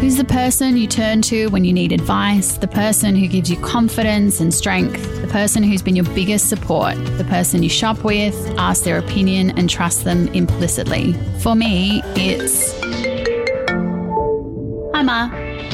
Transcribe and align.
Who's 0.00 0.16
the 0.16 0.24
person 0.24 0.78
you 0.78 0.86
turn 0.86 1.20
to 1.22 1.48
when 1.48 1.62
you 1.62 1.74
need 1.74 1.92
advice? 1.92 2.56
The 2.56 2.66
person 2.66 3.14
who 3.14 3.28
gives 3.28 3.50
you 3.50 3.58
confidence 3.58 4.40
and 4.40 4.52
strength? 4.52 5.20
The 5.20 5.26
person 5.26 5.62
who's 5.62 5.82
been 5.82 5.94
your 5.94 6.06
biggest 6.14 6.48
support? 6.48 6.94
The 7.18 7.26
person 7.28 7.62
you 7.62 7.68
shop 7.68 8.02
with, 8.02 8.34
ask 8.56 8.82
their 8.84 8.96
opinion, 8.96 9.50
and 9.58 9.68
trust 9.68 10.04
them 10.04 10.28
implicitly? 10.28 11.12
For 11.40 11.54
me, 11.54 12.00
it's. 12.16 12.72
Hi, 14.94 15.02
Ma. 15.02 15.28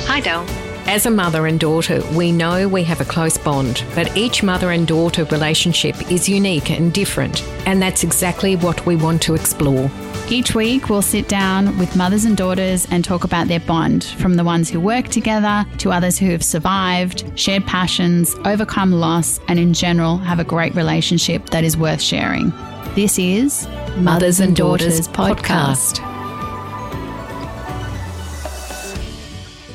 Hi, 0.08 0.18
Del. 0.18 0.44
As 0.88 1.06
a 1.06 1.10
mother 1.10 1.46
and 1.46 1.60
daughter, 1.60 2.02
we 2.12 2.32
know 2.32 2.66
we 2.66 2.82
have 2.82 3.00
a 3.00 3.04
close 3.04 3.38
bond, 3.38 3.84
but 3.94 4.16
each 4.16 4.42
mother 4.42 4.72
and 4.72 4.88
daughter 4.88 5.22
relationship 5.26 6.10
is 6.10 6.28
unique 6.28 6.72
and 6.72 6.92
different, 6.92 7.44
and 7.64 7.80
that's 7.80 8.02
exactly 8.02 8.56
what 8.56 8.84
we 8.86 8.96
want 8.96 9.22
to 9.22 9.34
explore. 9.34 9.88
Each 10.28 10.56
week, 10.56 10.88
we'll 10.88 11.02
sit 11.02 11.28
down 11.28 11.78
with 11.78 11.94
mothers 11.94 12.24
and 12.24 12.36
daughters 12.36 12.84
and 12.90 13.04
talk 13.04 13.22
about 13.22 13.46
their 13.46 13.60
bond, 13.60 14.02
from 14.02 14.34
the 14.34 14.42
ones 14.42 14.68
who 14.68 14.80
work 14.80 15.06
together 15.06 15.64
to 15.78 15.92
others 15.92 16.18
who 16.18 16.30
have 16.32 16.42
survived, 16.42 17.30
shared 17.38 17.64
passions, 17.64 18.34
overcome 18.44 18.90
loss, 18.90 19.38
and 19.46 19.60
in 19.60 19.72
general 19.72 20.16
have 20.18 20.40
a 20.40 20.44
great 20.44 20.74
relationship 20.74 21.50
that 21.50 21.62
is 21.62 21.76
worth 21.76 22.02
sharing. 22.02 22.50
This 22.96 23.20
is 23.20 23.68
Mothers 23.98 24.40
and 24.40 24.56
Daughters 24.56 25.06
podcast. 25.06 25.98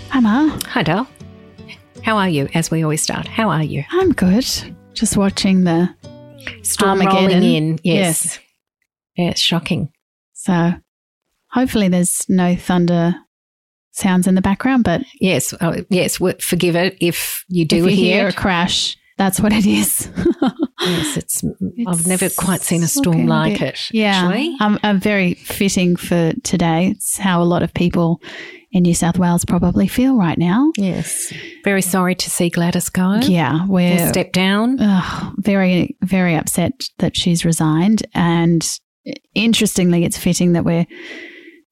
Hi, 0.09 0.19
Ma. 0.19 0.49
Hi, 0.67 0.83
Del. 0.83 1.07
How 2.03 2.17
are 2.17 2.27
you? 2.27 2.49
As 2.53 2.69
we 2.69 2.83
always 2.83 3.01
start, 3.01 3.25
how 3.25 3.49
are 3.49 3.63
you? 3.63 3.85
I'm 3.91 4.11
good. 4.11 4.45
Just 4.93 5.15
watching 5.15 5.63
the 5.63 5.95
Storm 6.63 6.99
Armageddon. 6.99 7.29
rolling 7.39 7.43
in. 7.43 7.79
Yes. 7.83 8.25
Yes. 8.25 8.39
Yeah, 9.15 9.29
it's 9.29 9.39
shocking. 9.39 9.93
So 10.43 10.73
hopefully 11.51 11.87
there's 11.87 12.25
no 12.27 12.55
thunder 12.55 13.13
sounds 13.91 14.25
in 14.25 14.35
the 14.35 14.41
background, 14.41 14.83
but 14.83 15.01
Yes, 15.19 15.53
oh, 15.61 15.75
yes. 15.89 16.17
Forgive 16.39 16.75
it 16.75 16.97
if 16.99 17.45
you 17.47 17.65
do 17.65 17.85
if 17.85 17.91
you 17.91 17.97
hear. 17.97 18.17
hear 18.21 18.27
a 18.29 18.33
crash, 18.33 18.97
that's 19.17 19.39
what 19.39 19.53
it 19.53 19.65
is. 19.65 20.09
Yes, 20.83 21.15
it's. 21.15 21.43
I've 21.85 22.07
never 22.07 22.27
quite 22.31 22.61
seen 22.61 22.81
a 22.81 22.87
storm 22.87 23.27
like 23.27 23.59
bit- 23.59 23.73
it. 23.73 23.89
Yeah. 23.91 24.27
I'm, 24.59 24.73
um, 24.73 24.79
I'm 24.81 24.99
very 24.99 25.35
fitting 25.35 25.95
for 25.95 26.33
today. 26.43 26.87
It's 26.95 27.19
how 27.19 27.39
a 27.39 27.45
lot 27.45 27.61
of 27.61 27.71
people 27.71 28.19
in 28.71 28.81
New 28.81 28.95
South 28.95 29.19
Wales 29.19 29.45
probably 29.45 29.87
feel 29.87 30.17
right 30.17 30.39
now. 30.39 30.71
Yes. 30.77 31.31
Very 31.63 31.83
sorry 31.83 32.15
to 32.15 32.29
see 32.31 32.49
Gladys 32.49 32.89
go. 32.89 33.17
Yeah, 33.21 33.67
we're 33.67 34.09
step 34.09 34.31
down. 34.31 34.79
ugh, 34.81 35.35
very, 35.37 35.95
very 36.01 36.33
upset 36.35 36.73
that 36.97 37.15
she's 37.15 37.45
resigned. 37.45 38.01
And 38.15 38.67
interestingly, 39.35 40.03
it's 40.05 40.17
fitting 40.17 40.53
that 40.53 40.65
we're 40.65 40.85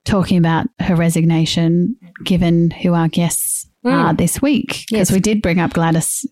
talking 0.06 0.38
about 0.38 0.68
her 0.80 0.96
resignation, 0.96 1.96
given 2.24 2.72
who 2.72 2.94
our 2.94 3.08
guests 3.08 3.68
Mm. 3.86 3.92
are 3.94 4.14
this 4.14 4.42
week. 4.42 4.86
Because 4.90 5.10
Yes. 5.10 5.12
we 5.12 5.20
did 5.20 5.42
bring 5.42 5.60
up 5.60 5.74
Gladys 5.74 6.26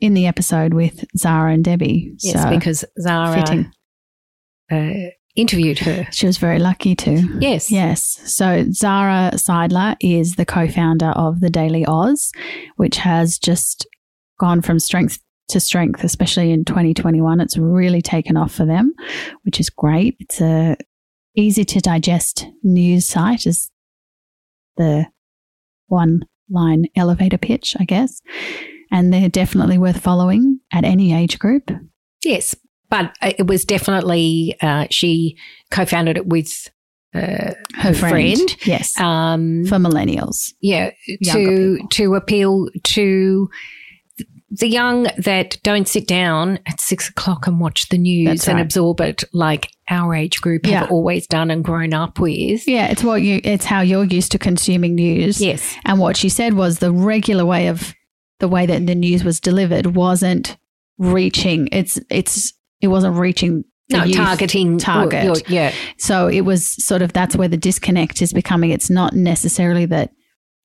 in 0.00 0.14
the 0.14 0.26
episode 0.26 0.72
with 0.74 1.04
Zara 1.18 1.52
and 1.52 1.62
Debbie. 1.64 2.12
Yes, 2.20 2.42
so 2.42 2.50
because 2.50 2.84
Zara 3.00 3.66
uh, 4.72 4.90
interviewed 5.36 5.78
her. 5.80 6.06
She 6.12 6.26
was 6.26 6.38
very 6.38 6.58
lucky 6.58 6.94
to. 6.96 7.38
Yes. 7.40 7.70
Yes. 7.70 8.20
So 8.24 8.66
Zara 8.70 9.32
Seidler 9.34 9.96
is 10.00 10.36
the 10.36 10.46
co 10.46 10.68
founder 10.68 11.08
of 11.10 11.40
the 11.40 11.50
Daily 11.50 11.84
Aus, 11.84 12.32
which 12.76 12.96
has 12.98 13.38
just 13.38 13.86
gone 14.40 14.62
from 14.62 14.78
strength 14.78 15.18
to 15.48 15.60
strength, 15.60 16.04
especially 16.04 16.50
in 16.50 16.64
2021. 16.64 17.40
It's 17.40 17.58
really 17.58 18.02
taken 18.02 18.36
off 18.36 18.52
for 18.52 18.64
them, 18.64 18.94
which 19.42 19.60
is 19.60 19.70
great. 19.70 20.16
It's 20.20 20.40
a 20.40 20.76
easy 21.36 21.64
to 21.64 21.80
digest 21.80 22.46
news 22.62 23.06
site, 23.08 23.46
is 23.46 23.70
the 24.76 25.06
one 25.88 26.24
line 26.50 26.86
elevator 26.96 27.38
pitch, 27.38 27.76
I 27.78 27.84
guess. 27.84 28.20
And 28.90 29.12
they're 29.12 29.28
definitely 29.28 29.78
worth 29.78 30.00
following 30.00 30.60
at 30.72 30.84
any 30.84 31.14
age 31.14 31.38
group. 31.38 31.70
Yes. 32.22 32.54
But 32.90 33.16
it 33.22 33.46
was 33.46 33.64
definitely, 33.64 34.56
uh, 34.60 34.86
she 34.90 35.36
co 35.70 35.84
founded 35.84 36.16
it 36.16 36.26
with 36.26 36.70
uh, 37.14 37.18
Her, 37.18 37.54
Her 37.74 37.94
friend. 37.94 38.36
friend. 38.36 38.56
Yes. 38.66 38.98
um, 39.00 39.64
for 39.66 39.76
millennials. 39.76 40.52
yeah, 40.60 40.90
to, 41.24 41.76
people. 41.76 41.88
to 41.88 42.14
appeal 42.14 42.68
to 42.82 43.48
the 44.60 44.68
young 44.68 45.08
that 45.18 45.58
don't 45.62 45.88
sit 45.88 46.06
down 46.06 46.58
at 46.66 46.80
six 46.80 47.08
o'clock 47.08 47.46
and 47.46 47.58
watch 47.60 47.88
the 47.88 47.98
news 47.98 48.26
That's 48.28 48.48
and 48.48 48.56
right. 48.56 48.62
absorb 48.64 49.00
it 49.00 49.24
like 49.32 49.70
our 49.90 50.14
age 50.14 50.40
group 50.40 50.66
have 50.66 50.90
always 50.90 51.26
done 51.26 51.50
and 51.50 51.64
grown 51.64 51.92
up 51.92 52.18
with. 52.18 52.66
Yeah, 52.68 52.86
it's 52.88 53.02
what 53.02 53.22
you 53.22 53.40
it's 53.42 53.64
how 53.64 53.80
you're 53.80 54.04
used 54.04 54.32
to 54.32 54.38
consuming 54.38 54.94
news. 54.94 55.40
Yes. 55.40 55.74
And 55.84 55.98
what 55.98 56.16
she 56.16 56.28
said 56.28 56.54
was 56.54 56.78
the 56.78 56.92
regular 56.92 57.44
way 57.44 57.66
of 57.68 57.94
the 58.40 58.48
way 58.48 58.66
that 58.66 58.86
the 58.86 58.94
news 58.94 59.24
was 59.24 59.40
delivered 59.40 59.94
wasn't 59.96 60.56
reaching 60.98 61.68
it's 61.72 61.98
it's 62.10 62.52
it 62.80 62.88
wasn't 62.88 63.16
reaching 63.16 63.64
the 63.88 64.04
No, 64.06 64.12
targeting. 64.12 64.78
target. 64.78 65.48
yeah. 65.50 65.72
So 65.98 66.28
it 66.28 66.42
was 66.42 66.66
sort 66.84 67.02
of 67.02 67.12
that's 67.12 67.34
where 67.36 67.48
the 67.48 67.56
disconnect 67.56 68.22
is 68.22 68.32
becoming. 68.32 68.70
It's 68.70 68.88
not 68.90 69.14
necessarily 69.14 69.86
that 69.86 70.12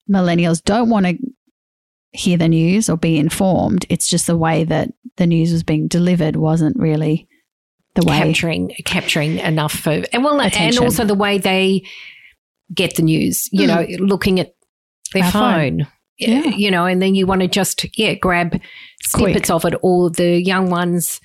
millennials 0.10 0.64
don't 0.64 0.90
want 0.90 1.06
to 1.06 1.18
hear 2.12 2.38
the 2.38 2.48
news 2.48 2.90
or 2.90 2.98
be 2.98 3.18
informed. 3.18 3.86
It's 3.90 4.08
just 4.10 4.28
the 4.28 4.38
way 4.38 4.64
that 4.64 4.92
the 5.18 5.28
news 5.28 5.52
was 5.52 5.64
being 5.64 5.88
delivered 5.88 6.36
wasn't 6.36 6.78
really 6.80 7.28
the 7.96 8.04
way. 8.06 8.18
capturing 8.20 8.70
capturing 8.86 9.38
enough 9.40 9.74
for 9.74 10.04
and 10.14 10.24
well 10.24 10.40
and 10.40 10.78
also 10.80 11.04
the 11.04 11.16
way 11.16 11.38
they 11.38 11.84
get 12.74 12.96
the 12.96 13.02
news 13.02 13.50
you 13.52 13.68
Mm. 13.68 13.68
know 14.00 14.06
looking 14.06 14.40
at 14.40 14.54
their 15.14 15.24
Our 15.24 15.32
phone. 15.32 15.80
phone, 15.80 15.88
Yeah. 16.20 16.44
you 16.56 16.70
know 16.72 16.86
and 16.86 17.02
then 17.02 17.16
you 17.16 17.26
want 17.26 17.42
to 17.42 17.48
just 17.48 17.86
yeah 17.98 18.14
grab 18.14 18.52
Quick. 18.52 18.64
snippets 19.04 19.50
of 19.50 19.66
it 19.66 19.74
or 19.82 20.10
the 20.12 20.42
young 20.42 20.70
ones 20.70 21.20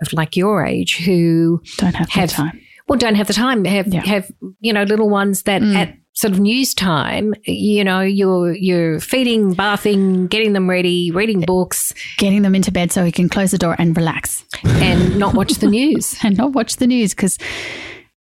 of 0.00 0.12
like 0.12 0.36
your 0.36 0.64
age 0.64 0.96
who 1.04 1.60
Don't 1.78 1.94
have, 1.96 2.08
Have- 2.10 2.28
the 2.30 2.34
time. 2.36 2.60
well 2.88 2.98
don't 2.98 3.16
have 3.16 3.26
the 3.26 3.32
time 3.34 3.64
have 3.64 3.92
Yeah. 3.92 4.06
have 4.06 4.30
you 4.60 4.72
know 4.72 4.84
little 4.84 5.08
ones 5.10 5.42
that 5.42 5.60
Mm. 5.60 5.74
at 5.76 5.96
sort 6.16 6.32
of 6.32 6.40
news 6.40 6.72
time 6.74 7.34
you 7.44 7.84
know 7.84 8.00
you're 8.00 8.52
you're 8.54 8.98
feeding 9.00 9.52
bathing 9.54 10.26
getting 10.26 10.54
them 10.54 10.68
ready 10.68 11.10
reading 11.10 11.40
books 11.42 11.92
Getting 12.16 12.40
them 12.42 12.54
into 12.54 12.72
bed 12.72 12.90
so 12.90 13.04
he 13.04 13.12
can 13.12 13.28
close 13.28 13.50
the 13.50 13.58
door 13.58 13.76
and 13.78 13.94
relax. 13.96 14.44
and 14.64 15.18
not 15.18 15.34
watch 15.34 15.52
the 15.54 15.66
news 15.78 16.16
and 16.24 16.36
not 16.38 16.52
watch 16.52 16.76
the 16.76 16.86
news 16.86 17.12
because 17.14 17.36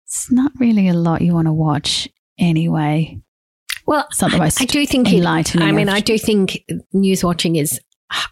it's 0.04 0.30
not 0.32 0.50
really 0.58 0.88
a 0.88 0.94
lot 0.94 1.22
you 1.22 1.32
want 1.34 1.46
to 1.46 1.52
watch 1.52 2.08
anyway. 2.38 3.20
well 3.86 4.06
It's 4.10 4.20
not 4.20 4.32
the 4.32 4.38
most 4.38 4.60
I 4.60 4.64
do 4.64 4.84
think 4.86 5.08
it, 5.12 5.18
enlightening. 5.18 5.66
I 5.68 5.72
mean, 5.72 5.88
I 5.88 6.00
do 6.00 6.18
think 6.18 6.62
news 6.92 7.22
watching 7.24 7.56
is, 7.56 7.80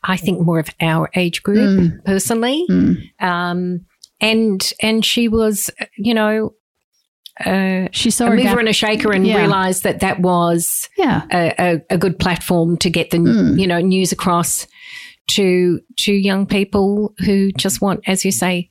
I 0.03 0.16
think, 0.16 0.41
more 0.41 0.59
of 0.59 0.69
our 0.81 1.10
age 1.14 1.43
group 1.43 1.59
Mm. 1.81 2.04
personally. 2.04 2.64
Mm. 2.70 3.22
Um, 3.22 3.87
and 4.20 4.72
and 4.81 5.04
she 5.04 5.28
was, 5.28 5.70
you 5.97 6.14
know, 6.14 6.54
uh, 7.44 7.88
she 7.92 8.10
saw 8.10 8.26
a 8.26 8.28
a 8.28 8.36
mover 8.36 8.42
gap. 8.42 8.58
and 8.58 8.68
a 8.68 8.72
shaker, 8.72 9.12
and 9.12 9.26
Yeah. 9.26 9.38
realised 9.38 9.82
that 9.84 10.00
that 10.00 10.20
was 10.20 10.88
Yeah, 10.96 11.22
a, 11.32 11.54
a, 11.58 11.82
a 11.94 11.98
good 11.98 12.18
platform 12.18 12.76
to 12.78 12.90
get 12.90 13.10
the 13.10 13.18
Mm. 13.18 13.58
you 13.58 13.66
know 13.66 13.80
news 13.80 14.12
across 14.12 14.66
to 15.28 15.80
to 15.98 16.12
young 16.12 16.46
people 16.46 17.14
who 17.24 17.50
just 17.52 17.80
want, 17.80 18.00
as 18.06 18.24
you 18.24 18.30
say, 18.32 18.70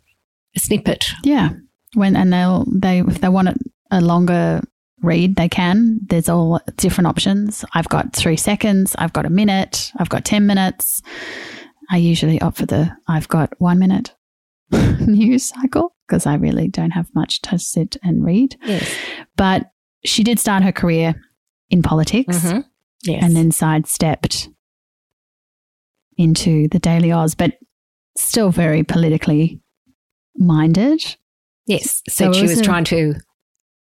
a 0.56 0.60
snippet. 0.60 1.06
yeah. 1.24 1.50
When 1.96 2.16
and 2.16 2.32
they'll 2.34 2.66
they 2.74 3.00
if 3.02 3.20
they 3.22 3.30
want 3.30 3.50
a 3.92 4.02
longer 4.02 4.62
read, 5.02 5.36
they 5.36 5.50
can. 5.50 6.00
There's 6.08 6.30
all 6.30 6.60
different 6.78 7.08
options. 7.08 7.66
I've 7.74 7.90
got 7.90 8.16
three 8.16 8.38
seconds. 8.38 8.96
I've 8.98 9.14
got 9.14 9.26
a 9.26 9.30
minute. 9.30 9.92
I've 10.00 10.10
got 10.10 10.24
ten 10.26 10.46
minutes. 10.48 11.02
I 11.92 11.98
usually 11.98 12.42
opt 12.42 12.58
for 12.58 12.66
the 12.66 12.92
I've 13.08 13.28
got 13.28 13.54
one 13.60 13.78
minute 13.78 14.14
news 15.08 15.44
cycle 15.44 15.96
because 16.08 16.26
I 16.26 16.36
really 16.36 16.68
don't 16.68 16.92
have 16.92 17.08
much 17.16 17.42
to 17.44 17.58
sit 17.60 17.98
and 18.04 18.24
read. 18.26 18.56
Yes, 18.66 18.94
But 19.38 19.72
she 20.06 20.24
did 20.24 20.40
start 20.40 20.64
her 20.64 20.72
career 20.72 21.16
in 21.70 21.82
politics. 21.82 22.40
Mhm. 22.40 22.66
yes, 23.04 23.24
and 23.24 23.36
then 23.36 23.52
sidestepped 23.52 24.50
into 26.18 26.68
the 26.70 26.80
Daily 26.80 27.12
Aus, 27.12 27.36
but 27.36 27.54
still 28.18 28.52
very 28.52 28.84
politically 28.84 29.60
minded. 30.38 31.16
yes. 31.66 32.02
So 32.10 32.30
it 32.30 32.36
she 32.36 32.42
was 32.44 32.52
was 32.52 32.60
a- 32.60 32.64
trying 32.64 32.84
to. 32.86 33.16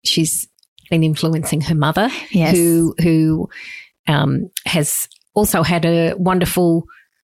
She's 0.05 0.49
been 0.91 1.03
influencing 1.03 1.63
her 1.63 1.75
mother. 1.75 2.09
Yes. 2.31 2.55
who 2.57 2.95
who 3.03 3.49
um, 4.07 4.51
has 4.67 5.09
also 5.35 5.63
had 5.63 5.85
a 5.85 6.15
wonderful 6.17 6.85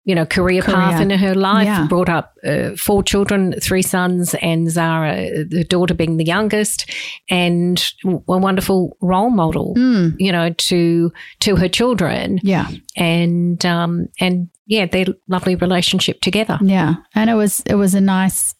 you 0.05 0.14
know 0.14 0.25
career, 0.25 0.62
path 0.62 0.94
Career. 0.97 1.02
in 1.02 1.11
her 1.19 1.35
life 1.35 1.67
Yeah. 1.67 1.87
brought 1.87 2.08
up 2.08 2.35
uh, 2.44 2.70
four 2.76 3.02
children 3.02 3.55
three 3.61 3.82
sons 3.82 4.35
and 4.41 4.70
zara 4.70 5.44
the 5.44 5.62
daughter 5.64 5.93
being 5.94 6.17
the 6.17 6.25
youngest 6.25 6.91
and 7.29 7.85
a 8.05 8.38
wonderful 8.38 8.97
role 9.02 9.31
model 9.31 9.75
Mm, 9.76 10.14
you 10.19 10.32
know 10.32 10.50
to 10.50 11.12
to 11.41 11.56
her 11.56 11.69
children 11.69 12.41
yeah, 12.43 12.69
and 12.97 13.64
um 13.67 14.06
and 14.20 14.49
yeah 14.67 14.87
their 14.87 15.06
lovely 15.29 15.55
relationship 15.55 16.20
together 16.23 16.58
yeah. 16.62 16.94
And 17.14 17.29
it 17.31 17.35
was 17.35 17.61
it 17.67 17.75
was 17.75 17.94
a 17.94 18.00
nice 18.00 18.55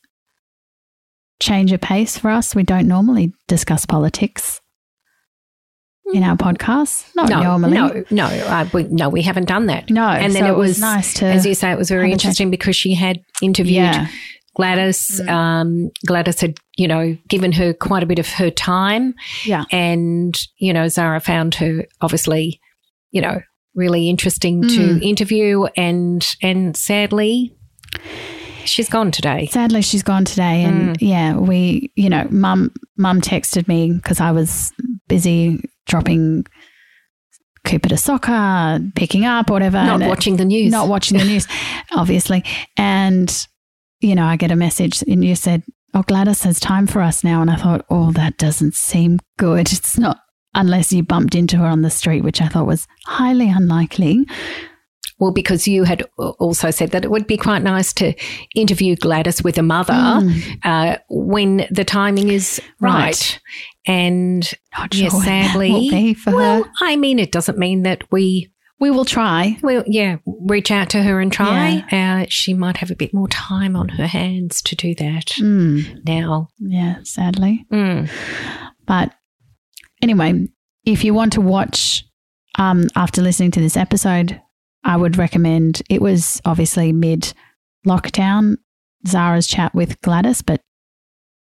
change 1.41 1.73
of 1.73 1.81
pace 1.81 2.19
for 2.19 2.31
us. 2.31 2.55
We 2.55 2.65
don't 2.65 2.87
normally 2.87 3.33
discuss 3.49 3.87
politics 3.87 4.60
in 6.15 6.23
our 6.23 6.37
podcast. 6.37 7.07
Not 7.15 7.29
no, 7.29 7.43
normally. 7.43 7.75
no, 7.75 8.05
no, 8.11 8.27
uh, 8.27 8.69
we, 8.73 8.85
no, 8.85 9.09
we 9.09 9.23
haven't 9.23 9.47
done 9.49 9.67
that. 9.67 9.91
No, 9.91 10.07
and 10.09 10.35
then 10.35 10.43
so 10.43 10.47
it 10.49 10.51
it 10.53 10.57
was 10.57 10.69
was 10.71 10.81
nice 10.81 11.15
to 11.15 11.27
as 11.27 11.45
you 11.47 11.55
say, 11.55 11.71
it 11.71 11.79
was 11.79 11.89
very 11.89 12.11
have 12.11 12.17
a 12.17 12.19
chat. 12.19 12.25
interesting 12.27 12.51
because 12.51 12.77
she 12.77 12.95
had 12.95 13.21
interviewed 13.43 13.77
Yeah. 13.77 14.09
Gladys. 14.57 15.21
Mm. 15.21 15.29
Um, 15.31 15.91
Gladys 16.07 16.41
had, 16.41 16.59
you 16.77 16.89
know, 16.89 17.17
given 17.29 17.53
her 17.53 17.73
quite 17.73 18.03
a 18.03 18.07
bit 18.07 18.19
of 18.19 18.29
her 18.29 18.51
time, 18.51 19.15
Yeah. 19.47 19.65
and 19.71 20.39
you 20.59 20.73
know, 20.73 20.89
Zara 20.89 21.21
found 21.21 21.55
her 21.57 21.87
obviously, 22.01 22.61
you 23.12 23.21
know, 23.23 23.41
really 23.75 24.11
interesting 24.11 24.62
Mm. 24.62 24.77
to 25.01 25.07
interview, 25.07 25.65
and 25.77 26.27
and 26.43 26.77
sadly, 26.77 27.55
she's 28.65 28.89
gone 28.89 29.11
today. 29.12 29.47
Sadly, 29.47 29.83
she's 29.83 30.03
gone 30.03 30.25
today, 30.25 30.65
and 30.65 30.97
Mm. 30.99 31.09
yeah, 31.09 31.37
we, 31.37 31.91
you 31.95 32.11
know, 32.11 32.27
mum, 32.31 32.73
mum 32.99 33.21
texted 33.21 33.69
me 33.69 33.93
because 33.93 34.21
I 34.21 34.33
was 34.33 34.73
busy 35.09 35.62
dropping 35.87 36.47
Cooper 37.65 37.91
to 37.91 37.97
soccer, 37.99 38.81
picking 38.97 39.25
up, 39.27 39.50
whatever. 39.50 39.82
Not 39.85 40.00
it- 40.03 40.09
watching 40.09 40.37
the 40.37 40.44
news. 40.47 40.73
not 40.73 40.88
watching 40.88 41.19
the 41.19 41.25
news, 41.25 41.47
obviously. 41.93 42.43
And, 42.79 43.47
you 44.00 44.15
know, 44.15 44.25
I 44.25 44.37
get 44.37 44.50
a 44.50 44.56
message 44.56 45.03
and 45.03 45.23
you 45.25 45.35
said, 45.35 45.62
Oh, 45.93 46.03
Gladys 46.03 46.43
has 46.44 46.59
time 46.61 46.87
for 46.87 47.03
us 47.03 47.23
now. 47.25 47.43
And 47.43 47.50
I 47.50 47.56
thought, 47.56 47.85
Oh, 47.91 48.12
that 48.12 48.38
doesn't 48.38 48.75
seem 48.75 49.19
good. 49.38 49.71
It's 49.73 49.99
not 49.99 50.19
unless 50.55 50.91
you 50.93 51.03
bumped 51.03 51.35
into 51.35 51.59
her 51.59 51.67
on 51.67 51.83
the 51.83 51.91
street, 51.91 52.23
which 52.25 52.41
I 52.41 52.49
thought 52.49 52.67
was 52.67 52.88
highly 53.06 53.49
unlikely. 53.50 54.25
Well, 55.19 55.33
because 55.33 55.69
you 55.69 55.85
had 55.85 56.03
also 56.17 56.71
said 56.71 56.93
that 56.93 57.05
it 57.05 57.11
would 57.11 57.26
be 57.26 57.37
quite 57.37 57.62
nice 57.62 57.93
to 57.94 58.15
interview 58.56 58.97
Gladys 58.97 59.44
with 59.44 59.59
a 59.59 59.62
mother 59.62 59.93
Mm, 59.93 60.59
uh, 60.65 60.97
when 61.11 61.67
the 61.71 61.85
timing 61.85 62.31
is 62.31 62.59
right. 62.81 63.05
Right. 63.05 63.41
And 63.87 64.49
not 64.77 64.94
Yeah, 64.94 65.09
sure 65.09 65.23
sadly- 65.23 65.71
will 65.73 65.91
be 65.91 66.15
for 66.15 66.35
well, 66.35 66.65
her. 66.65 66.71
I 66.82 66.97
mean, 66.97 67.19
it 67.19 67.32
doesn't 67.32 67.59
mean 67.59 67.82
that 67.85 68.05
we 68.12 68.50
We 68.79 68.91
will 68.91 69.05
try. 69.05 69.59
will, 69.62 69.85
yeah, 69.87 70.17
reach 70.27 70.71
out 70.71 70.91
to 70.91 71.03
her 71.03 71.21
and 71.21 71.32
try. 71.32 71.85
Uh, 71.93 72.27
she 72.29 72.55
might 72.55 72.79
have 72.79 72.91
a 72.91 72.94
bit 72.97 73.12
more 73.15 73.29
time 73.29 73.77
on 73.77 73.88
her 73.91 74.06
hands 74.06 74.62
to 74.62 74.75
do 74.77 74.94
that 74.97 75.27
Mm, 75.38 76.05
now. 76.06 76.49
yeah, 76.59 76.97
sadly. 77.05 77.67
Mm. 77.73 78.09
But 78.87 79.12
anyway, 80.03 80.47
if 80.85 81.05
you 81.05 81.12
want 81.15 81.33
to 81.35 81.41
watch 81.41 82.05
um, 82.59 82.88
after 82.97 83.23
listening 83.23 83.50
to 83.53 83.61
this 83.61 83.76
episode, 83.76 84.41
I 84.85 84.97
would 84.97 85.19
recommend 85.19 85.83
it 85.91 86.00
was 86.03 86.41
obviously 86.44 86.93
mid 86.93 87.33
lockdown, 87.87 88.56
Zara's 89.06 89.47
chat 89.47 89.75
with 89.75 90.00
Gladys, 90.00 90.43
but 90.43 90.61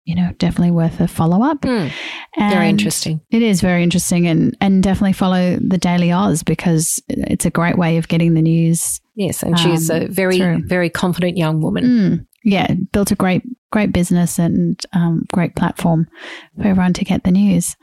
you 0.06 0.16
know, 0.16 0.32
definitely 0.38 0.72
worth 0.72 1.00
a 1.00 1.08
follow 1.08 1.44
up. 1.44 1.62
Mm. 1.62 1.92
Very 2.38 2.70
interesting. 2.70 3.22
It 3.32 3.42
is 3.42 3.60
very 3.60 3.84
interesting 3.84 4.28
and, 4.28 4.56
and 4.62 4.82
definitely 4.84 5.14
follow 5.14 5.58
the 5.58 5.78
Daily 5.78 6.12
Aus 6.12 6.44
because 6.44 7.02
it's 7.10 7.46
a 7.46 7.50
great 7.50 7.78
way 7.78 7.98
of 7.98 8.08
getting 8.08 8.34
the 8.36 8.42
news. 8.42 9.02
Yes, 9.16 9.42
and 9.44 9.58
she's 9.58 9.90
Um, 9.90 10.04
a 10.04 10.08
very, 10.08 10.38
true. 10.38 10.62
very 10.66 10.90
confident 10.90 11.38
young 11.38 11.62
woman. 11.62 11.84
Mm, 11.86 12.26
yeah, 12.44 12.74
built 12.92 13.12
a 13.12 13.16
great, 13.16 13.42
great 13.72 13.92
business 13.94 14.38
and 14.38 14.80
um, 14.94 15.24
great 15.34 15.56
platform 15.56 16.08
for 16.56 16.68
everyone 16.68 16.94
to 16.94 17.06
get 17.06 17.24
the 17.24 17.32
news. 17.32 17.76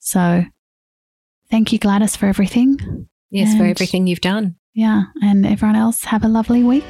So 0.00 0.44
thank 1.50 1.72
you, 1.72 1.78
Gladys, 1.78 2.16
for 2.16 2.26
everything. 2.26 3.06
Yes, 3.30 3.56
for 3.56 3.64
everything 3.64 4.06
you've 4.08 4.20
done. 4.20 4.56
Yeah, 4.74 5.02
and 5.22 5.46
everyone 5.46 5.76
else 5.76 6.04
have 6.04 6.24
a 6.24 6.28
lovely 6.28 6.64
week. 6.64 6.84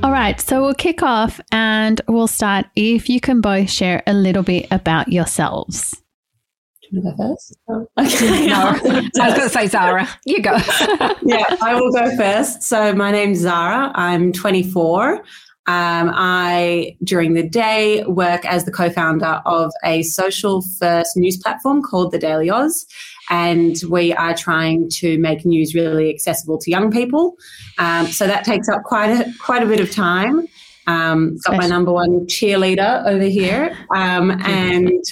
All 0.00 0.12
right, 0.12 0.40
so 0.40 0.62
we'll 0.62 0.74
kick 0.74 1.02
off 1.02 1.40
and 1.50 2.00
we'll 2.06 2.28
start 2.28 2.66
if 2.76 3.08
you 3.08 3.20
can 3.20 3.40
both 3.40 3.68
share 3.68 4.04
a 4.06 4.14
little 4.14 4.44
bit 4.44 4.68
about 4.70 5.08
yourselves. 5.08 5.90
Do 6.82 6.96
you 6.96 7.02
want 7.02 7.16
to 7.16 7.22
go 7.22 7.34
first? 7.34 7.58
Oh, 7.68 7.86
okay. 8.04 8.46
No, 8.48 8.68
I 9.24 9.28
was 9.28 9.34
going 9.34 9.34
to 9.34 9.48
say, 9.48 9.66
Zara, 9.66 10.08
you 10.24 10.40
go. 10.40 10.52
yeah, 11.24 11.44
I 11.60 11.74
will 11.74 11.90
go 11.90 12.16
first. 12.16 12.62
So 12.62 12.94
my 12.94 13.10
name's 13.10 13.38
Zara. 13.38 13.90
I'm 13.96 14.32
24. 14.32 15.16
Um, 15.16 16.12
I, 16.14 16.96
during 17.02 17.34
the 17.34 17.46
day, 17.46 18.04
work 18.04 18.44
as 18.46 18.64
the 18.64 18.72
co-founder 18.72 19.42
of 19.46 19.72
a 19.84 20.02
social 20.02 20.62
first 20.78 21.16
news 21.16 21.36
platform 21.36 21.82
called 21.82 22.12
The 22.12 22.18
Daily 22.18 22.48
Aus. 22.48 22.86
And 23.30 23.76
we 23.88 24.12
are 24.14 24.34
trying 24.34 24.88
to 24.90 25.18
make 25.18 25.44
news 25.44 25.74
really 25.74 26.08
accessible 26.08 26.58
to 26.58 26.70
young 26.70 26.90
people. 26.90 27.36
Um, 27.78 28.06
so 28.06 28.26
that 28.26 28.44
takes 28.44 28.68
up 28.68 28.82
quite 28.84 29.10
a, 29.10 29.32
quite 29.38 29.62
a 29.62 29.66
bit 29.66 29.80
of 29.80 29.90
time. 29.90 30.46
Um, 30.86 31.36
got 31.44 31.58
my 31.58 31.66
number 31.66 31.92
one 31.92 32.26
cheerleader 32.26 33.04
over 33.06 33.24
here. 33.24 33.76
Um, 33.94 34.30
and 34.44 35.04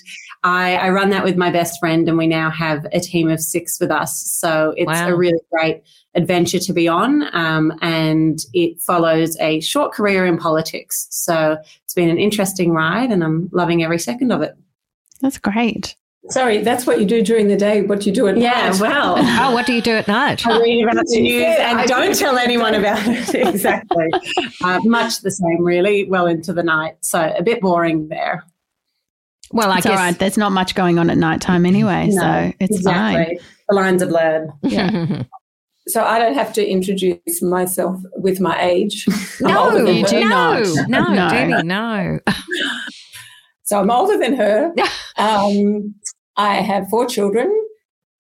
I, 0.42 0.76
I 0.76 0.88
run 0.90 1.10
that 1.10 1.24
with 1.24 1.36
my 1.36 1.50
best 1.50 1.78
friend, 1.78 2.08
and 2.08 2.16
we 2.16 2.26
now 2.26 2.50
have 2.50 2.86
a 2.92 3.00
team 3.00 3.28
of 3.28 3.40
six 3.40 3.78
with 3.78 3.90
us. 3.90 4.22
So 4.40 4.72
it's 4.76 4.86
Wow. 4.86 5.08
a 5.08 5.16
really 5.16 5.38
great 5.52 5.82
adventure 6.14 6.60
to 6.60 6.72
be 6.72 6.88
on. 6.88 7.28
Um, 7.36 7.76
and 7.82 8.38
it 8.54 8.80
follows 8.80 9.36
a 9.38 9.60
short 9.60 9.92
career 9.92 10.24
in 10.24 10.38
politics. 10.38 11.08
So 11.10 11.58
it's 11.84 11.94
been 11.94 12.08
an 12.08 12.19
interesting 12.19 12.70
ride, 12.72 13.10
and 13.10 13.22
I'm 13.22 13.50
loving 13.52 13.84
every 13.84 13.98
second 13.98 14.32
of 14.32 14.40
it. 14.40 14.54
That's 15.20 15.36
great. 15.36 15.94
Sorry, 16.31 16.58
that's 16.58 16.87
what 16.87 16.99
you 16.99 17.06
do 17.06 17.23
during 17.23 17.49
the 17.49 17.56
day, 17.56 17.82
what 17.82 18.05
you 18.05 18.12
do 18.12 18.26
at 18.28 18.37
Yeah, 18.37 18.50
night. 18.70 18.75
Yeah, 18.76 18.81
well. 18.81 19.14
oh, 19.19 19.55
what 19.55 19.64
do 19.67 19.73
you 19.73 19.81
do 19.82 19.93
at 19.93 20.08
night? 20.08 20.46
I 20.46 20.58
read 20.61 20.82
about 20.84 21.05
the 21.06 21.20
news 21.20 21.43
Yeah, 21.43 21.70
and 21.70 21.78
I 21.81 21.87
don't 21.87 22.08
do. 22.12 22.14
tell 22.14 22.37
anyone 22.38 22.75
about 22.75 22.99
it. 23.06 23.34
exactly. 23.49 24.06
Uh, 24.64 24.81
much 24.84 25.20
the 25.20 25.31
same, 25.31 25.64
really, 25.64 26.05
well 26.08 26.26
into 26.26 26.52
the 26.52 26.62
night. 26.64 26.96
So 27.00 27.32
a 27.38 27.43
bit 27.43 27.61
boring 27.61 28.08
there. 28.08 28.44
Well, 29.52 29.70
I 29.70 29.76
it's 29.78 29.87
guess. 29.87 29.93
all 29.93 30.05
right. 30.05 30.19
There's 30.19 30.37
not 30.37 30.50
much 30.52 30.75
going 30.75 30.99
on 30.99 31.08
at 31.11 31.17
nighttime 31.19 31.64
anyway, 31.64 32.08
No, 32.11 32.20
so 32.20 32.52
it's 32.58 32.82
fine. 32.82 33.14
exactly. 33.20 33.40
The 33.69 33.75
lines 33.76 34.02
are 34.02 34.06
blurred. 34.06 34.50
Yeah. 34.62 35.22
So 35.88 36.02
I 36.02 36.19
don't 36.19 36.34
have 36.34 36.52
to 36.55 36.67
introduce 36.69 37.40
myself 37.40 38.00
with 38.17 38.40
my 38.40 38.61
age. 38.61 39.06
No, 39.40 39.76
you 39.76 40.02
her. 40.02 40.08
do 40.08 40.19
no, 40.19 40.29
not. 40.64 40.88
no, 40.88 41.05
No. 41.14 41.29
Debbie, 41.29 41.62
no. 41.62 42.19
So 43.62 43.79
I'm 43.81 43.88
older 43.88 44.19
than 44.19 44.34
her. 44.34 44.72
Um, 45.17 45.94
I 46.36 46.56
have 46.56 46.88
four 46.88 47.06
children, 47.06 47.50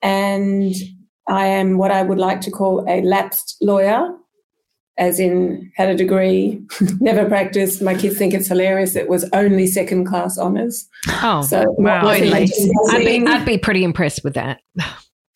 and 0.02 0.74
I 1.28 1.46
am 1.46 1.78
what 1.78 1.90
I 1.90 2.02
would 2.02 2.18
like 2.18 2.40
to 2.42 2.50
call 2.50 2.84
a 2.88 3.02
lapsed 3.02 3.56
lawyer, 3.60 4.08
as 4.98 5.20
in 5.20 5.70
had 5.76 5.88
a 5.90 5.94
degree, 5.94 6.62
never 7.00 7.26
practiced. 7.26 7.82
My 7.82 7.94
kids 7.94 8.16
think 8.16 8.32
it's 8.34 8.48
hilarious. 8.48 8.96
It 8.96 9.08
was 9.08 9.28
only 9.32 9.66
second 9.66 10.06
class 10.06 10.38
honours. 10.38 10.88
Oh, 11.22 11.42
So 11.42 11.64
wow. 11.78 12.08
Only. 12.10 12.32
I'd 12.32 13.04
be, 13.04 13.26
I'd 13.26 13.44
be 13.44 13.58
pretty 13.58 13.84
impressed 13.84 14.24
with 14.24 14.34
that. 14.34 14.60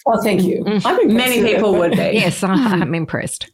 oh, 0.07 0.23
thank 0.23 0.43
you. 0.43 0.65
Mm. 0.65 0.83
I'm 0.87 1.15
Many 1.15 1.43
people 1.43 1.75
would 1.77 1.93
be. 1.93 1.97
Yes, 2.15 2.43
I- 2.43 2.55
I'm 2.55 2.95
impressed. 2.95 3.51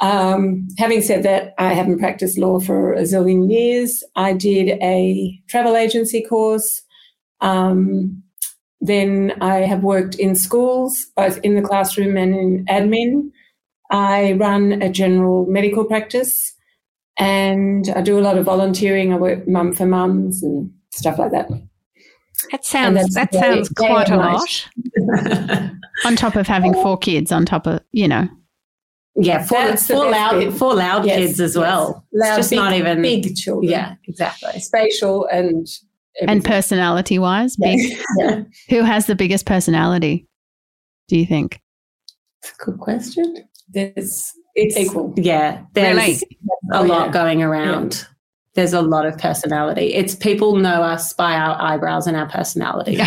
Um, 0.00 0.66
having 0.78 1.02
said 1.02 1.24
that, 1.24 1.52
I 1.58 1.74
haven't 1.74 1.98
practiced 1.98 2.38
law 2.38 2.58
for 2.58 2.94
a 2.94 3.02
zillion 3.02 3.50
years. 3.52 4.02
I 4.16 4.32
did 4.32 4.70
a 4.82 5.38
travel 5.46 5.76
agency 5.76 6.22
course. 6.24 6.80
Um, 7.42 8.22
then 8.80 9.34
I 9.40 9.56
have 9.60 9.82
worked 9.82 10.14
in 10.16 10.34
schools, 10.34 11.06
both 11.16 11.38
in 11.42 11.54
the 11.54 11.62
classroom 11.62 12.16
and 12.16 12.34
in 12.34 12.64
admin. 12.66 13.30
I 13.90 14.32
run 14.34 14.80
a 14.82 14.88
general 14.88 15.46
medical 15.46 15.84
practice 15.84 16.54
and 17.18 17.88
I 17.94 18.00
do 18.02 18.18
a 18.18 18.22
lot 18.22 18.38
of 18.38 18.44
volunteering. 18.44 19.12
I 19.12 19.16
work 19.16 19.46
mum 19.48 19.72
for 19.72 19.84
mums 19.86 20.42
and 20.42 20.72
stuff 20.92 21.18
like 21.18 21.32
that. 21.32 21.48
That 22.52 22.64
sounds 22.64 23.12
that 23.14 23.32
day- 23.32 23.40
sounds 23.40 23.68
quite 23.70 24.08
a 24.08 24.16
lot. 24.16 24.68
On 26.06 26.16
top 26.16 26.36
of 26.36 26.46
having 26.46 26.72
four 26.72 26.96
kids, 26.96 27.30
on 27.30 27.44
top 27.44 27.66
of, 27.66 27.80
you 27.92 28.08
know, 28.08 28.26
yeah, 29.16 29.42
four, 29.44 29.76
four 29.76 30.10
loud, 30.10 30.38
bit. 30.38 30.52
four 30.54 30.74
loud 30.74 31.04
Yes, 31.04 31.18
kids 31.18 31.40
as 31.40 31.54
yes. 31.54 31.60
well. 31.60 32.06
Loud, 32.14 32.28
it's 32.28 32.36
just 32.38 32.50
big- 32.50 32.56
not 32.58 32.72
even. 32.72 33.02
big 33.02 33.34
children. 33.36 33.70
Yeah, 33.70 33.94
exactly. 34.08 34.58
Spatial 34.60 35.26
and 35.26 35.66
and 36.20 36.44
personality 36.44 37.18
wise, 37.18 37.56
Yeah. 37.58 37.76
big. 37.76 37.98
Yeah. 38.18 38.40
Who 38.70 38.82
has 38.82 39.06
the 39.06 39.14
biggest 39.14 39.46
personality? 39.46 40.26
Do 41.08 41.18
you 41.18 41.26
think? 41.26 41.60
Good 42.64 42.78
question. 42.78 43.36
There's 43.68 44.32
it's 44.54 44.76
equal. 44.76 45.14
Yeah, 45.16 45.62
there's 45.74 45.96
Really? 45.96 46.18
a 46.72 46.78
Oh, 46.78 46.82
lot 46.82 47.06
yeah. 47.06 47.12
going 47.12 47.42
around. 47.42 48.06
There's 48.56 48.72
a 48.72 48.82
lot 48.82 49.06
of 49.06 49.16
personality. 49.16 49.94
It's 49.94 50.16
people 50.16 50.56
know 50.56 50.82
us 50.82 51.12
by 51.12 51.34
our 51.34 51.56
eyebrows 51.62 52.08
and 52.08 52.16
our 52.16 52.28
personality. 52.28 52.98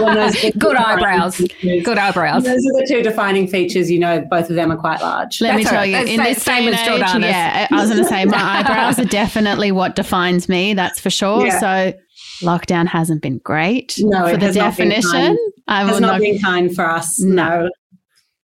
When 0.00 0.14
those 0.14 0.34
are 0.36 0.40
the 0.46 0.52
two 0.52 0.58
Good 0.58 0.76
eyebrows. 0.76 1.36
features- 1.36 1.84
Good 1.84 1.98
eyebrows. 1.98 2.42
Those 2.42 2.56
are 2.56 2.80
the 2.80 2.86
two 2.88 3.02
defining 3.02 3.46
features. 3.46 3.88
You 3.92 4.00
know, 4.00 4.26
both 4.28 4.50
of 4.50 4.56
them 4.56 4.72
are 4.72 4.76
quite 4.76 5.00
large. 5.00 5.40
Let 5.40 5.54
me 5.54 5.62
tell 5.62 5.78
all 5.78 5.86
you, 5.86 5.94
right. 5.94 6.08
in 6.08 6.16
That's 6.16 6.34
this 6.34 6.42
same 6.42 6.64
day 6.64 6.70
age, 6.72 7.22
yeah, 7.22 7.68
I 7.70 7.74
was 7.80 7.90
going 7.90 8.02
to 8.02 8.08
say 8.08 8.24
my 8.24 8.36
eyebrows 8.58 8.98
are 8.98 9.04
definitely 9.04 9.70
what 9.70 9.94
defines 9.94 10.48
me. 10.48 10.74
That's 10.74 10.98
for 10.98 11.10
sure. 11.10 11.46
Yeah. 11.46 11.60
So 11.60 11.92
lockdown 12.40 12.86
hasn't 12.86 13.22
been 13.22 13.38
great 13.38 13.94
No, 13.98 14.24
for 14.28 14.34
it 14.34 14.40
the 14.40 14.46
has 14.46 14.54
definition. 14.54 15.10
kind. 15.10 15.38
I 15.66 15.84
Has 15.84 16.00
not 16.00 16.12
not, 16.12 16.20
been 16.20 16.38
kind 16.40 16.74
for 16.74 16.88
us. 16.88 17.20
No. 17.20 17.62
No. 17.64 17.70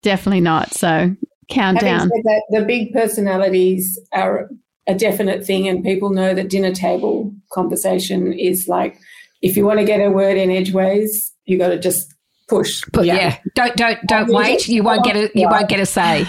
definitely 0.02 0.40
not. 0.40 0.74
So 0.74 0.88
Having 0.88 1.16
countdown. 1.48 2.00
said 2.00 2.22
that, 2.24 2.42
the 2.50 2.64
big 2.64 2.92
personalities 2.92 3.98
are 4.12 4.48
a 4.86 4.94
definite 4.94 5.44
thing, 5.44 5.66
and 5.68 5.82
people 5.84 6.10
know 6.10 6.34
that 6.34 6.48
dinner 6.48 6.72
table 6.72 7.32
conversation 7.52 8.32
is 8.32 8.68
like 8.68 8.98
if 9.42 9.56
you 9.56 9.64
want 9.64 9.78
to 9.78 9.84
get 9.84 10.00
a 10.00 10.10
word 10.10 10.36
in 10.36 10.50
edgeways, 10.50 11.32
you 11.44 11.58
got 11.58 11.68
to 11.68 11.78
just 11.78 12.12
push. 12.48 12.82
But 12.92 13.04
yeah, 13.06 13.14
yeah. 13.14 13.38
don't 13.54 13.76
don't 13.76 13.98
don't 14.06 14.28
wait. 14.32 14.68
You 14.68 14.82
won't 14.82 15.04
get 15.04 15.16
a 15.16 15.30
you 15.34 15.48
won't 15.48 15.68
get 15.68 15.80
a 15.80 15.86
say. 15.86 16.26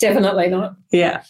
Definitely 0.00 0.48
not. 0.48 0.74
Yeah. 0.90 1.22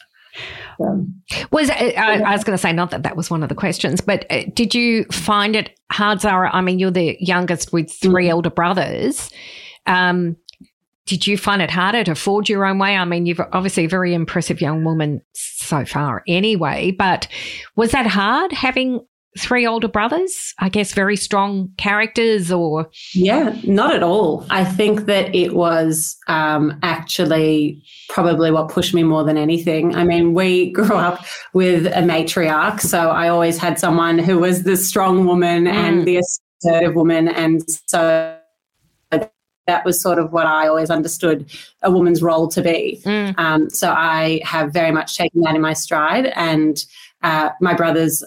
Um, 0.82 1.22
was 1.50 1.70
uh, 1.70 1.74
I, 1.74 2.20
I, 2.20 2.32
was 2.32 2.44
going 2.44 2.56
to 2.56 2.62
say 2.62 2.72
not 2.72 2.90
that 2.90 3.02
that 3.02 3.16
was 3.16 3.30
one 3.30 3.42
of 3.42 3.48
the 3.48 3.54
questions, 3.54 4.00
but 4.00 4.26
uh, 4.30 4.42
did 4.54 4.74
you 4.74 5.04
find 5.06 5.56
it 5.56 5.70
hard, 5.90 6.20
Zara? 6.20 6.50
I 6.52 6.60
mean, 6.60 6.78
you're 6.78 6.90
the 6.90 7.16
youngest 7.20 7.72
with 7.72 7.90
three 7.92 8.26
mm. 8.26 8.30
elder 8.30 8.50
brothers. 8.50 9.30
Um, 9.86 10.36
did 11.06 11.26
you 11.26 11.36
find 11.36 11.60
it 11.60 11.70
harder 11.70 12.04
to 12.04 12.14
forge 12.14 12.48
your 12.48 12.64
own 12.64 12.78
way? 12.78 12.96
I 12.96 13.04
mean, 13.04 13.26
you've 13.26 13.40
obviously 13.52 13.84
a 13.84 13.88
very 13.88 14.14
impressive 14.14 14.60
young 14.60 14.84
woman 14.84 15.20
so 15.32 15.84
far, 15.84 16.22
anyway. 16.28 16.92
But 16.92 17.26
was 17.74 17.90
that 17.90 18.06
hard 18.06 18.52
having 18.52 19.00
three 19.38 19.66
older 19.66 19.88
brothers? 19.88 20.54
I 20.58 20.68
guess 20.68 20.92
very 20.92 21.16
strong 21.16 21.70
characters, 21.78 22.52
or 22.52 22.88
yeah, 23.14 23.56
not 23.64 23.94
at 23.94 24.02
all. 24.02 24.46
I 24.50 24.64
think 24.64 25.06
that 25.06 25.34
it 25.34 25.54
was 25.54 26.16
um, 26.28 26.78
actually 26.82 27.82
probably 28.08 28.50
what 28.50 28.68
pushed 28.68 28.94
me 28.94 29.02
more 29.02 29.24
than 29.24 29.38
anything. 29.38 29.94
I 29.94 30.04
mean, 30.04 30.34
we 30.34 30.70
grew 30.72 30.96
up 30.96 31.24
with 31.54 31.86
a 31.86 32.02
matriarch, 32.02 32.80
so 32.80 33.10
I 33.10 33.28
always 33.28 33.58
had 33.58 33.78
someone 33.78 34.18
who 34.18 34.38
was 34.38 34.64
the 34.64 34.76
strong 34.76 35.26
woman 35.26 35.64
mm. 35.64 35.72
and 35.72 36.06
the 36.06 36.20
assertive 36.62 36.94
woman, 36.94 37.28
and 37.28 37.62
so 37.86 38.38
that 39.66 39.84
was 39.84 40.00
sort 40.00 40.18
of 40.18 40.32
what 40.32 40.46
I 40.46 40.66
always 40.66 40.90
understood 40.90 41.50
a 41.82 41.90
woman's 41.90 42.22
role 42.22 42.48
to 42.48 42.62
be. 42.62 43.00
Mm. 43.04 43.38
Um, 43.38 43.70
so 43.70 43.92
I 43.92 44.40
have 44.44 44.72
very 44.72 44.90
much 44.90 45.16
taken 45.16 45.40
that 45.42 45.54
in 45.54 45.60
my 45.60 45.72
stride, 45.72 46.26
and 46.34 46.84
uh, 47.22 47.50
my 47.60 47.74
brothers 47.74 48.24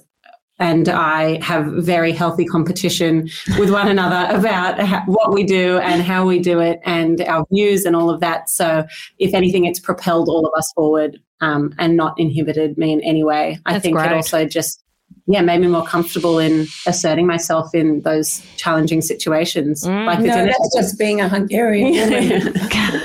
and 0.60 0.88
I 0.88 1.42
have 1.44 1.66
very 1.66 2.12
healthy 2.12 2.46
competition 2.46 3.30
with 3.60 3.72
one 3.72 3.88
another 3.88 4.34
about 4.36 5.08
what 5.08 5.34
we 5.34 5.44
do 5.44 5.78
and 5.80 6.02
how 6.02 6.26
we 6.26 6.40
do 6.40 6.60
it 6.60 6.80
and 6.86 7.22
our 7.22 7.46
views 7.52 7.86
and 7.86 7.96
all 7.96 8.10
of 8.10 8.22
that. 8.22 8.50
So, 8.50 8.86
if 9.20 9.34
anything, 9.34 9.66
it's 9.66 9.80
propelled 9.80 10.30
all 10.30 10.46
of 10.46 10.54
us 10.58 10.72
forward 10.74 11.20
um, 11.42 11.74
and 11.78 11.98
not 11.98 12.20
inhibited 12.20 12.78
me 12.78 12.94
in 12.94 13.02
any 13.02 13.24
way. 13.24 13.60
I 13.66 13.80
think 13.80 13.98
great. 13.98 14.12
it 14.12 14.14
also 14.14 14.46
just 14.46 14.82
yeah, 15.28 15.42
made 15.42 15.60
me 15.60 15.68
more 15.68 15.86
comfortable 15.86 16.38
in 16.38 16.68
asserting 16.86 17.26
myself 17.26 17.74
in 17.74 18.02
those 18.02 18.46
challenging 18.58 19.02
situations. 19.02 19.84
Mm. 19.84 20.06
Like 20.06 20.20
no, 20.20 20.46
that's 20.46 20.76
just 20.76 21.00
being 21.00 21.20
a 21.20 21.28
Hungarian 21.28 21.94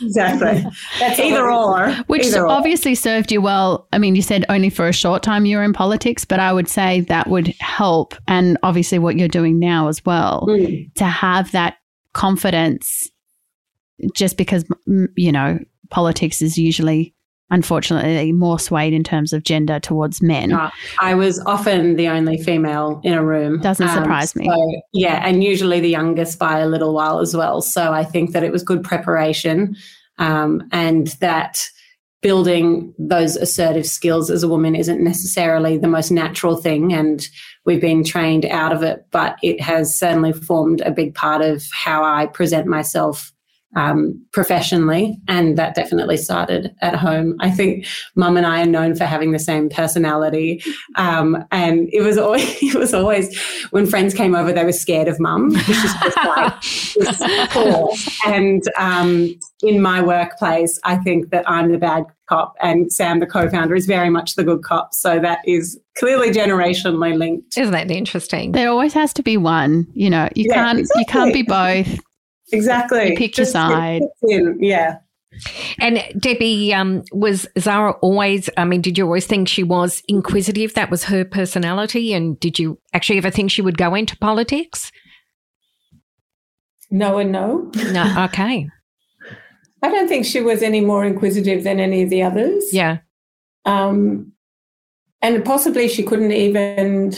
exactly. 0.00 0.64
That's 1.00 1.18
either 1.18 1.50
or. 1.50 1.92
Which 2.06 2.26
either 2.26 2.46
obviously 2.46 2.92
or. 2.92 2.96
served 2.96 3.32
you 3.32 3.40
well. 3.40 3.86
I 3.92 3.98
mean, 3.98 4.16
you 4.16 4.22
said 4.22 4.44
only 4.48 4.70
for 4.70 4.88
a 4.88 4.92
short 4.92 5.22
time 5.22 5.46
you 5.46 5.56
were 5.56 5.62
in 5.62 5.72
politics, 5.72 6.24
but 6.24 6.40
I 6.40 6.52
would 6.52 6.68
say 6.68 7.00
that 7.02 7.28
would 7.28 7.48
help. 7.60 8.14
And 8.26 8.58
obviously, 8.62 8.98
what 8.98 9.16
you're 9.16 9.28
doing 9.28 9.58
now 9.58 9.88
as 9.88 10.04
well, 10.04 10.46
mm. 10.48 10.92
to 10.94 11.04
have 11.04 11.52
that 11.52 11.76
confidence, 12.12 13.10
just 14.14 14.36
because, 14.36 14.64
you 15.16 15.32
know, 15.32 15.58
politics 15.90 16.42
is 16.42 16.58
usually 16.58 17.14
unfortunately 17.50 18.32
more 18.32 18.58
swayed 18.58 18.92
in 18.92 19.02
terms 19.02 19.32
of 19.32 19.42
gender 19.42 19.80
towards 19.80 20.20
men. 20.20 20.52
Uh, 20.52 20.70
I 21.00 21.14
was 21.14 21.40
often 21.46 21.96
the 21.96 22.08
only 22.08 22.36
female 22.42 23.00
in 23.04 23.14
a 23.14 23.24
room. 23.24 23.60
Doesn't 23.60 23.88
um, 23.88 23.94
surprise 23.94 24.36
me. 24.36 24.46
So, 24.46 24.82
yeah, 24.92 25.26
and 25.26 25.42
usually 25.42 25.80
the 25.80 25.88
youngest 25.88 26.38
by 26.38 26.58
a 26.58 26.66
little 26.66 26.94
while 26.94 27.20
as 27.20 27.34
well. 27.34 27.62
So 27.62 27.92
I 27.92 28.04
think 28.04 28.32
that 28.32 28.44
it 28.44 28.52
was 28.52 28.62
good 28.62 28.84
preparation 28.84 29.76
um, 30.18 30.68
and 30.72 31.08
that 31.20 31.66
building 32.20 32.92
those 32.98 33.36
assertive 33.36 33.86
skills 33.86 34.30
as 34.30 34.42
a 34.42 34.48
woman 34.48 34.74
isn't 34.74 35.02
necessarily 35.02 35.78
the 35.78 35.88
most 35.88 36.10
natural 36.10 36.56
thing 36.56 36.92
and 36.92 37.28
we've 37.64 37.80
been 37.80 38.02
trained 38.02 38.44
out 38.46 38.72
of 38.72 38.82
it 38.82 39.06
but 39.12 39.38
it 39.40 39.60
has 39.60 39.96
certainly 39.96 40.32
formed 40.32 40.80
a 40.80 40.90
big 40.90 41.14
part 41.14 41.42
of 41.42 41.64
how 41.72 42.02
I 42.02 42.26
present 42.26 42.66
myself 42.66 43.32
um, 43.76 44.24
professionally, 44.32 45.20
and 45.28 45.58
that 45.58 45.74
definitely 45.74 46.16
started 46.16 46.74
at 46.80 46.94
home. 46.94 47.36
I 47.40 47.50
think 47.50 47.86
Mum 48.14 48.36
and 48.36 48.46
I 48.46 48.62
are 48.62 48.66
known 48.66 48.94
for 48.94 49.04
having 49.04 49.32
the 49.32 49.38
same 49.38 49.68
personality, 49.68 50.62
um, 50.96 51.44
and 51.50 51.88
it 51.92 52.02
was 52.02 52.16
always 52.18 52.44
it 52.62 52.74
was 52.74 52.94
always 52.94 53.38
when 53.70 53.86
friends 53.86 54.14
came 54.14 54.34
over, 54.34 54.52
they 54.52 54.64
were 54.64 54.72
scared 54.72 55.08
of 55.08 55.20
Mum, 55.20 55.52
which 55.52 55.66
just 55.66 56.16
like 56.16 57.50
poor. 57.50 57.92
And 58.26 58.62
um, 58.78 59.34
in 59.62 59.82
my 59.82 60.00
workplace, 60.00 60.80
I 60.84 60.96
think 60.96 61.30
that 61.30 61.48
I'm 61.48 61.70
the 61.70 61.78
bad 61.78 62.04
cop, 62.28 62.54
and 62.60 62.92
Sam, 62.92 63.20
the 63.20 63.26
co-founder, 63.26 63.74
is 63.74 63.86
very 63.86 64.10
much 64.10 64.34
the 64.34 64.44
good 64.44 64.62
cop. 64.62 64.94
So 64.94 65.18
that 65.20 65.40
is 65.46 65.78
clearly 65.98 66.30
generationally 66.30 67.16
linked. 67.16 67.58
Isn't 67.58 67.72
that 67.72 67.90
interesting? 67.90 68.52
There 68.52 68.68
always 68.68 68.92
has 68.94 69.12
to 69.14 69.22
be 69.22 69.36
one. 69.36 69.86
You 69.92 70.10
know, 70.10 70.28
you 70.34 70.46
yeah, 70.48 70.54
can't 70.54 70.78
exactly. 70.78 71.00
you 71.00 71.06
can't 71.06 71.32
be 71.32 71.42
both. 71.42 72.00
Exactly. 72.52 73.10
You 73.10 73.16
pick 73.16 73.34
Just 73.34 73.54
your 73.54 73.68
side. 73.68 74.02
Yeah. 74.22 74.98
And 75.78 76.02
Debbie, 76.18 76.72
um, 76.74 77.04
was 77.12 77.46
Zara 77.58 77.92
always, 78.00 78.48
I 78.56 78.64
mean, 78.64 78.80
did 78.80 78.98
you 78.98 79.04
always 79.04 79.26
think 79.26 79.48
she 79.48 79.62
was 79.62 80.02
inquisitive? 80.08 80.74
That 80.74 80.90
was 80.90 81.04
her 81.04 81.24
personality. 81.24 82.12
And 82.12 82.38
did 82.40 82.58
you 82.58 82.78
actually 82.92 83.18
ever 83.18 83.30
think 83.30 83.50
she 83.50 83.62
would 83.62 83.78
go 83.78 83.94
into 83.94 84.16
politics? 84.16 84.90
No 86.90 87.18
and 87.18 87.30
no. 87.30 87.70
No, 87.92 88.24
okay. 88.30 88.68
I 89.82 89.90
don't 89.90 90.08
think 90.08 90.24
she 90.24 90.40
was 90.40 90.62
any 90.62 90.80
more 90.80 91.04
inquisitive 91.04 91.62
than 91.62 91.78
any 91.78 92.02
of 92.02 92.10
the 92.10 92.22
others. 92.22 92.72
Yeah. 92.72 92.98
Um, 93.64 94.32
and 95.22 95.44
possibly 95.44 95.88
she 95.88 96.02
couldn't 96.02 96.32
even 96.32 97.12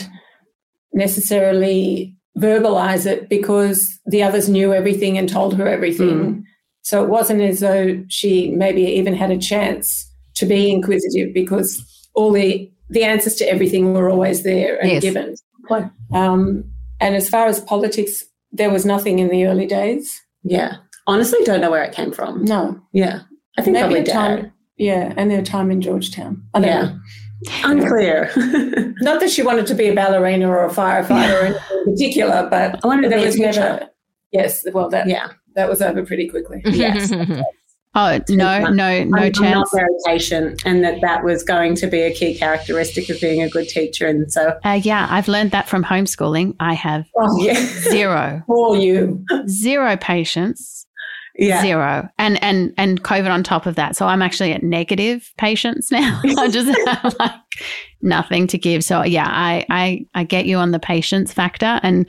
necessarily 0.93 2.15
verbalize 2.37 3.05
it 3.05 3.29
because 3.29 3.99
the 4.05 4.23
others 4.23 4.49
knew 4.49 4.73
everything 4.73 5.17
and 5.17 5.27
told 5.27 5.55
her 5.57 5.67
everything. 5.67 6.09
Mm. 6.09 6.43
So 6.83 7.03
it 7.03 7.09
wasn't 7.09 7.41
as 7.41 7.59
though 7.59 8.03
she 8.09 8.51
maybe 8.51 8.83
even 8.83 9.13
had 9.13 9.31
a 9.31 9.37
chance 9.37 10.09
to 10.35 10.45
be 10.45 10.71
inquisitive 10.71 11.33
because 11.33 11.83
all 12.13 12.31
the 12.31 12.71
the 12.89 13.03
answers 13.03 13.35
to 13.35 13.45
everything 13.45 13.93
were 13.93 14.09
always 14.09 14.43
there 14.43 14.77
and 14.81 14.91
yes. 14.91 15.01
given. 15.01 15.35
Um, 16.13 16.65
and 16.99 17.15
as 17.15 17.29
far 17.29 17.47
as 17.47 17.61
politics, 17.61 18.25
there 18.51 18.69
was 18.69 18.85
nothing 18.85 19.19
in 19.19 19.29
the 19.29 19.45
early 19.45 19.65
days. 19.65 20.21
Yeah, 20.43 20.77
honestly, 21.07 21.39
don't 21.45 21.61
know 21.61 21.71
where 21.71 21.83
it 21.83 21.93
came 21.93 22.11
from. 22.11 22.43
No, 22.43 22.81
yeah, 22.91 23.21
I 23.57 23.61
think 23.61 23.75
maybe 23.75 24.03
probably 24.03 24.11
time. 24.11 24.51
Yeah, 24.81 25.13
and 25.15 25.29
their 25.29 25.43
time 25.43 25.69
in 25.69 25.79
Georgetown. 25.79 26.43
I 26.55 26.59
yeah. 26.59 26.81
Know. 26.81 26.99
Unclear. 27.63 28.31
Not 29.01 29.19
that 29.19 29.29
she 29.29 29.43
wanted 29.43 29.67
to 29.67 29.75
be 29.75 29.87
a 29.89 29.93
ballerina 29.93 30.47
or 30.49 30.65
a 30.65 30.69
firefighter 30.69 31.47
in 31.47 31.91
particular, 31.91 32.47
but 32.49 32.83
I 32.83 32.87
wanted 32.87 33.09
to 33.09 33.15
be 33.15 33.23
a 33.23 33.31
teacher. 33.31 33.51
Never, 33.51 33.89
yes, 34.31 34.65
well, 34.73 34.89
that 34.89 35.07
yeah, 35.07 35.29
that 35.55 35.69
was 35.69 35.83
over 35.83 36.03
pretty 36.03 36.27
quickly. 36.29 36.61
yes. 36.65 37.11
Oh 37.93 38.21
no, 38.29 38.61
no, 38.69 38.69
no 38.69 39.17
I'm, 39.17 39.33
chance. 39.33 39.39
I'm 39.39 39.51
not 39.51 39.67
very 39.73 39.89
patient, 40.05 40.61
and 40.63 40.81
that 40.81 41.01
that 41.01 41.25
was 41.25 41.43
going 41.43 41.75
to 41.75 41.87
be 41.87 41.99
a 41.99 42.13
key 42.13 42.37
characteristic 42.37 43.09
of 43.09 43.19
being 43.19 43.41
a 43.41 43.49
good 43.49 43.67
teacher. 43.67 44.07
And 44.07 44.31
so, 44.31 44.57
uh, 44.63 44.79
yeah, 44.81 45.07
I've 45.09 45.27
learned 45.27 45.51
that 45.51 45.67
from 45.67 45.83
homeschooling. 45.83 46.55
I 46.61 46.73
have 46.73 47.05
oh, 47.17 47.43
yeah. 47.43 47.55
zero 47.55 48.43
for 48.47 48.77
you, 48.77 49.25
zero 49.45 49.97
patience 49.97 50.85
yeah. 51.35 51.61
zero. 51.61 52.09
And 52.17 52.41
and 52.43 52.73
and 52.77 53.03
covid 53.03 53.31
on 53.31 53.43
top 53.43 53.65
of 53.65 53.75
that. 53.75 53.95
So 53.95 54.05
i'm 54.05 54.21
actually 54.21 54.51
at 54.53 54.63
negative 54.63 55.31
patience 55.37 55.91
now. 55.91 56.21
I 56.37 56.49
just 56.49 56.77
have 56.87 57.15
like 57.19 57.31
nothing 58.01 58.47
to 58.47 58.57
give. 58.57 58.83
So 58.83 59.03
yeah 59.03 59.27
i 59.29 59.65
i 59.69 60.05
i 60.13 60.23
get 60.23 60.45
you 60.45 60.57
on 60.57 60.71
the 60.71 60.79
patience 60.79 61.33
factor. 61.33 61.79
And 61.83 62.05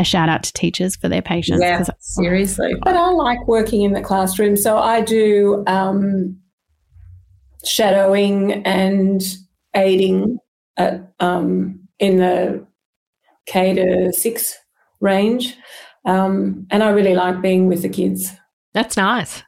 a 0.00 0.04
shout 0.04 0.28
out 0.28 0.44
to 0.44 0.52
teachers 0.52 0.94
for 0.94 1.08
their 1.08 1.22
patience 1.22 1.60
yeah 1.60 1.82
seriously. 2.00 2.74
But 2.82 2.96
i 2.96 3.10
like 3.10 3.46
working 3.46 3.82
in 3.82 3.92
the 3.92 4.02
classroom. 4.02 4.56
So 4.56 4.78
i 4.78 5.00
do 5.00 5.64
um, 5.66 6.38
shadowing 7.64 8.64
and 8.64 9.22
aiding 9.74 10.38
at, 10.76 11.12
um, 11.20 11.80
in 11.98 12.18
the 12.18 12.66
k 13.46 13.74
to 13.74 14.12
six 14.12 14.56
range 15.00 15.56
um, 16.08 16.66
and 16.70 16.82
I 16.82 16.88
really 16.88 17.14
like 17.14 17.42
being 17.42 17.68
with 17.68 17.82
the 17.82 17.88
kids. 17.88 18.32
That's 18.72 18.96
nice. 18.96 19.42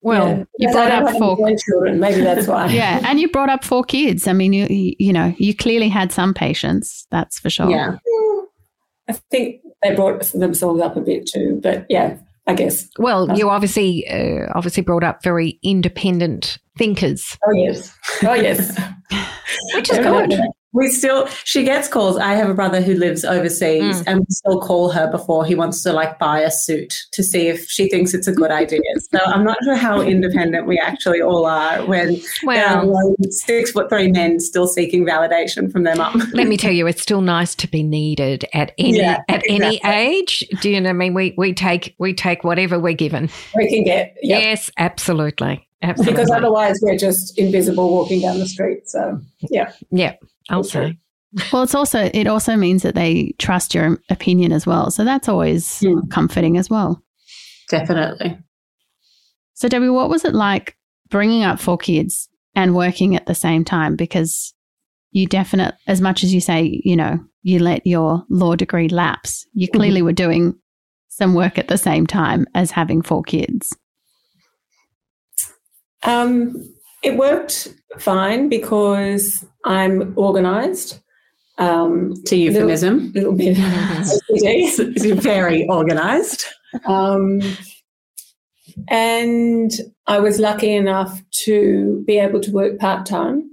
Well, 0.00 0.28
yeah, 0.28 0.44
you 0.58 0.72
brought 0.72 0.90
up 0.90 1.16
four 1.16 1.36
children. 1.64 2.00
Maybe 2.00 2.22
that's 2.22 2.48
why. 2.48 2.66
yeah, 2.72 3.00
and 3.04 3.20
you 3.20 3.28
brought 3.28 3.50
up 3.50 3.62
four 3.62 3.84
kids. 3.84 4.26
I 4.26 4.32
mean, 4.32 4.52
you 4.52 4.66
you 4.68 5.12
know, 5.12 5.32
you 5.38 5.54
clearly 5.54 5.88
had 5.88 6.10
some 6.10 6.34
patience. 6.34 7.06
That's 7.12 7.38
for 7.38 7.48
sure. 7.50 7.70
Yeah, 7.70 7.96
I 9.08 9.12
think 9.30 9.60
they 9.80 9.94
brought 9.94 10.24
themselves 10.32 10.80
up 10.80 10.96
a 10.96 11.00
bit 11.00 11.26
too. 11.32 11.60
But 11.62 11.86
yeah, 11.88 12.16
I 12.48 12.54
guess. 12.54 12.88
Well, 12.98 13.36
you 13.38 13.48
obviously 13.48 14.04
uh, 14.08 14.50
obviously 14.56 14.82
brought 14.82 15.04
up 15.04 15.22
very 15.22 15.60
independent 15.62 16.58
thinkers. 16.76 17.38
Oh 17.46 17.52
yes. 17.52 17.96
Oh 18.24 18.34
yes. 18.34 18.76
Which 19.74 19.88
is 19.88 19.98
good. 19.98 20.34
We 20.72 20.88
still 20.88 21.26
she 21.44 21.64
gets 21.64 21.88
calls. 21.88 22.16
I 22.18 22.34
have 22.34 22.48
a 22.48 22.54
brother 22.54 22.80
who 22.80 22.94
lives 22.94 23.24
overseas, 23.24 23.82
Mm. 23.82 24.04
and 24.06 24.20
we 24.20 24.26
still 24.30 24.60
call 24.60 24.90
her 24.90 25.10
before 25.10 25.44
he 25.44 25.54
wants 25.54 25.82
to 25.82 25.92
like 25.92 26.18
buy 26.18 26.40
a 26.40 26.50
suit 26.50 26.94
to 27.12 27.22
see 27.22 27.48
if 27.48 27.68
she 27.68 27.88
thinks 27.88 28.14
it's 28.14 28.26
a 28.26 28.32
good 28.32 28.50
idea. 28.50 28.80
So 29.12 29.18
I'm 29.24 29.44
not 29.44 29.58
sure 29.64 29.76
how 29.76 30.00
independent 30.00 30.66
we 30.66 30.78
actually 30.78 31.20
all 31.20 31.44
are 31.46 31.84
when 31.86 32.20
there 32.46 32.66
are 32.66 32.84
six 33.30 33.70
foot 33.72 33.88
three 33.88 34.10
men 34.10 34.40
still 34.40 34.66
seeking 34.66 35.04
validation 35.04 35.70
from 35.70 35.82
their 35.84 35.96
mum. 35.96 36.22
let 36.32 36.46
me 36.46 36.56
tell 36.62 36.72
you, 36.72 36.86
it's 36.86 37.02
still 37.02 37.20
nice 37.20 37.54
to 37.56 37.68
be 37.68 37.82
needed 37.82 38.44
at 38.54 38.72
any 38.78 38.96
Yeah, 38.98 39.20
at 39.28 39.42
any 39.48 39.80
age. 39.84 40.46
Do 40.60 40.70
you 40.70 40.80
know? 40.80 40.88
what 40.88 40.94
I 40.94 40.98
mean, 40.98 41.14
we 41.14 41.34
we 41.36 41.52
take 41.52 41.94
we 41.98 42.14
take 42.14 42.44
whatever 42.44 42.78
we're 42.78 42.92
given. 42.94 43.28
We 43.54 43.68
can 43.68 43.84
get, 43.84 44.16
yep. 44.22 44.40
Yes, 44.42 44.70
absolutely, 44.78 45.66
absolutely. 45.82 46.12
because 46.14 46.30
otherwise 46.30 46.78
we're 46.82 46.96
just 46.96 47.38
invisible 47.38 47.90
walking 47.90 48.20
down 48.20 48.38
the 48.38 48.46
street. 48.46 48.88
So, 48.88 49.20
yeah. 49.50 49.72
yeah, 49.90 50.14
I'll 50.50 50.62
That's 50.62 50.74
right. 50.74 50.92
say. 50.92 50.98
Well, 51.52 51.62
it's 51.62 51.74
also 51.74 52.10
it 52.12 52.26
also 52.26 52.56
means 52.56 52.82
that 52.82 52.94
they 52.94 53.34
trust 53.38 53.74
your 53.74 53.98
opinion 54.10 54.52
as 54.52 54.66
well. 54.66 54.90
So 54.90 55.04
that's 55.04 55.28
always 55.28 55.80
Hmm. 55.80 56.00
comforting 56.10 56.58
as 56.58 56.68
well. 56.68 57.02
Definitely. 57.70 58.38
So 59.54 59.68
Debbie, 59.68 59.88
what 59.88 60.10
was 60.10 60.24
it 60.24 60.34
like 60.34 60.76
bringing 61.08 61.42
up 61.42 61.58
four 61.58 61.78
kids 61.78 62.28
and 62.54 62.74
working 62.74 63.16
at 63.16 63.26
the 63.26 63.34
same 63.34 63.64
time? 63.64 63.96
Because 63.96 64.52
you 65.12 65.26
definite, 65.26 65.74
as 65.86 66.00
much 66.00 66.22
as 66.22 66.34
you 66.34 66.40
say, 66.40 66.82
you 66.84 66.96
know, 66.96 67.18
you 67.42 67.58
let 67.60 67.86
your 67.86 68.24
law 68.28 68.54
degree 68.54 68.88
lapse, 68.88 69.46
you 69.54 69.68
clearly 69.68 70.02
were 70.02 70.12
doing 70.12 70.54
some 71.08 71.34
work 71.34 71.58
at 71.58 71.68
the 71.68 71.78
same 71.78 72.06
time 72.06 72.46
as 72.54 72.70
having 72.72 73.00
four 73.02 73.22
kids. 73.22 73.74
Um, 76.02 76.54
it 77.02 77.16
worked 77.16 77.68
fine 77.98 78.48
because 78.48 79.44
I'm 79.64 80.12
organized. 80.16 80.98
Um, 81.58 82.14
To 82.26 82.36
euphemism. 82.36 83.12
little 83.14 83.32
bit 83.34 83.56
OCD. 83.56 84.14
It's 84.96 85.04
very 85.24 85.66
organized. 85.68 86.44
Um, 86.86 87.40
and 88.88 89.70
I 90.06 90.18
was 90.20 90.38
lucky 90.38 90.72
enough 90.74 91.20
to 91.44 92.02
be 92.06 92.18
able 92.18 92.40
to 92.40 92.50
work 92.52 92.78
part 92.78 93.06
time, 93.06 93.50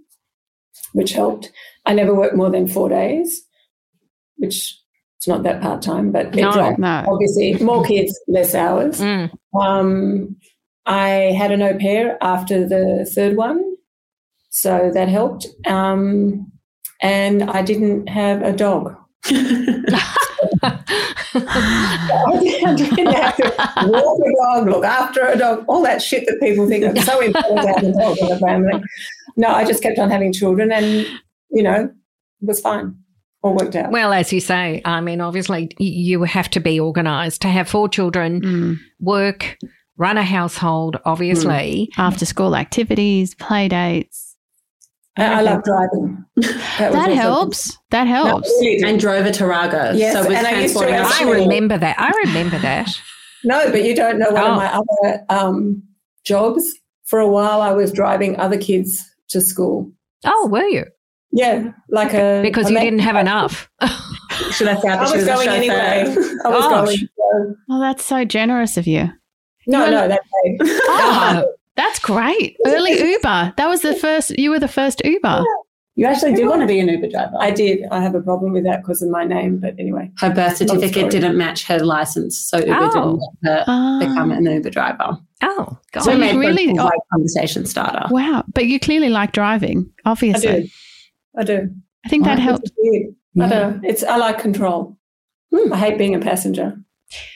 which 0.94 1.12
helped. 1.14 1.52
I 1.86 1.94
never 1.94 2.14
worked 2.16 2.36
more 2.36 2.50
than 2.50 2.68
four 2.68 2.90
days, 2.90 3.42
which 4.38 4.78
it's 5.18 5.28
not 5.28 5.44
that 5.44 5.62
part 5.62 5.82
time, 5.82 6.12
but 6.12 6.34
No. 6.34 6.48
it's 6.48 6.58
like 6.58 6.80
No. 6.80 7.04
obviously 7.08 7.54
more 7.64 7.84
kids, 7.84 8.18
less 8.28 8.56
hours. 8.56 9.02
Mm. 9.02 9.30
Um, 9.60 10.36
I 10.90 11.08
had 11.38 11.52
an 11.52 11.62
au 11.62 11.78
pair 11.78 12.18
after 12.22 12.68
the 12.68 13.10
third 13.14 13.38
one, 13.38 13.76
so 14.50 14.90
that 14.94 15.08
helped. 15.08 15.46
Um, 15.68 16.52
and 17.02 17.44
I 17.44 17.62
didn't 17.62 18.08
have 18.08 18.42
a 18.42 18.52
dog. 18.52 18.96
I 21.32 22.76
didn't 22.76 23.14
have 23.14 23.36
to 23.38 23.54
walk 23.88 24.20
a 24.20 24.32
dog, 24.36 24.68
look 24.68 24.84
after 24.86 25.26
a 25.28 25.38
dog, 25.38 25.66
all 25.68 25.82
that 25.84 26.02
shit 26.02 26.26
that 26.28 26.40
people 26.42 26.68
think 26.68 26.84
is 26.98 27.06
so 27.06 27.20
important 27.22 27.62
to 27.62 27.68
have 27.68 27.84
a 27.84 27.92
dog 27.94 28.18
in 28.18 28.30
the 28.30 28.40
family. 28.40 28.82
No, 29.38 29.50
I 29.50 29.66
just 29.66 29.82
kept 29.84 30.00
on 30.00 30.10
having 30.10 30.34
children 30.34 30.72
and, 30.72 30.86
you 31.52 31.64
know, 31.64 31.86
it 32.42 32.46
was 32.46 32.60
fine. 32.60 32.96
All 33.42 33.56
worked 33.56 33.76
out. 33.78 33.92
well, 33.92 34.12
as 34.12 34.34
you 34.34 34.42
say, 34.42 34.82
I 34.84 35.00
mean, 35.00 35.22
obviously, 35.22 35.70
you 35.78 36.24
have 36.24 36.50
to 36.50 36.60
be 36.60 36.78
organised 36.78 37.42
to 37.44 37.48
have 37.48 37.70
four 37.70 37.88
children, 37.88 38.42
Mm. 38.42 38.78
work, 39.00 39.58
run 40.00 40.18
a 40.18 40.24
household. 40.24 40.98
Obviously, 41.06 41.92
After 41.98 42.26
school 42.26 42.56
activities, 42.56 43.36
play 43.36 43.68
dates. 43.68 44.36
I, 45.18 45.26
I 45.26 45.42
love 45.42 45.64
driving. 45.64 46.26
That, 46.80 46.94
That 46.94 47.10
also- 47.10 47.14
helps. 47.16 47.78
That 47.92 48.06
No, 48.06 48.14
helps. 48.26 48.50
really 48.62 48.82
and 48.90 49.00
drove 49.00 49.26
a 49.26 49.32
Tarago. 49.32 49.96
Yes, 49.98 50.14
so 50.14 50.22
it 50.24 50.30
was 50.30 50.38
and 50.38 50.48
I 50.48 50.62
used 50.62 50.78
to 50.78 50.86
I 50.86 51.22
remember 51.30 51.78
that. 51.78 52.00
I 52.00 52.10
remember 52.26 52.58
that. 52.60 52.90
No, 53.44 53.70
but 53.72 53.84
you 53.84 53.94
don't 53.96 54.18
know 54.18 54.30
one 54.32 54.42
Oh. 54.44 54.52
of 54.52 54.56
my 54.58 54.74
other 54.74 55.26
um, 55.30 55.84
jobs. 56.26 56.66
For 57.06 57.20
a 57.20 57.28
while, 57.28 57.62
I 57.62 57.72
was 57.74 57.92
driving 57.92 58.40
other 58.40 58.58
kids 58.58 59.04
to 59.30 59.42
school. 59.42 59.92
Oh, 60.26 60.48
were 60.48 60.64
you? 60.68 60.86
Yeah, 61.32 61.72
like 61.90 62.14
a 62.14 62.42
Because 62.42 62.70
a 62.70 62.74
you 62.74 62.80
didn't 62.80 63.00
have 63.00 63.16
enough. 63.16 63.70
Should 64.52 64.68
I 64.68 64.76
say 64.80 64.90
I 64.90 64.96
that 64.96 65.02
was 65.02 65.14
was 65.14 65.26
going 65.26 65.50
anyway. 65.50 65.76
I 66.46 66.50
was 66.50 66.64
Oh, 66.66 66.70
going. 66.70 66.98
sh- 66.98 67.02
so- 67.18 67.56
Well, 67.68 67.80
that's 67.80 68.06
so 68.06 68.24
generous 68.26 68.78
of 68.78 68.88
you. 68.88 69.10
No, 69.70 69.86
No. 69.86 69.92
no, 69.92 70.08
that. 70.10 70.22
Oh, 70.62 71.54
that's 71.78 72.00
great. 72.00 72.58
Early 72.66 72.92
Uber. 73.00 73.54
That 73.56 73.68
was 73.70 73.82
the 73.82 73.96
first, 73.96 74.38
you 74.38 74.50
were 74.50 74.60
the 74.60 74.68
first 74.68 75.02
Uber. 75.06 75.44
You 75.96 76.06
actually 76.06 76.34
did 76.34 76.48
want 76.48 76.62
to 76.62 76.68
be 76.68 76.80
an 76.80 76.88
Uber 76.88 77.10
driver. 77.10 77.36
I 77.40 77.52
did. 77.52 77.84
I 77.92 78.02
have 78.02 78.16
a 78.16 78.22
problem 78.22 78.54
with 78.54 78.64
that 78.64 78.82
because 78.82 79.02
of 79.02 79.10
my 79.10 79.26
name, 79.26 79.60
but 79.60 79.76
anyway. 79.78 80.10
her 80.20 80.34
birth 80.34 80.56
certificate 80.58 81.12
didn't 81.12 81.38
match 81.38 81.66
her 81.66 81.80
license, 81.80 82.40
so 82.40 82.58
Uber 82.60 82.74
Oh. 82.80 82.90
didn't 82.94 83.20
let 83.44 83.58
her 83.60 83.64
Ah. 83.68 84.00
become 84.00 84.32
an 84.32 84.46
Uber 84.46 84.70
driver. 84.70 85.18
Oh, 85.44 85.78
God. 85.92 86.02
So 86.04 86.12
you 86.12 86.18
it 86.18 86.20
made 86.20 86.36
really- 86.38 86.68
really 86.68 86.80
oh. 86.80 86.86
like 86.86 87.00
conversation 87.12 87.66
starter. 87.66 88.04
Wow. 88.12 88.44
But 88.54 88.66
you 88.68 88.80
clearly 88.80 89.10
like 89.10 89.34
driving, 89.34 89.90
I 90.06 90.12
obviously. 90.12 90.64
do. 90.64 90.68
I 91.38 91.44
do. 91.44 91.70
I 92.06 92.10
think 92.10 92.24
that 92.26 92.38
Wow. 92.40 92.44
helped. 92.46 92.72
It's. 92.78 93.14
I 93.42 93.48
don't. 93.50 93.86
It's 93.86 94.04
I 94.04 94.16
like 94.18 94.40
control. 94.40 94.98
Hmm. 95.54 95.74
I 95.74 95.78
hate 95.78 95.98
being 95.98 96.16
a 96.16 96.20
passenger 96.20 96.78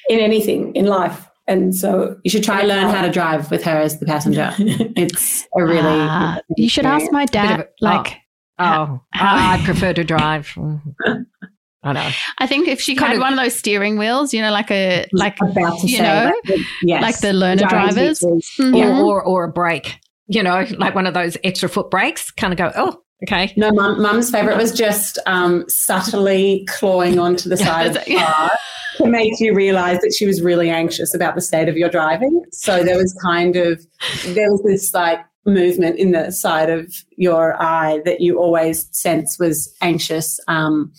in 0.09 0.19
anything 0.19 0.73
in 0.75 0.85
life, 0.85 1.27
and 1.47 1.75
so 1.75 2.17
You 2.23 2.29
should 2.31 2.43
try 2.43 2.59
and 2.59 2.67
learn 2.69 2.89
how 2.89 3.01
to 3.01 3.11
drive 3.11 3.51
with 3.51 3.63
her 3.63 3.77
as 3.81 3.99
the 3.99 4.05
passenger. 4.05 4.53
It's 4.59 5.45
a 5.57 5.63
really 5.63 5.81
Ah, 5.83 6.39
you 6.57 6.69
should 6.69 6.85
ask 6.85 7.11
my 7.11 7.25
dad. 7.25 7.61
a- 7.61 7.67
like, 7.81 8.17
Oh, 8.59 9.01
How- 9.11 9.53
I 9.59 9.61
prefer 9.65 9.93
to 9.93 10.03
drive. 10.03 10.55
I 11.85 11.91
know. 11.91 12.09
I 12.37 12.47
think 12.47 12.67
if 12.69 12.79
she 12.79 12.95
had 12.95 13.07
Kinda- 13.07 13.19
one 13.19 13.33
of 13.33 13.39
those 13.39 13.55
steering 13.55 13.97
wheels, 13.97 14.33
you 14.33 14.41
know, 14.41 14.51
like 14.51 14.71
a 14.71 15.05
like 15.11 15.37
about 15.41 15.79
to 15.81 15.87
you 15.87 15.97
say, 15.97 16.03
know, 16.03 16.25
like 16.33 16.43
the, 16.45 16.65
yes, 16.83 17.01
like 17.01 17.19
the 17.19 17.33
learner 17.33 17.67
driving 17.67 17.93
drivers. 17.95 18.19
teachers. 18.19 18.51
Mhm. 18.59 18.99
Or, 19.03 19.21
or, 19.21 19.23
or 19.23 19.43
a 19.45 19.51
brake, 19.51 19.99
you 20.27 20.43
know, 20.43 20.65
like 20.77 20.95
one 20.95 21.07
of 21.07 21.13
those 21.13 21.35
extra 21.43 21.67
foot 21.67 21.91
brakes, 21.91 22.31
kind 22.31 22.53
of 22.53 22.57
go, 22.57 22.71
oh, 22.75 23.01
okay. 23.23 23.53
No, 23.55 23.71
mum, 23.71 24.01
mum's 24.01 24.29
favorite 24.29 24.57
was 24.57 24.71
just 24.71 25.19
um, 25.25 25.65
subtly 25.67 26.65
clawing 26.69 27.19
onto 27.19 27.49
the 27.49 27.57
side 27.65 27.87
of 27.87 27.93
the 27.93 28.15
car 28.15 28.51
to 28.97 29.07
make 29.07 29.39
you 29.39 29.53
realize 29.53 29.99
that 29.99 30.13
she 30.17 30.25
was 30.25 30.41
really 30.41 30.69
anxious 30.69 31.13
about 31.13 31.35
the 31.35 31.41
state 31.41 31.69
of 31.69 31.77
your 31.77 31.89
driving. 31.89 32.43
So 32.51 32.83
there 32.83 32.97
was 32.97 33.13
kind 33.21 33.55
of 33.55 33.85
there 34.27 34.51
was 34.51 34.61
this 34.63 34.93
like 34.93 35.19
movement 35.45 35.97
in 35.97 36.11
the 36.11 36.31
side 36.31 36.69
of 36.69 36.93
your 37.17 37.61
eye 37.61 38.01
that 38.05 38.21
you 38.21 38.39
always 38.39 38.87
sense 38.97 39.37
was 39.39 39.73
anxious. 39.81 40.39
Um, 40.47 40.93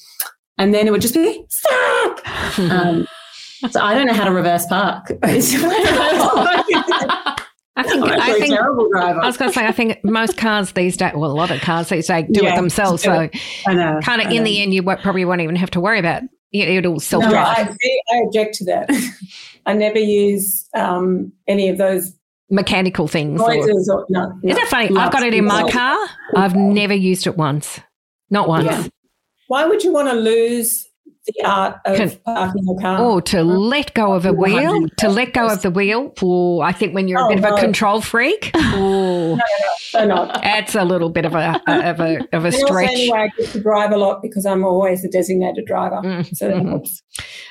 and 0.59 0.73
then 0.73 0.87
it 0.87 0.91
would 0.91 1.03
just 1.03 1.15
be 1.15 1.45
stop. 1.49 2.21
Um, 2.59 3.09
so 3.71 3.81
I 3.81 3.95
don't 3.95 4.07
know 4.07 4.13
how 4.13 4.25
to 4.25 4.31
reverse 4.31 4.67
park. 4.67 5.11
I 7.77 7.83
think, 7.83 8.05
I 8.05 8.31
a 8.31 8.35
think, 8.35 8.55
terrible 8.55 8.89
driver. 8.89 9.21
I 9.21 9.27
was 9.27 9.37
going 9.37 9.51
to 9.51 9.55
say, 9.59 9.67
I 9.67 9.73
think 9.73 10.05
most 10.05 10.37
cars 10.37 10.73
these 10.73 10.97
days, 10.97 11.13
well, 11.15 11.31
a 11.31 11.35
lot 11.35 11.51
of 11.51 11.61
cars 11.61 11.89
these 11.89 12.07
days 12.07 12.27
do 12.31 12.45
it 12.47 12.55
themselves. 12.55 13.03
do 13.03 13.29
So 13.65 13.73
know. 13.73 14.01
kind 14.03 14.23
of 14.23 14.31
in 14.31 14.45
the 14.45 14.63
end, 14.63 14.73
you 14.73 14.83
probably 14.83 15.25
won't 15.25 15.41
even 15.41 15.57
have 15.57 15.71
to 15.73 15.81
worry 15.81 15.99
about 15.99 16.23
it. 16.53 16.69
It'll 16.69 17.01
self 17.01 17.25
no, 17.25 17.31
drive. 17.31 17.71
I, 17.71 17.99
I 18.13 18.23
object 18.27 18.55
to 18.57 18.65
that. 18.67 18.91
I 19.67 19.73
never 19.73 19.99
use 19.99 20.69
um, 20.75 21.33
any 21.49 21.69
of 21.69 21.79
those 21.79 22.13
Mechanical 22.51 23.09
things. 23.09 23.41
or- 23.41 23.53
noises. 23.55 23.89
Or, 23.93 24.07
no, 24.09 24.29
no. 24.29 24.51
Isn't 24.51 24.63
it 24.63 24.69
funny? 24.69 24.97
I've 24.97 25.13
got 25.13 25.25
it 25.25 25.35
in 25.35 25.45
my 25.45 25.69
car. 25.71 25.97
I've 26.37 26.55
never 26.55 26.95
used 26.95 27.27
it 27.27 27.37
once. 27.37 27.81
Not 28.31 28.49
once. 28.49 28.67
Yeah. 28.67 28.87
Why 29.49 29.67
would 29.67 29.83
you 29.83 29.93
want 29.93 30.09
to 30.09 30.15
lose 30.15 30.87
the 31.27 31.45
art 31.45 31.77
of 31.85 31.97
Can- 31.97 32.11
parking 32.25 32.67
a 32.69 32.81
car? 32.81 32.99
Oh, 33.01 33.21
to 33.21 33.43
let 33.43 33.95
go 33.95 34.13
of 34.13 34.27
a 34.27 34.33
wheel, 34.33 34.87
to 34.99 35.09
let 35.09 35.33
go 35.33 35.49
of 35.49 35.63
the 35.63 35.71
wheel. 35.71 36.13
Oh, 36.23 36.61
I 36.61 36.73
think 36.73 36.95
when 36.95 37.09
you're 37.09 37.21
a 37.21 37.25
Oh, 37.25 37.29
bit 37.29 37.39
of 37.39 37.45
a 37.45 37.57
control 37.61 38.01
freak, 38.01 38.51
oh, 38.55 39.39
so 39.91 40.05
not. 40.07 40.43
that's 40.43 40.75
a 40.75 40.85
little 40.85 41.11
bit 41.11 41.25
of 41.25 41.35
a 41.35 41.61
of 41.67 42.01
a 42.01 42.19
of 42.33 42.45
a 42.45 42.49
And 42.49 42.55
also 42.55 42.67
stretch. 42.67 42.91
anyway, 42.91 43.19
I 43.19 43.29
get 43.41 43.51
to 43.53 43.61
drive 43.61 43.93
a 43.93 43.97
lot 43.97 44.21
because 44.23 44.45
I'm 44.47 44.65
always 44.65 45.03
the 45.03 45.09
designated 45.09 45.65
driver. 45.67 45.97
Mm, 46.05 46.37
So 46.37 46.49
that 46.49 46.57
mhm. 46.57 46.69
helps. 46.69 47.03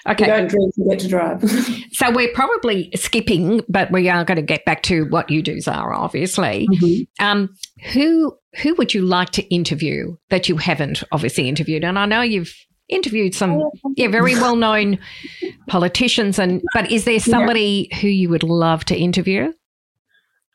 You 0.05 0.11
Okay, 0.11 0.25
don't 0.25 0.47
drink, 0.49 0.73
you 0.75 0.89
get 0.89 0.99
to 0.99 1.07
drive. 1.07 1.41
so 1.93 2.11
we're 2.11 2.33
probably 2.33 2.91
skipping, 2.95 3.61
but 3.69 3.89
we 3.91 4.09
are 4.09 4.25
going 4.25 4.35
to 4.35 4.41
get 4.41 4.65
back 4.65 4.83
to 4.83 5.05
what 5.05 5.29
you 5.29 5.41
do, 5.41 5.61
Zara. 5.61 5.97
Obviously, 5.97 6.67
Mhm. 6.71 7.07
um, 7.19 7.49
who 7.93 8.35
who 8.61 8.75
would 8.75 8.93
you 8.93 9.01
like 9.01 9.31
to 9.31 9.41
interview 9.53 10.15
that 10.29 10.47
you 10.47 10.57
haven't 10.57 11.03
obviously 11.11 11.49
interviewed? 11.49 11.83
And 11.83 11.97
I 11.97 12.05
know 12.05 12.21
you've 12.21 12.53
interviewed 12.89 13.33
some 13.33 13.61
yeah 13.95 14.07
very 14.07 14.35
well 14.35 14.55
known 14.55 14.99
politicians, 15.67 16.39
and 16.39 16.61
but 16.73 16.91
is 16.91 17.05
there 17.05 17.19
somebody 17.19 17.89
who 18.01 18.07
you 18.07 18.29
would 18.29 18.43
love 18.43 18.85
to 18.85 18.95
interview? 18.95 19.51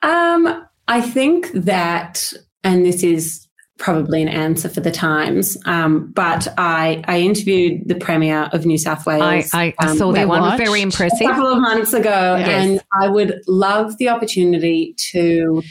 Um, 0.03 0.67
I 0.87 1.01
think 1.01 1.51
that, 1.53 2.33
and 2.63 2.87
this 2.87 3.03
is 3.03 3.47
probably 3.79 4.23
an 4.23 4.29
answer 4.29 4.69
for 4.69 4.81
the 4.81 4.91
times, 4.91 5.57
um, 5.65 6.11
but 6.13 6.49
I, 6.59 7.03
I 7.07 7.21
interviewed 7.21 7.89
the 7.89 7.95
Premier 7.95 8.49
of 8.53 8.67
New 8.67 8.79
South 8.79 9.07
Wales 9.07 9.51
I, 9.55 9.75
I 9.79 9.87
um, 9.87 9.97
saw 9.97 10.13
that 10.13 10.29
one. 10.29 10.41
watched. 10.41 10.59
Very 10.59 10.81
a 10.81 10.83
impressive. 10.83 11.27
couple 11.27 11.47
of 11.47 11.61
months 11.61 11.93
ago, 11.93 12.37
Yes. 12.39 12.49
and 12.49 12.81
I 12.93 13.09
would 13.09 13.41
love 13.47 13.99
the 13.99 14.09
opportunity 14.09 14.95
to 15.13 15.63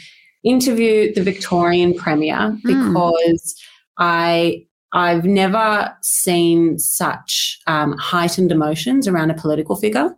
interview 0.44 1.12
the 1.12 1.22
Victorian 1.22 1.94
Premier 1.94 2.56
because 2.64 3.54
I 3.98 4.66
I've 4.92 5.24
never 5.24 5.94
seen 6.02 6.78
such 6.78 7.58
um, 7.66 7.96
heightened 7.98 8.50
emotions 8.52 9.06
around 9.06 9.30
a 9.30 9.34
political 9.34 9.76
figure. 9.76 10.14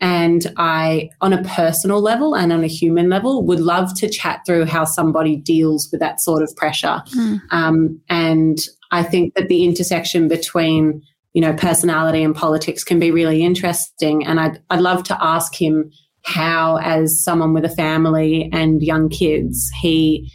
And 0.00 0.52
I, 0.56 1.10
on 1.20 1.32
a 1.32 1.42
personal 1.44 2.00
level 2.00 2.34
and 2.34 2.52
on 2.52 2.64
a 2.64 2.68
human 2.68 3.08
level, 3.08 3.44
would 3.44 3.60
love 3.60 3.94
to 3.98 4.08
chat 4.08 4.40
through 4.44 4.66
how 4.66 4.84
somebody 4.84 5.36
deals 5.36 5.88
with 5.90 6.00
that 6.00 6.20
sort 6.20 6.42
of 6.42 6.54
pressure. 6.56 7.02
Mm. 7.14 7.40
Um, 7.50 8.00
and 8.08 8.58
I 8.90 9.02
think 9.02 9.34
that 9.34 9.48
the 9.48 9.64
intersection 9.64 10.28
between, 10.28 11.02
you 11.32 11.40
know, 11.40 11.54
personality 11.54 12.22
and 12.22 12.34
politics 12.34 12.84
can 12.84 12.98
be 12.98 13.10
really 13.10 13.42
interesting. 13.42 14.26
And 14.26 14.40
I'd, 14.40 14.60
I'd 14.68 14.80
love 14.80 15.04
to 15.04 15.24
ask 15.24 15.54
him 15.54 15.90
how, 16.24 16.78
as 16.78 17.22
someone 17.22 17.54
with 17.54 17.64
a 17.64 17.74
family 17.74 18.50
and 18.52 18.82
young 18.82 19.08
kids, 19.08 19.70
he 19.80 20.30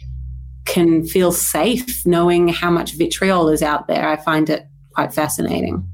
can 0.70 1.04
feel 1.04 1.32
safe 1.32 2.06
knowing 2.06 2.48
how 2.48 2.70
much 2.70 2.96
vitriol 2.96 3.48
is 3.48 3.62
out 3.62 3.88
there. 3.88 4.08
I 4.08 4.16
find 4.16 4.48
it 4.48 4.62
quite 4.94 5.12
fascinating. 5.12 5.86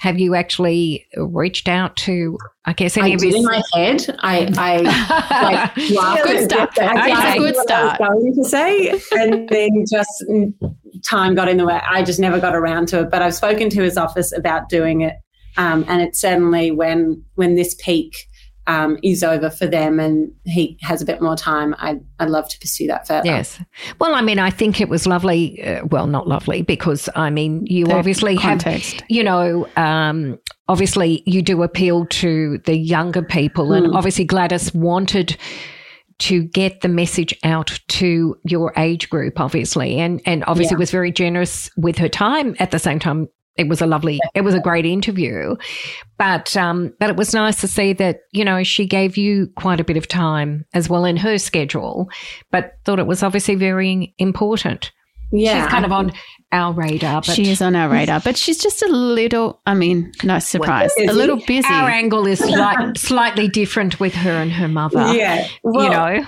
Have 0.00 0.18
you 0.18 0.34
actually 0.34 1.06
reached 1.16 1.68
out 1.68 1.96
to, 1.98 2.38
I 2.64 2.72
guess, 2.72 2.96
any 2.96 3.12
I 3.12 3.14
of 3.14 3.20
did 3.20 3.34
his... 3.34 3.36
in 3.36 3.44
my 3.44 3.62
head. 3.74 4.16
I, 4.20 4.52
I 4.56 5.74
like, 5.90 6.24
good 6.24 6.50
start. 6.50 6.70
Okay. 6.78 7.38
good 7.38 7.56
start. 7.56 8.00
I 8.00 8.08
was 8.08 8.22
going 8.22 8.34
to 8.36 8.44
say, 8.44 8.88
and 9.12 9.48
then 9.48 9.84
just 9.90 10.24
time 11.08 11.34
got 11.34 11.48
in 11.48 11.56
the 11.56 11.66
way. 11.66 11.80
I 11.88 12.02
just 12.02 12.20
never 12.20 12.40
got 12.40 12.54
around 12.54 12.88
to 12.88 13.00
it. 13.02 13.10
But 13.10 13.22
I've 13.22 13.34
spoken 13.34 13.70
to 13.70 13.82
his 13.82 13.96
office 13.96 14.32
about 14.32 14.68
doing 14.68 15.00
it, 15.00 15.14
um, 15.56 15.84
and 15.88 16.02
it's 16.02 16.20
certainly 16.20 16.70
when 16.70 17.22
when 17.34 17.54
this 17.54 17.74
peak 17.74 18.16
um, 18.66 18.98
is 19.02 19.22
over 19.22 19.50
for 19.50 19.66
them 19.66 20.00
and 20.00 20.32
he 20.44 20.78
has 20.82 21.00
a 21.00 21.04
bit 21.04 21.22
more 21.22 21.36
time, 21.36 21.74
I'd, 21.78 22.04
I'd 22.18 22.30
love 22.30 22.48
to 22.48 22.58
pursue 22.58 22.86
that 22.88 23.06
further. 23.06 23.26
Yes. 23.26 23.60
Well, 24.00 24.14
I 24.14 24.22
mean, 24.22 24.38
I 24.38 24.50
think 24.50 24.80
it 24.80 24.88
was 24.88 25.06
lovely. 25.06 25.62
Uh, 25.62 25.84
well, 25.86 26.06
not 26.06 26.26
lovely 26.26 26.62
because, 26.62 27.08
I 27.14 27.30
mean, 27.30 27.66
you 27.66 27.86
the 27.86 27.94
obviously 27.94 28.36
context. 28.36 29.00
have, 29.00 29.04
you 29.08 29.22
know, 29.22 29.68
um, 29.76 30.38
obviously 30.68 31.22
you 31.26 31.42
do 31.42 31.62
appeal 31.62 32.06
to 32.06 32.58
the 32.64 32.76
younger 32.76 33.22
people. 33.22 33.68
Mm. 33.68 33.84
And 33.84 33.96
obviously 33.96 34.24
Gladys 34.24 34.74
wanted 34.74 35.36
to 36.18 36.44
get 36.44 36.80
the 36.80 36.88
message 36.88 37.38
out 37.44 37.78
to 37.88 38.38
your 38.44 38.72
age 38.76 39.10
group, 39.10 39.38
obviously, 39.38 39.98
and 39.98 40.22
and 40.24 40.44
obviously 40.46 40.74
yeah. 40.74 40.78
was 40.78 40.90
very 40.90 41.12
generous 41.12 41.70
with 41.76 41.98
her 41.98 42.08
time. 42.08 42.56
At 42.58 42.70
the 42.70 42.78
same 42.78 42.98
time, 42.98 43.28
it 43.56 43.68
was 43.68 43.80
a 43.80 43.86
lovely, 43.86 44.20
it 44.34 44.42
was 44.42 44.54
a 44.54 44.60
great 44.60 44.86
interview, 44.86 45.56
but 46.18 46.56
um, 46.56 46.92
but 47.00 47.10
it 47.10 47.16
was 47.16 47.34
nice 47.34 47.60
to 47.60 47.68
see 47.68 47.92
that 47.94 48.20
you 48.32 48.44
know 48.44 48.62
she 48.62 48.86
gave 48.86 49.16
you 49.16 49.48
quite 49.56 49.80
a 49.80 49.84
bit 49.84 49.96
of 49.96 50.08
time 50.08 50.64
as 50.74 50.88
well 50.88 51.04
in 51.04 51.16
her 51.16 51.38
schedule, 51.38 52.08
but 52.50 52.74
thought 52.84 52.98
it 52.98 53.06
was 53.06 53.22
obviously 53.22 53.54
very 53.54 54.14
important. 54.18 54.92
Yeah, 55.32 55.62
she's 55.62 55.70
kind 55.70 55.84
of 55.84 55.92
on 55.92 56.12
our 56.52 56.72
radar. 56.72 57.20
But 57.20 57.34
she 57.34 57.50
is 57.50 57.60
on 57.60 57.74
our 57.74 57.88
radar, 57.88 58.20
but 58.20 58.36
she's 58.36 58.58
just 58.58 58.82
a 58.82 58.88
little. 58.88 59.60
I 59.66 59.74
mean, 59.74 60.12
no 60.22 60.38
surprise, 60.38 60.92
a 60.98 61.12
little 61.12 61.40
busy. 61.46 61.66
Our 61.68 61.88
angle 61.88 62.26
is 62.26 62.38
slight, 62.38 62.96
slightly 62.96 63.48
different 63.48 63.98
with 63.98 64.14
her 64.14 64.30
and 64.30 64.52
her 64.52 64.68
mother. 64.68 65.12
Yeah, 65.14 65.48
well, 65.62 65.84
you 65.84 65.90
know. 65.90 66.26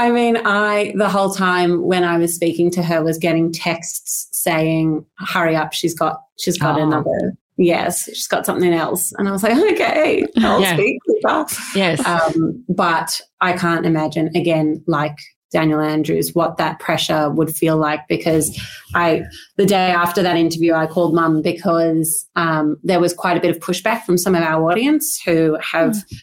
I 0.00 0.10
mean, 0.10 0.38
I 0.46 0.94
the 0.96 1.10
whole 1.10 1.34
time 1.34 1.82
when 1.82 2.04
I 2.04 2.16
was 2.16 2.34
speaking 2.34 2.70
to 2.70 2.82
her 2.82 3.04
was 3.04 3.18
getting 3.18 3.52
texts 3.52 4.28
saying, 4.32 5.04
"Hurry 5.18 5.54
up, 5.54 5.74
she's 5.74 5.94
got 5.94 6.22
she's 6.38 6.56
got 6.56 6.80
oh. 6.80 6.84
another 6.84 7.36
yes, 7.58 8.04
she's 8.04 8.26
got 8.26 8.46
something 8.46 8.72
else." 8.72 9.12
And 9.18 9.28
I 9.28 9.32
was 9.32 9.42
like, 9.42 9.58
"Okay, 9.74 10.24
I'll 10.38 10.58
yeah. 10.58 10.72
speak 10.72 10.98
with 11.06 11.22
her." 11.26 11.46
Yes, 11.74 12.06
um, 12.06 12.64
but 12.70 13.20
I 13.42 13.52
can't 13.52 13.84
imagine 13.84 14.30
again, 14.34 14.82
like 14.86 15.18
Daniel 15.52 15.80
Andrews, 15.80 16.34
what 16.34 16.56
that 16.56 16.78
pressure 16.78 17.28
would 17.28 17.54
feel 17.54 17.76
like 17.76 18.00
because 18.08 18.58
I, 18.94 19.24
the 19.58 19.66
day 19.66 19.90
after 19.90 20.22
that 20.22 20.38
interview, 20.38 20.72
I 20.72 20.86
called 20.86 21.14
mum 21.14 21.42
because 21.42 22.26
um, 22.36 22.78
there 22.82 23.00
was 23.00 23.12
quite 23.12 23.36
a 23.36 23.40
bit 23.40 23.54
of 23.54 23.60
pushback 23.60 24.04
from 24.04 24.16
some 24.16 24.34
of 24.34 24.42
our 24.42 24.70
audience 24.70 25.20
who 25.26 25.58
have 25.60 25.90
mm. 25.90 26.14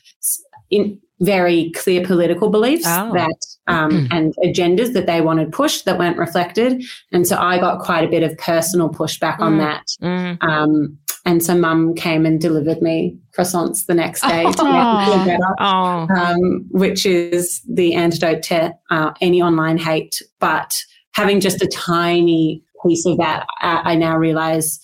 in, 0.71 0.99
very 1.19 1.71
clear 1.71 2.05
political 2.05 2.49
beliefs 2.49 2.85
oh. 2.87 3.11
that 3.13 3.37
um, 3.67 4.07
and 4.11 4.35
agendas 4.43 4.93
that 4.93 5.07
they 5.07 5.21
wanted 5.21 5.51
pushed 5.51 5.85
that 5.85 5.97
weren't 5.97 6.17
reflected. 6.17 6.83
And 7.11 7.27
so 7.27 7.37
I 7.37 7.57
got 7.59 7.81
quite 7.81 8.03
a 8.03 8.07
bit 8.07 8.23
of 8.23 8.37
personal 8.37 8.89
pushback 8.89 9.39
on 9.39 9.53
mm. 9.53 9.59
that. 9.59 9.85
Mm. 10.01 10.43
Um, 10.43 10.97
and 11.25 11.43
so 11.43 11.57
mum 11.57 11.93
came 11.95 12.25
and 12.25 12.39
delivered 12.39 12.81
me 12.81 13.17
croissants 13.37 13.85
the 13.85 13.93
next 13.93 14.21
day 14.21 14.43
oh. 14.45 14.51
to 14.51 14.63
make 14.63 14.73
me 15.09 15.15
feel 15.15 15.25
better, 15.25 15.55
oh. 15.59 16.07
um, 16.15 16.65
which 16.71 17.05
is 17.05 17.61
the 17.67 17.95
antidote 17.95 18.43
to 18.43 18.73
uh, 18.89 19.13
any 19.19 19.41
online 19.41 19.77
hate. 19.77 20.21
But 20.39 20.71
having 21.13 21.39
just 21.39 21.61
a 21.61 21.67
tiny 21.67 22.63
piece 22.85 23.05
of 23.05 23.17
that, 23.17 23.47
I, 23.59 23.91
I 23.91 23.95
now 23.95 24.17
realize 24.17 24.79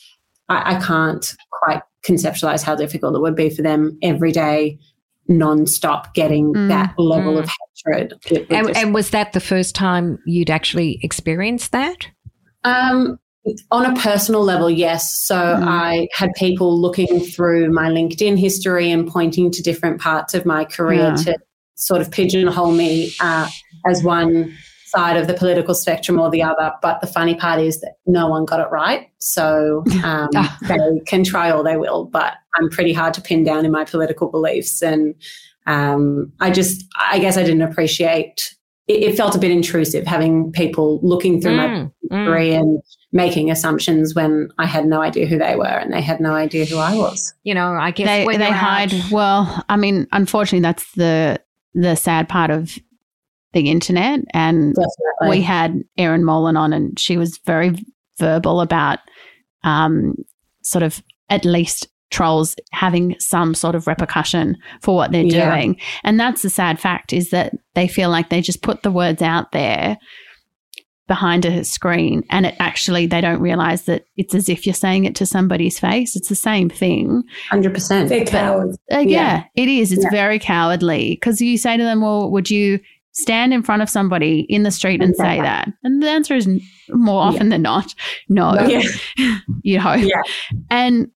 I, 0.50 0.76
I 0.76 0.80
can't 0.82 1.34
quite 1.62 1.84
conceptualize 2.06 2.63
how 2.63 2.76
difficult 2.76 3.15
it 3.15 3.22
would 3.22 3.36
be 3.36 3.50
for 3.50 3.62
them 3.62 3.98
every 4.02 4.32
day 4.32 4.80
non-stop 5.28 6.14
getting 6.14 6.54
mm, 6.54 6.68
that 6.68 6.94
level 6.98 7.36
mm. 7.36 7.44
of 7.44 7.50
hatred. 7.86 8.14
And, 8.50 8.68
just, 8.68 8.80
and, 8.80 8.94
was 8.94 9.12
that 9.12 9.34
the 9.34 9.40
first 9.40 9.76
time 9.76 10.20
you'd 10.26 10.50
actually 10.50 11.00
experienced 11.02 11.72
that? 11.72 12.08
Um, 12.64 13.20
on 13.72 13.86
a 13.86 14.00
personal 14.00 14.44
level, 14.44 14.70
yes. 14.70 15.22
So 15.26 15.36
mm. 15.36 15.64
I 15.64 16.08
had 16.14 16.32
people 16.36 16.80
looking 16.80 17.20
through 17.20 17.72
my 17.72 17.90
LinkedIn 17.90 18.38
history 18.38 18.90
and 18.92 19.08
pointing 19.08 19.52
to 19.52 19.62
different 19.62 20.00
parts 20.00 20.34
of 20.34 20.46
my 20.46 20.66
career 20.66 21.14
yeah. 21.16 21.16
to 21.16 21.38
sort 21.76 22.02
of 22.02 22.12
pigeonhole 22.12 22.72
me 22.72 23.14
uh, 23.20 23.50
as 23.86 24.04
one 24.04 24.56
side 24.95 25.17
of 25.17 25.27
the 25.27 25.34
political 25.34 25.73
spectrum 25.73 26.19
or 26.19 26.29
the 26.29 26.43
other. 26.43 26.73
But 26.82 27.01
the 27.01 27.08
funny 27.08 27.36
part 27.36 27.60
is 27.60 27.82
that 27.82 27.95
no 28.06 28.27
one 28.27 28.45
got 28.45 28.60
it 28.60 28.69
right. 28.71 29.10
So 29.19 29.84
um, 30.03 30.29
ah. 30.36 30.58
they 30.67 30.77
can 31.06 31.23
try 31.23 31.49
all 31.49 31.63
they 31.63 31.77
will, 31.77 32.06
but 32.06 32.34
I'm 32.56 32.69
pretty 32.69 32.93
hard 32.93 33.13
to 33.15 33.21
pin 33.21 33.43
down 33.43 33.65
in 33.65 33.71
my 33.71 33.86
political 33.86 34.29
beliefs. 34.29 34.82
And 34.82 35.15
um, 35.65 36.32
I 36.39 36.51
just, 36.51 36.86
I 36.97 37.19
guess 37.19 37.38
I 37.38 37.43
didn't 37.43 37.62
appreciate 37.62 38.56
it, 38.88 39.03
it, 39.03 39.15
felt 39.15 39.34
a 39.34 39.39
bit 39.39 39.49
intrusive 39.49 40.06
having 40.06 40.51
people 40.51 40.99
looking 41.01 41.41
through 41.41 41.58
mm, 41.58 41.91
my 42.10 42.17
degree 42.17 42.49
mm. 42.49 42.60
and 42.60 42.82
making 43.13 43.49
assumptions 43.49 44.13
when 44.13 44.49
I 44.58 44.65
had 44.65 44.86
no 44.86 45.01
idea 45.01 45.25
who 45.25 45.38
they 45.38 45.56
were 45.56 45.65
and 45.65 45.93
they 45.93 46.01
had 46.01 46.19
no 46.19 46.34
idea 46.34 46.65
who 46.65 46.77
I 46.77 46.95
was. 46.95 47.34
You 47.43 47.53
know, 47.53 47.73
I 47.73 47.91
guess 47.91 48.08
they, 48.08 48.38
they 48.38 48.51
hide. 48.51 48.93
Out. 48.93 49.12
Well, 49.12 49.65
I 49.69 49.77
mean, 49.77 50.08
unfortunately, 50.12 50.63
that's 50.63 50.91
the 50.95 51.41
the 51.73 51.95
sad 51.95 52.27
part 52.27 52.51
of 52.51 52.77
the 53.54 53.70
internet. 53.70 54.22
And 54.34 54.76
Definitely. 54.76 55.38
we 55.38 55.42
had 55.42 55.84
Erin 55.98 56.24
Molan 56.24 56.58
on, 56.58 56.74
and 56.74 57.00
she 57.00 57.18
was 57.18 57.39
very 57.46 57.76
verbal 58.20 58.62
about 58.62 59.00
um, 59.63 60.16
sort 60.62 60.84
of 60.84 61.02
at 61.30 61.46
least 61.46 61.88
trolls 62.13 62.56
having 62.72 63.16
some 63.20 63.56
sort 63.56 63.74
of 63.74 63.88
repercussion 63.88 64.56
for 64.82 64.96
what 64.96 65.12
they're 65.12 65.24
yeah. 65.24 65.56
doing. 65.56 65.80
And 66.04 66.20
that's 66.20 66.44
the 66.44 66.50
sad 66.50 66.80
fact 66.80 67.12
is 67.12 67.32
that 67.32 67.54
they 67.74 67.88
feel 67.88 68.10
like 68.10 68.30
they 68.30 68.42
just 68.42 68.62
put 68.62 68.84
the 68.84 68.92
words 68.92 69.22
out 69.22 69.52
there 69.52 69.98
behind 71.08 71.46
a 71.46 71.63
screen 71.66 72.24
and 72.30 72.46
it 72.46 72.56
actually 72.60 73.06
they 73.06 73.20
don't 73.20 73.42
realize 73.42 73.84
that 73.84 74.06
it's 74.16 74.34
as 74.34 74.48
if 74.48 74.66
you're 74.66 74.74
saying 74.74 75.04
it 75.04 75.13
to 75.16 75.26
somebody's 75.26 75.78
face 75.78 76.16
it's 76.16 76.30
the 76.30 76.36
same 76.36 76.70
thing 76.70 77.22
100% 77.52 78.08
they're 78.08 78.26
cowards 78.26 78.78
uh, 78.89 79.00
yeah. 79.00 79.04
yeah. 79.06 79.44
it 79.62 79.68
is 79.68 79.92
it's 79.92 80.06
yeah. 80.06 80.10
very 80.12 80.39
cowardly 80.39 81.16
because 81.16 81.42
you 81.42 81.58
say 81.58 81.76
to 81.76 81.84
them 81.84 82.00
well 82.00 82.32
would 82.32 82.50
you 82.50 82.80
stand 83.13 83.54
in 83.54 83.63
front 83.63 83.82
of 83.82 83.89
somebody 83.89 84.41
in 84.49 84.63
the 84.63 84.71
street 84.71 85.02
and, 85.02 85.15
say 85.15 85.39
that? 85.39 85.69
And 85.84 86.02
the 86.02 86.10
answer 86.10 86.36
is 86.36 86.49
more 86.89 87.21
often 87.21 87.47
yeah. 87.47 87.52
than 87.52 87.62
not, 87.62 87.93
no. 88.28 88.54
Yeah. 88.67 88.82
you 89.63 89.80
know. 89.80 89.93
Yeah. 89.93 90.21
And 90.69 91.10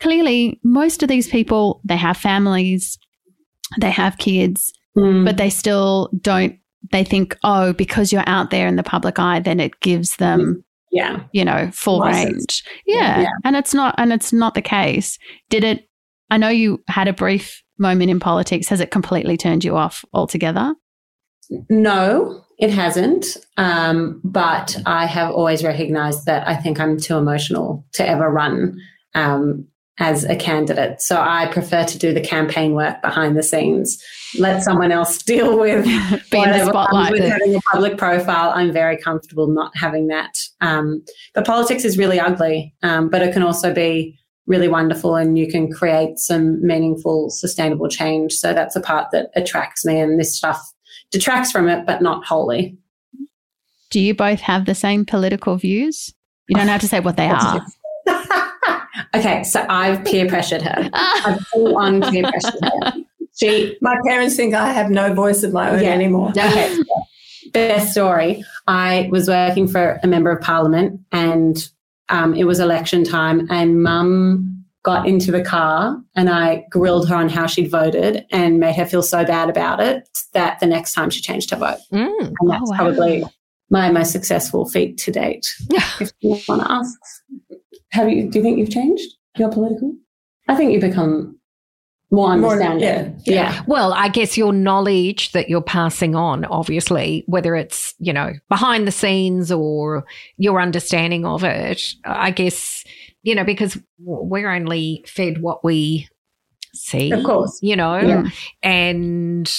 clearly, 0.00 0.60
most 0.64 1.02
of 1.02 1.08
these 1.08 1.28
people, 1.28 1.80
they 1.84 1.96
have 1.96 2.16
families, 2.16 2.98
they 3.80 3.90
have 3.90 4.18
kids, 4.18 4.72
mm. 4.96 5.24
but 5.24 5.36
they 5.36 5.50
still 5.50 6.10
don't. 6.20 6.58
They 6.90 7.04
think, 7.04 7.36
oh, 7.44 7.72
because 7.72 8.12
you're 8.12 8.24
out 8.26 8.50
there 8.50 8.66
in 8.66 8.76
the 8.76 8.82
public 8.82 9.18
eye, 9.18 9.38
then 9.38 9.60
it 9.60 9.78
gives 9.80 10.16
them, 10.16 10.64
yeah, 10.90 11.22
you 11.32 11.44
know, 11.44 11.70
full 11.72 11.98
License. 11.98 12.32
range. 12.32 12.64
Yeah. 12.86 13.20
yeah, 13.22 13.28
and 13.44 13.54
it's 13.54 13.72
not, 13.72 13.94
and 13.98 14.12
it's 14.12 14.32
not 14.32 14.54
the 14.54 14.62
case. 14.62 15.18
Did 15.48 15.64
it? 15.64 15.88
I 16.30 16.38
know 16.38 16.48
you 16.48 16.82
had 16.88 17.08
a 17.08 17.12
brief 17.12 17.62
moment 17.78 18.10
in 18.10 18.18
politics. 18.18 18.68
Has 18.68 18.80
it 18.80 18.90
completely 18.90 19.36
turned 19.36 19.64
you 19.64 19.76
off 19.76 20.04
altogether? 20.12 20.74
No, 21.68 22.44
it 22.58 22.70
hasn't. 22.70 23.36
Um, 23.56 24.20
but 24.24 24.76
I 24.86 25.06
have 25.06 25.32
always 25.32 25.64
recognized 25.64 26.26
that 26.26 26.46
I 26.46 26.56
think 26.56 26.78
I'm 26.78 26.98
too 26.98 27.16
emotional 27.16 27.84
to 27.94 28.06
ever 28.06 28.30
run 28.30 28.78
um, 29.14 29.66
as 29.98 30.24
a 30.24 30.36
candidate. 30.36 31.00
So 31.00 31.20
I 31.20 31.46
prefer 31.52 31.84
to 31.84 31.98
do 31.98 32.14
the 32.14 32.20
campaign 32.20 32.74
work 32.74 33.02
behind 33.02 33.36
the 33.36 33.42
scenes. 33.42 34.02
Let 34.38 34.62
someone 34.62 34.92
else 34.92 35.22
deal 35.22 35.58
with 35.58 35.84
being 36.30 36.44
in 36.44 36.50
the 36.52 36.66
spotlight. 36.66 37.12
With 37.12 37.24
having 37.24 37.54
a 37.54 37.60
public 37.60 37.98
profile, 37.98 38.52
I'm 38.54 38.72
very 38.72 38.96
comfortable 38.96 39.48
not 39.48 39.76
having 39.76 40.06
that. 40.08 40.38
Um, 40.60 41.04
but 41.34 41.44
politics 41.44 41.84
is 41.84 41.98
really 41.98 42.18
ugly, 42.18 42.74
um, 42.82 43.10
but 43.10 43.22
it 43.22 43.32
can 43.32 43.42
also 43.42 43.74
be 43.74 44.18
really 44.46 44.68
wonderful 44.68 45.14
and 45.14 45.38
you 45.38 45.48
can 45.48 45.70
create 45.70 46.18
some 46.18 46.64
meaningful, 46.66 47.30
sustainable 47.30 47.88
change. 47.88 48.32
So 48.32 48.52
that's 48.52 48.74
a 48.74 48.80
part 48.80 49.10
that 49.12 49.30
attracts 49.36 49.84
me. 49.84 50.00
And 50.00 50.18
this 50.18 50.36
stuff 50.36 50.60
detracts 51.12 51.50
from 51.52 51.68
it, 51.68 51.86
but 51.86 52.02
not 52.02 52.24
wholly. 52.24 52.76
Do 53.90 54.00
you 54.00 54.14
both 54.14 54.40
have 54.40 54.64
the 54.64 54.74
same 54.74 55.04
political 55.04 55.56
views? 55.56 56.12
You 56.48 56.56
don't 56.56 56.68
have 56.68 56.80
to 56.80 56.88
say 56.88 57.00
what 57.00 57.16
they 57.16 57.28
are. 57.30 57.64
okay, 59.14 59.44
so 59.44 59.64
I've 59.68 60.04
peer 60.04 60.26
pressured 60.28 60.62
her. 60.62 60.90
I've 60.94 61.40
full 61.48 61.76
on 61.78 62.00
peer 62.10 62.24
pressured 62.30 62.60
her. 62.62 62.92
She, 63.38 63.76
My 63.80 63.96
parents 64.06 64.36
think 64.36 64.54
I 64.54 64.72
have 64.72 64.90
no 64.90 65.14
voice 65.14 65.42
of 65.42 65.52
my 65.52 65.70
own 65.70 65.82
Yeah. 65.82 65.90
anymore. 65.90 66.30
okay, 66.30 66.76
best 67.52 67.92
story. 67.92 68.44
I 68.66 69.08
was 69.10 69.28
working 69.28 69.68
for 69.68 69.98
a 70.02 70.06
member 70.06 70.30
of 70.30 70.42
parliament 70.42 71.00
and 71.12 71.56
um, 72.08 72.34
it 72.34 72.44
was 72.44 72.60
election 72.60 73.04
time, 73.04 73.46
and 73.50 73.82
mum 73.82 74.61
got 74.82 75.06
into 75.06 75.30
the 75.30 75.42
car 75.42 76.00
and 76.16 76.28
I 76.28 76.66
grilled 76.70 77.08
her 77.08 77.14
on 77.14 77.28
how 77.28 77.46
she'd 77.46 77.70
voted 77.70 78.26
and 78.32 78.58
made 78.58 78.74
her 78.76 78.86
feel 78.86 79.02
so 79.02 79.24
bad 79.24 79.48
about 79.48 79.80
it 79.80 80.08
that 80.32 80.58
the 80.60 80.66
next 80.66 80.92
time 80.92 81.10
she 81.10 81.20
changed 81.20 81.50
her 81.50 81.56
vote. 81.56 81.78
Mm. 81.92 82.34
And 82.40 82.50
that's 82.50 82.70
wow. 82.70 82.76
probably 82.76 83.24
my 83.70 83.90
most 83.90 84.12
successful 84.12 84.68
feat 84.68 84.98
to 84.98 85.12
date. 85.12 85.46
if 86.00 86.12
you 86.20 86.38
want 86.48 86.62
to 86.62 86.72
ask, 86.72 86.98
have 87.92 88.10
you? 88.10 88.28
Do 88.28 88.38
you 88.38 88.42
think 88.42 88.58
you've 88.58 88.70
changed 88.70 89.08
your 89.36 89.50
political? 89.50 89.94
I 90.48 90.56
think 90.56 90.72
you've 90.72 90.82
become 90.82 91.38
more 92.10 92.36
More- 92.36 92.52
understanding. 92.52 93.18
yeah, 93.24 93.34
yeah. 93.34 93.62
Well, 93.66 93.94
I 93.94 94.08
guess 94.08 94.36
your 94.36 94.52
knowledge 94.52 95.32
that 95.32 95.48
you're 95.48 95.62
passing 95.62 96.14
on, 96.14 96.44
obviously, 96.44 97.24
whether 97.26 97.56
it's, 97.56 97.94
you 97.98 98.12
know, 98.12 98.32
behind 98.50 98.86
the 98.86 98.92
scenes 98.92 99.50
or 99.50 100.04
your 100.36 100.60
understanding 100.60 101.24
of 101.24 101.42
it, 101.42 101.82
I 102.04 102.30
guess, 102.30 102.84
you 103.22 103.34
know, 103.34 103.44
because 103.44 103.78
we're 103.98 104.50
only 104.50 105.04
fed 105.06 105.40
what 105.40 105.64
we 105.64 106.08
see, 106.74 107.10
Of 107.12 107.24
course. 107.24 107.58
you 107.62 107.76
know, 107.76 107.98
Yeah. 107.98 108.24
and 108.62 109.52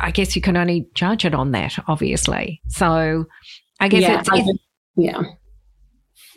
I 0.00 0.10
guess 0.10 0.34
you 0.36 0.42
can 0.42 0.56
only 0.56 0.86
judge 0.94 1.24
it 1.24 1.34
on 1.34 1.50
that, 1.52 1.76
obviously. 1.88 2.60
So 2.68 3.24
I 3.80 3.88
guess 3.88 4.02
yeah, 4.02 4.20
it's, 4.20 4.28
I 4.30 4.44
yeah. 4.96 5.22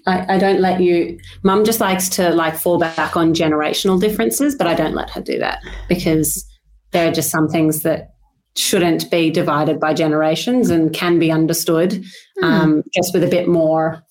I, 0.05 0.35
I 0.35 0.37
don't 0.37 0.61
let 0.61 0.79
you. 0.81 1.19
Mum 1.43 1.63
just 1.65 1.79
likes 1.79 2.09
to 2.09 2.29
like 2.31 2.55
fall 2.55 2.79
back 2.79 3.15
on 3.17 3.33
generational 3.33 3.99
differences, 3.99 4.55
but 4.55 4.65
I 4.67 4.73
don't 4.73 4.95
let 4.95 5.09
her 5.11 5.21
do 5.21 5.37
that 5.39 5.59
because 5.89 6.45
there 6.91 7.07
are 7.09 7.11
just 7.13 7.29
some 7.29 7.47
things 7.49 7.83
that 7.83 8.09
shouldn't 8.55 9.11
be 9.11 9.29
divided 9.29 9.79
by 9.79 9.93
generations 9.93 10.69
and 10.71 10.93
can 10.93 11.19
be 11.19 11.31
understood 11.31 12.03
Hmm. 12.39 12.43
um, 12.45 12.83
just 12.95 13.13
with 13.13 13.23
a 13.23 13.27
bit 13.27 13.47
more 13.47 14.01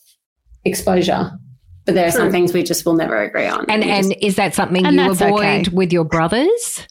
exposure. 0.65 1.31
But 1.87 1.95
there 1.95 2.07
are 2.09 2.11
some 2.11 2.31
things 2.33 2.53
we 2.53 2.63
just 2.65 2.85
will 2.85 2.95
never 2.95 3.23
agree 3.23 3.47
on. 3.47 3.65
and 3.71 3.83
and 3.85 4.09
just- 4.11 4.23
is 4.23 4.37
that 4.37 4.55
something 4.55 4.85
And 4.85 4.97
you 4.97 5.11
avoid 5.11 5.31
okay. 5.33 5.65
with 5.73 5.93
your 5.93 6.05
brothers? 6.05 6.87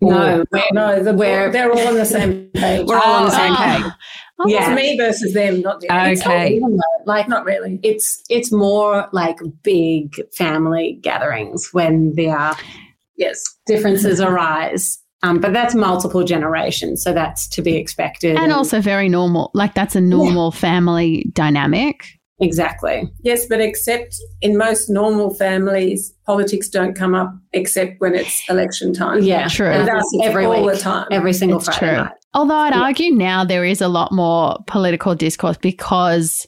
no, 0.00 0.44
we're, 0.52 0.62
No, 0.72 1.02
the, 1.02 1.12
We're- 1.12 1.50
they're 1.50 1.72
all 1.72 1.88
on 1.88 1.94
the 1.96 2.04
same 2.04 2.50
page. 2.54 2.86
we're 2.86 2.96
all 2.98 3.14
on 3.16 3.24
the 3.24 3.30
same 3.32 3.52
Oh. 3.52 3.56
page. 3.82 3.92
Oh, 4.40 4.46
Yeah. 4.48 4.70
It's 4.72 4.80
me 4.80 4.96
versus 4.96 5.34
them, 5.34 5.60
not 5.62 5.80
the 5.80 5.86
Okay. 5.92 6.12
It's 6.12 6.24
not 6.24 6.46
even 6.46 6.78
Like 7.04 7.28
Not 7.28 7.44
really. 7.44 7.80
it's 7.82 8.22
it's 8.30 8.52
more 8.52 9.08
like 9.12 9.38
big 9.64 10.14
family 10.36 11.00
gatherings 11.02 11.70
when 11.72 12.12
there 12.14 12.52
Yes. 13.16 13.42
differences 13.66 14.20
arise. 14.20 14.98
Um, 15.24 15.40
but 15.40 15.52
that's 15.52 15.74
multiple 15.74 16.22
generations, 16.22 17.02
so 17.02 17.12
that's 17.12 17.48
to 17.48 17.62
be 17.62 17.74
expected. 17.74 18.36
And 18.36 18.52
also 18.52 18.80
very 18.80 19.08
normal. 19.08 19.50
Like 19.52 19.74
that's 19.74 19.96
a 19.96 20.00
normal 20.00 20.52
family 20.52 21.28
dynamic. 21.32 22.04
Exactly, 22.40 23.12
Yes, 23.22 23.46
but 23.46 23.60
except 23.60 24.14
in 24.40 24.56
most 24.56 24.88
normal 24.88 25.34
families, 25.34 26.14
politics 26.26 26.68
don't 26.68 26.94
come 26.94 27.14
up 27.14 27.32
except 27.52 28.00
when 28.00 28.14
it's 28.14 28.42
election 28.48 28.92
time. 28.92 29.22
yeah, 29.22 29.48
True. 29.48 29.68
And 29.68 29.78
With 29.78 29.86
that's 29.86 29.98
us, 30.04 30.10
it's 30.14 30.26
every 30.26 30.44
all 30.46 30.64
week, 30.64 30.74
the 30.74 30.80
time. 30.80 31.06
every 31.10 31.32
single 31.32 31.58
It's 31.58 31.66
Friday 31.66 31.94
true. 31.94 32.04
night. 32.04 32.12
Although 32.34 32.54
I'd 32.56 32.74
Yeah. 32.74 32.82
argue 32.82 33.12
now 33.14 33.44
there 33.44 33.64
is 33.64 33.80
a 33.80 33.88
lot 33.88 34.12
more 34.12 34.56
political 34.66 35.14
discourse 35.14 35.56
because 35.56 36.46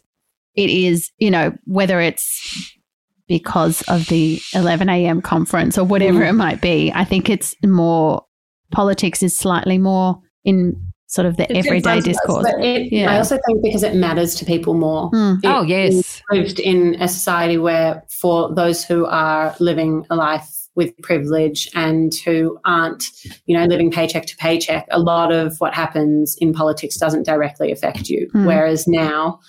it 0.55 0.70
is, 0.70 1.11
you 1.18 1.31
know, 1.31 1.53
whether 1.64 2.00
it's 2.00 2.76
because 3.29 3.83
of 3.83 4.07
the 4.09 4.40
11 4.55 4.88
a.m. 4.88 5.22
conference 5.22 5.79
or 5.79 5.85
whatever 5.85 6.20
Mm. 6.20 6.29
it 6.31 6.33
might 6.33 6.61
be, 6.61 6.90
I 6.94 7.05
think 7.05 7.31
it's 7.31 7.55
more, 7.64 8.24
politics 8.72 9.22
is 9.22 9.37
slightly 9.37 9.79
more 9.79 10.18
in 10.44 10.74
sort 11.11 11.27
of 11.27 11.37
the 11.37 11.42
It's 11.51 11.66
everyday 11.66 11.83
front 11.83 12.07
of 12.07 12.11
us, 12.11 12.16
discourse. 12.16 12.44
But 12.44 12.64
it, 12.64 12.92
Yeah. 12.92 13.12
I 13.12 13.18
also 13.18 13.37
think 13.44 13.62
because 13.62 13.83
it 13.83 13.96
matters 13.96 14.35
to 14.37 14.44
people 14.44 14.75
more. 14.75 15.11
Mm. 15.11 15.40
Oh, 15.44 15.62
yes. 15.62 16.23
lived 16.31 16.61
in 16.61 16.94
a 17.03 17.09
society 17.09 17.59
where, 17.59 18.05
for 18.09 18.55
those 18.55 18.85
who 18.85 19.07
are 19.07 19.55
living 19.59 20.07
a 20.09 20.14
life 20.14 20.49
with 20.77 20.96
privilege 21.03 21.68
and 21.75 22.12
who 22.25 22.57
aren't, 22.64 23.07
you 23.46 23.59
know, 23.59 23.64
living 23.64 23.90
paycheck 23.90 24.25
to 24.27 24.37
paycheck, 24.37 24.87
a 24.92 25.01
lot 25.01 25.33
of 25.33 25.57
what 25.59 25.75
happens 25.75 26.37
in 26.38 26.53
politics 26.53 26.96
doesn't 26.96 27.27
directly 27.27 27.73
affect 27.73 28.09
you. 28.09 28.31
Mm. 28.33 28.46
Whereas 28.46 28.87
now, 28.87 29.40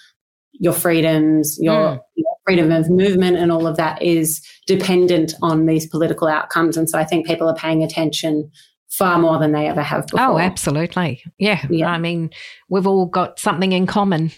your 0.53 0.73
freedoms, 0.73 1.59
your, 1.61 1.75
Mm. 1.75 1.99
your 2.15 2.35
freedom 2.47 2.71
of 2.71 2.89
movement, 2.89 3.37
and 3.37 3.51
all 3.51 3.67
of 3.67 3.77
that 3.77 4.01
is 4.01 4.41
dependent 4.65 5.35
on 5.43 5.67
these 5.67 5.85
political 5.85 6.27
outcomes. 6.27 6.75
And 6.75 6.89
so, 6.89 6.97
I 6.97 7.03
think 7.03 7.27
people 7.27 7.47
are 7.47 7.55
paying 7.55 7.83
attention 7.83 8.49
far 8.91 9.17
more 9.19 9.39
than 9.39 9.51
they 9.53 9.67
ever 9.67 9.81
have 9.81 10.07
before. 10.07 10.25
Oh, 10.25 10.37
absolutely. 10.37 11.23
Yeah. 11.37 11.65
Yeah. 11.69 11.87
I 11.89 11.97
mean, 11.97 12.29
we've 12.69 12.87
all 12.87 13.05
got 13.05 13.39
something 13.39 13.71
in 13.71 13.87
common, 13.87 14.31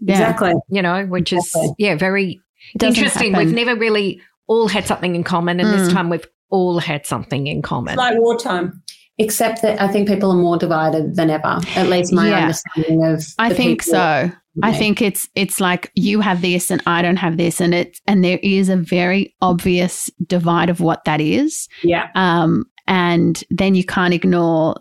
Yeah. 0.00 0.14
Exactly. 0.14 0.54
you 0.68 0.82
know, 0.82 1.06
which 1.06 1.32
Exactly. 1.32 1.62
is, 1.68 1.72
yeah, 1.78 1.94
very 1.96 2.40
interesting. 2.80 3.32
happen. 3.32 3.46
We've 3.46 3.54
never 3.54 3.78
really 3.78 4.20
all 4.46 4.68
had 4.68 4.86
something 4.86 5.14
in 5.14 5.24
common, 5.24 5.60
and 5.60 5.68
this 5.72 5.88
Mm. 5.88 5.92
time 5.92 6.10
we've 6.10 6.26
all 6.50 6.78
had 6.78 7.06
something 7.06 7.46
in 7.46 7.62
common. 7.62 7.92
It's 7.94 7.98
like 7.98 8.18
wartime. 8.18 8.82
Except 9.16 9.62
that 9.62 9.80
I 9.80 9.86
think 9.86 10.08
people 10.08 10.32
are 10.32 10.36
more 10.36 10.58
divided 10.58 11.14
than 11.14 11.30
ever. 11.30 11.60
At 11.76 11.88
least 11.88 12.12
my 12.12 12.28
Yeah. 12.30 12.40
understanding 12.40 13.04
of. 13.04 13.24
I 13.38 13.48
the 13.50 13.54
think 13.54 13.82
people 13.84 13.92
so. 14.00 14.32
I 14.62 14.72
think 14.72 15.00
it's 15.02 15.28
it's 15.36 15.60
like 15.60 15.90
you 15.94 16.20
have 16.20 16.42
this 16.42 16.70
and 16.70 16.82
I 16.86 17.00
don't 17.02 17.16
have 17.18 17.36
this, 17.36 17.60
and 17.60 17.72
it 17.74 17.96
and 18.08 18.24
there 18.24 18.38
is 18.42 18.68
a 18.68 18.76
very 18.76 19.34
obvious 19.40 20.10
divide 20.26 20.68
of 20.68 20.80
what 20.80 21.04
that 21.04 21.20
is. 21.20 21.68
Yeah. 21.84 22.08
Um, 22.16 22.64
and 22.86 23.42
then 23.50 23.74
you 23.74 23.84
can't 23.84 24.14
ignore 24.14 24.76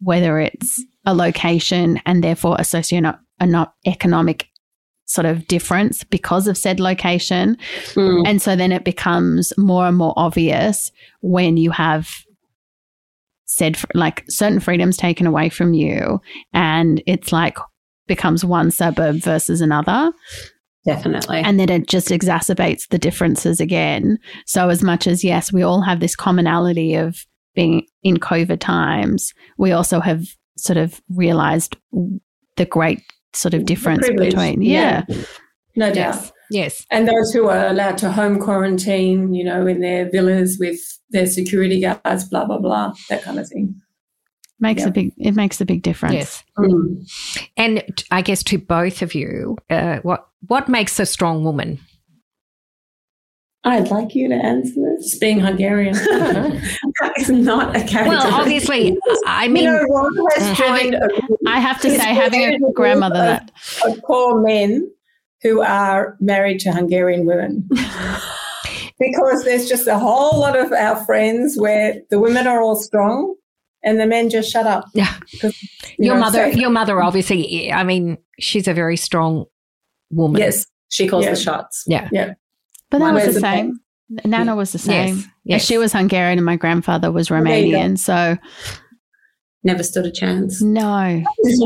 whether 0.00 0.38
it's 0.38 0.84
a 1.04 1.14
location 1.14 2.00
and 2.04 2.22
therefore 2.22 2.56
a 2.58 2.64
socio-economic 2.64 4.48
sort 5.06 5.24
of 5.24 5.46
difference 5.46 6.04
because 6.04 6.46
of 6.48 6.58
said 6.58 6.80
location. 6.80 7.56
Mm. 7.94 8.26
And 8.26 8.42
so 8.42 8.56
then 8.56 8.72
it 8.72 8.84
becomes 8.84 9.52
more 9.56 9.86
and 9.86 9.96
more 9.96 10.12
obvious 10.16 10.90
when 11.20 11.56
you 11.56 11.70
have 11.70 12.10
said 13.44 13.78
like 13.94 14.24
certain 14.28 14.60
freedoms 14.60 14.96
taken 14.96 15.26
away 15.26 15.48
from 15.48 15.72
you 15.72 16.20
and 16.52 17.00
it's 17.06 17.32
like 17.32 17.56
becomes 18.08 18.44
one 18.44 18.72
suburb 18.72 19.16
versus 19.16 19.60
another 19.60 20.12
Definitely. 20.84 21.38
and 21.38 21.58
then 21.58 21.68
it 21.68 21.88
just 21.88 22.08
exacerbates 22.08 22.88
the 22.88 22.98
differences 22.98 23.60
again. 23.60 24.18
So, 24.46 24.68
as 24.68 24.82
much 24.82 25.06
as, 25.06 25.24
yes, 25.24 25.52
we 25.52 25.62
all 25.62 25.82
have 25.82 25.98
this 26.00 26.14
commonality 26.14 26.94
of 26.94 27.26
being 27.56 27.86
in 28.04 28.18
COVID 28.18 28.60
times, 28.60 29.32
we 29.58 29.72
also 29.72 29.98
have 29.98 30.24
sort 30.56 30.76
of 30.76 31.00
realized 31.08 31.76
the 32.56 32.64
great 32.66 33.00
sort 33.32 33.54
of 33.54 33.64
difference 33.64 34.08
between, 34.08 34.62
Yeah. 34.62 35.04
yeah. 35.08 35.16
No 35.74 35.86
doubt. 35.92 36.14
yes. 36.14 36.32
Yes. 36.50 36.86
And 36.90 37.08
those 37.08 37.32
who 37.32 37.48
are 37.48 37.66
allowed 37.66 37.98
to 37.98 38.10
home 38.12 38.38
quarantine, 38.38 39.34
you 39.34 39.42
know, 39.44 39.66
in 39.66 39.80
their 39.80 40.08
villas 40.08 40.56
with 40.60 40.78
their 41.10 41.26
security 41.26 41.80
guards, 41.80 42.24
blah, 42.30 42.46
blah, 42.46 42.58
blah, 42.58 42.92
that 43.10 43.22
kind 43.24 43.38
of 43.40 43.48
thing. 43.48 43.74
makes 44.58 44.82
Yeah. 44.82 44.88
a 44.88 44.90
big, 44.92 45.12
it 45.18 45.34
makes 45.34 45.60
a 45.60 45.66
big 45.66 45.82
difference. 45.82 46.14
Yes. 46.14 46.44
Mm. 46.58 47.06
And 47.58 47.82
i 48.10 48.22
guess 48.22 48.42
to 48.44 48.56
both 48.58 49.02
of 49.02 49.14
you, 49.14 49.58
uh, 49.68 49.98
what 50.02 50.26
what 50.46 50.68
makes 50.68 50.98
a 51.00 51.04
strong 51.04 51.44
woman? 51.44 51.78
I'd 53.66 53.90
like 53.90 54.14
you 54.14 54.28
to 54.28 54.34
answer 54.34 54.72
It's 54.94 55.10
this. 55.10 55.18
being 55.18 55.40
Hungarian. 55.40 55.92
that 55.94 57.12
is 57.18 57.28
not 57.30 57.74
a 57.76 57.82
character. 57.84 58.16
Well, 58.16 58.34
obviously, 58.34 58.96
I 59.26 59.48
mean, 59.48 59.64
you 59.64 59.72
know, 59.72 59.82
Ron 59.82 60.16
has 60.36 60.42
uh, 60.42 60.54
having- 60.54 60.92
joined 60.92 60.94
a, 61.02 61.08
I 61.48 61.58
have 61.60 61.80
to 61.82 61.90
say, 61.90 62.14
having 62.14 62.40
a 62.42 62.58
very 62.58 62.72
grandmother 62.74 63.18
that 63.18 63.50
of 63.84 64.00
poor 64.04 64.40
men 64.40 64.90
who 65.42 65.60
are 65.62 66.16
married 66.20 66.60
to 66.60 66.72
Hungarian 66.72 67.26
women. 67.26 67.68
because 68.98 69.44
there's 69.44 69.68
just 69.68 69.86
a 69.86 69.98
whole 69.98 70.38
lot 70.40 70.56
of 70.56 70.72
our 70.72 71.04
friends 71.04 71.56
where 71.58 72.00
the 72.10 72.18
women 72.18 72.46
are 72.46 72.62
all 72.62 72.76
strong 72.76 73.34
and 73.82 74.00
the 74.00 74.06
men 74.06 74.30
just 74.30 74.50
shut 74.50 74.66
up. 74.66 74.84
Yeah. 74.94 75.12
you 75.42 75.50
your 75.98 76.16
mother, 76.16 76.48
your 76.50 76.70
mother, 76.70 77.02
obviously, 77.02 77.70
I 77.72 77.84
mean, 77.84 78.18
she's 78.38 78.66
a 78.68 78.74
very 78.74 78.96
strong 78.96 79.44
woman. 80.10 80.40
yes, 80.40 80.66
she 80.88 81.08
calls 81.08 81.24
Yeah. 81.24 81.30
the 81.32 81.36
shots. 81.36 81.84
Yeah. 81.86 82.08
Yeah. 82.12 82.34
But 82.90 82.98
that 82.98 83.14
was 83.14 83.34
the 83.34 83.40
same. 83.40 83.80
Nana 84.24 84.54
was 84.54 84.72
the 84.72 84.78
same. 84.78 85.16
Yes. 85.16 85.26
Yes. 85.44 85.64
She 85.64 85.78
was 85.78 85.92
Hungarian 85.92 86.38
and 86.38 86.46
my 86.46 86.56
grandfather 86.56 87.10
was 87.10 87.30
Well, 87.30 87.42
there 87.42 87.58
you 87.58 87.72
go. 87.72 87.78
Romanian. 87.78 87.98
So, 87.98 88.36
Never 89.64 89.82
stood 89.82 90.06
a 90.06 90.12
chance. 90.12 90.62
no. 90.62 90.86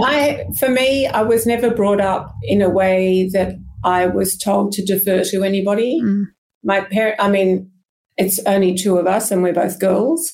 I, 0.02 0.46
for 0.58 0.70
me, 0.70 1.06
I 1.06 1.20
was 1.20 1.46
never 1.46 1.70
brought 1.70 2.00
up 2.00 2.34
in 2.44 2.62
a 2.62 2.70
way 2.70 3.28
that 3.34 3.56
I 3.84 4.06
was 4.06 4.38
told 4.38 4.72
to 4.72 4.84
defer 4.84 5.22
to 5.24 5.44
anybody. 5.44 6.00
Mm. 6.02 6.24
My 6.64 6.80
parent, 6.80 7.16
I 7.20 7.28
mean, 7.28 7.70
it's 8.16 8.40
only 8.46 8.74
two 8.74 8.96
of 8.96 9.06
us 9.06 9.30
and 9.30 9.42
we're 9.42 9.52
both 9.52 9.78
girls, 9.78 10.32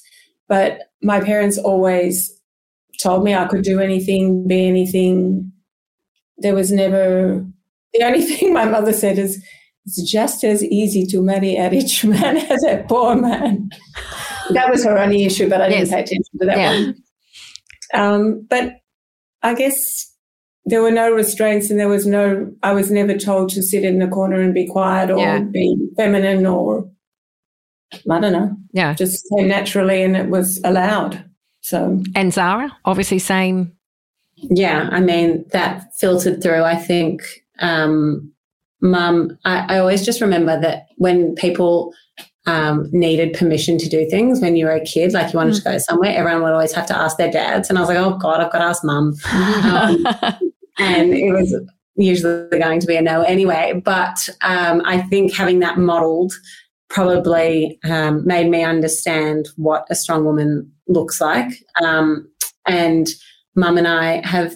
but 0.49 0.83
my 1.03 1.20
parents 1.20 1.59
always 1.59 2.33
told 3.03 3.25
me 3.25 3.35
I 3.35 3.46
could 3.46 3.62
do 3.62 3.81
anything, 3.81 4.46
be 4.46 4.66
anything. 4.66 5.51
There 6.38 6.55
was 6.55 6.70
never 6.70 7.44
the 7.94 8.05
only 8.05 8.22
thing 8.27 8.53
my 8.53 8.64
mother 8.64 8.92
said 8.92 9.18
is, 9.18 9.42
it's 9.87 10.03
just 10.11 10.42
as 10.44 10.64
easy 10.64 11.07
to 11.07 11.22
marry 11.22 11.57
a 11.57 11.70
rich 11.70 12.05
man 12.14 12.37
as 12.37 12.62
a 12.64 12.85
poor 12.88 13.14
man. 13.16 13.70
that 14.51 14.70
was 14.70 14.85
her 14.85 14.99
only 14.99 15.25
issue, 15.25 15.49
but 15.49 15.61
I 15.61 15.68
didn't 15.68 15.87
Yes. 15.87 15.90
pay 15.90 16.01
attention 16.01 16.38
to 16.40 16.46
that 16.46 16.59
Yeah. 16.59 16.70
one. 16.72 16.94
Um, 17.94 18.46
but 18.51 18.72
I 19.42 19.55
guess 19.55 20.12
there 20.64 20.83
were 20.83 20.90
no 20.90 21.11
restraints 21.12 21.70
and 21.70 21.79
there 21.79 21.88
was 21.88 22.07
no, 22.07 22.53
I 22.64 22.72
was 22.72 22.90
never 22.90 23.16
told 23.16 23.51
to 23.51 23.62
sit 23.62 23.85
in 23.85 24.01
the 24.01 24.09
corner 24.09 24.40
and 24.40 24.53
be 24.53 24.66
quiet 24.66 25.11
or 25.11 25.18
Yeah. 25.18 25.38
be 25.38 25.77
feminine 25.96 26.44
or, 26.46 26.90
I 28.11 28.18
don't 28.20 28.33
know, 28.33 28.57
Yeah. 28.72 28.94
just 28.94 29.25
came 29.37 29.46
naturally 29.49 30.03
and 30.03 30.16
it 30.16 30.29
was 30.29 30.61
allowed. 30.64 31.25
So, 31.61 32.03
And 32.16 32.33
Zara, 32.33 32.77
obviously 32.85 33.20
same. 33.20 33.72
Yeah, 34.37 34.88
I 34.90 35.01
mean, 35.01 35.44
that 35.53 35.94
filtered 35.96 36.42
through, 36.42 36.62
I 36.64 36.75
think. 36.77 37.22
Um, 37.61 38.33
Mum, 38.81 39.39
I, 39.45 39.77
I 39.77 39.79
always 39.79 40.05
just 40.05 40.21
remember 40.21 40.61
that 40.61 40.87
when 40.97 41.35
people 41.35 41.93
um, 42.47 42.89
needed 42.93 43.37
permission 43.37 43.77
to 43.79 43.89
do 43.89 44.09
things 44.09 44.41
when 44.41 44.57
you 44.57 44.67
were 44.67 44.73
a 44.73 44.85
kid, 44.85 45.12
like 45.12 45.33
you 45.33 45.39
wanted 45.39 45.55
to 45.55 45.62
go 45.62 45.79
somewhere, 45.79 46.17
everyone 46.17 46.43
would 46.43 46.53
always 46.53 46.73
have 46.73 46.87
to 46.87 46.97
ask 46.97 47.17
their 47.17 47.31
dads. 47.31 47.69
And 47.69 47.79
I 47.79 47.81
was 47.81 47.89
like, 47.89 47.99
oh 47.99 48.17
God, 48.17 48.41
I've 48.41 48.53
got 48.53 48.59
to 48.59 48.65
ask 48.65 48.85
mum. 48.85 49.15
Um, 49.29 50.05
and 50.79 51.15
it 51.15 51.33
was 51.33 51.55
usually 51.97 52.59
going 52.59 52.81
to 52.81 52.87
be 52.87 52.97
a 52.97 53.03
no 53.03 53.23
anyway. 53.23 53.81
But 53.83 54.29
um, 54.43 54.83
I 54.85 55.01
think 55.01 55.33
having 55.33 55.61
that 55.61 55.79
modeled 55.79 56.35
probably 56.89 57.79
um, 57.85 58.27
made 58.27 58.51
me 58.51 58.62
understand 58.62 59.49
what 59.57 59.87
a 59.91 59.95
strong 59.95 60.25
woman 60.25 60.71
looks 60.87 61.21
like. 61.21 61.51
Um, 61.83 62.29
and 62.67 63.09
mum 63.55 63.79
and 63.79 63.89
I 63.89 64.27
have 64.27 64.55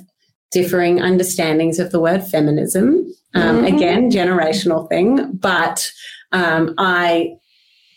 differing 0.51 1.01
understandings 1.01 1.79
of 1.79 1.91
the 1.91 2.01
word 2.01 2.23
feminism. 2.23 3.13
Um, 3.35 3.63
Mhm. 3.63 3.77
Again, 3.77 4.11
generational 4.11 4.89
thing, 4.89 5.33
but 5.35 5.91
um, 6.33 6.75
I 6.79 7.37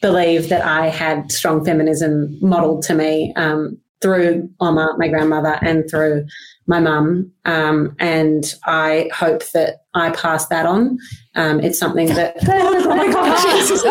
believe 0.02 0.50
that 0.50 0.64
I 0.66 0.88
had 0.90 1.32
strong 1.32 1.64
feminism 1.66 2.38
modeled 2.42 2.84
to 2.84 2.94
me 2.94 3.34
um, 3.36 3.78
through 4.02 4.50
Oma, 4.60 4.94
my 4.98 5.08
grandmother, 5.08 5.58
and 5.62 5.90
through 5.90 6.26
my 6.68 6.80
mum. 6.80 7.32
Um, 7.46 7.96
and 8.00 8.54
I 8.66 9.10
hope 9.14 9.50
that 9.52 9.78
I 9.94 10.12
pass 10.12 10.48
that 10.48 10.66
on. 10.66 10.98
Um, 11.36 11.60
it's 11.62 11.80
something 11.80 12.08
that. 12.10 12.36
oh 12.48 12.88
my 12.90 13.12
God, 13.12 13.42
Jesus. 13.58 13.84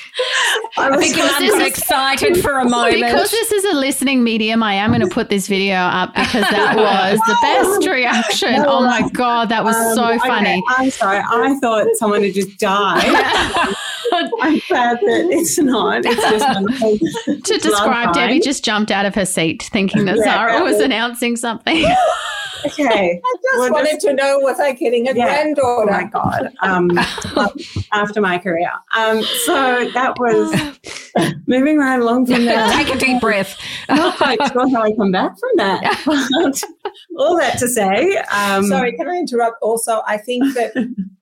I 0.78 0.96
think 0.98 1.14
Because 1.14 1.30
I'm 1.34 1.42
this 1.46 1.54
is- 1.54 1.68
excited 1.68 2.42
for 2.42 2.58
a 2.58 2.68
moment. 2.68 2.94
Because 2.94 3.30
this 3.30 3.52
is 3.52 3.64
a 3.66 3.76
listening 3.76 4.22
medium, 4.24 4.62
I 4.62 4.74
am 4.74 4.90
going 4.90 5.00
to 5.00 5.08
put 5.08 5.28
this 5.28 5.46
video 5.48 5.76
up 5.76 6.14
because 6.14 6.42
that 6.50 6.76
was 6.76 7.18
the 7.26 7.36
best 7.42 7.88
reaction. 7.88 8.64
Oh 8.66 8.82
my 8.82 9.08
God, 9.10 9.48
that 9.48 9.64
was 9.64 9.76
Um, 9.76 9.94
so 9.94 10.04
okay, 10.10 10.18
funny. 10.28 10.62
I'm 10.68 10.90
sorry. 10.90 11.18
I 11.26 11.56
thought 11.60 11.86
someone 11.96 12.22
had 12.22 12.34
just 12.34 12.58
died. 12.58 13.04
I'm 14.42 14.60
glad 14.68 14.98
that 15.00 15.28
it's 15.30 15.58
not. 15.58 16.02
It's 16.04 16.16
just. 17.36 17.44
To 17.46 17.58
describe, 17.58 18.12
Debbie 18.14 18.40
just 18.40 18.64
jumped 18.64 18.90
out 18.90 19.06
of 19.06 19.14
her 19.14 19.26
seat 19.26 19.62
thinking 19.72 20.04
that 20.06 20.16
Yeah, 20.16 20.24
Zara 20.24 20.62
was 20.62 20.74
was- 20.74 20.82
announcing 20.82 21.36
something. 21.36 21.84
Okay. 22.66 23.20
I 23.24 23.36
just 23.42 23.58
Well, 23.58 23.72
wanted 23.72 23.90
just- 23.92 24.06
to 24.06 24.12
know 24.14 24.38
was 24.40 24.58
I 24.60 24.72
getting 24.72 25.08
a 25.08 25.12
Yeah. 25.14 25.52
Oh 25.62 25.86
my 25.86 26.04
god! 26.04 26.50
Um, 26.62 26.90
after 27.92 28.20
my 28.20 28.38
career, 28.38 28.70
um, 28.96 29.22
so 29.44 29.88
that 29.94 30.14
was 30.18 31.34
moving 31.46 31.78
right 31.78 31.98
along 32.00 32.26
from 32.26 32.44
there. 32.44 32.66
Take 32.72 32.94
a 32.94 32.98
deep 32.98 33.20
breath. 33.20 33.58
Not 33.88 34.16
quite 34.16 34.38
sure 34.52 34.68
how 34.70 34.82
I 34.82 34.92
come 34.94 35.10
back 35.12 35.32
from 35.38 35.50
that. 35.56 36.02
But 36.06 36.62
all 37.18 37.36
that 37.38 37.58
to 37.58 37.68
say, 37.68 38.16
um, 38.32 38.64
Sorry, 38.64 38.92
can 38.96 39.08
I 39.08 39.16
interrupt? 39.16 39.56
Also, 39.62 40.02
I 40.06 40.16
think 40.18 40.54
that 40.54 40.72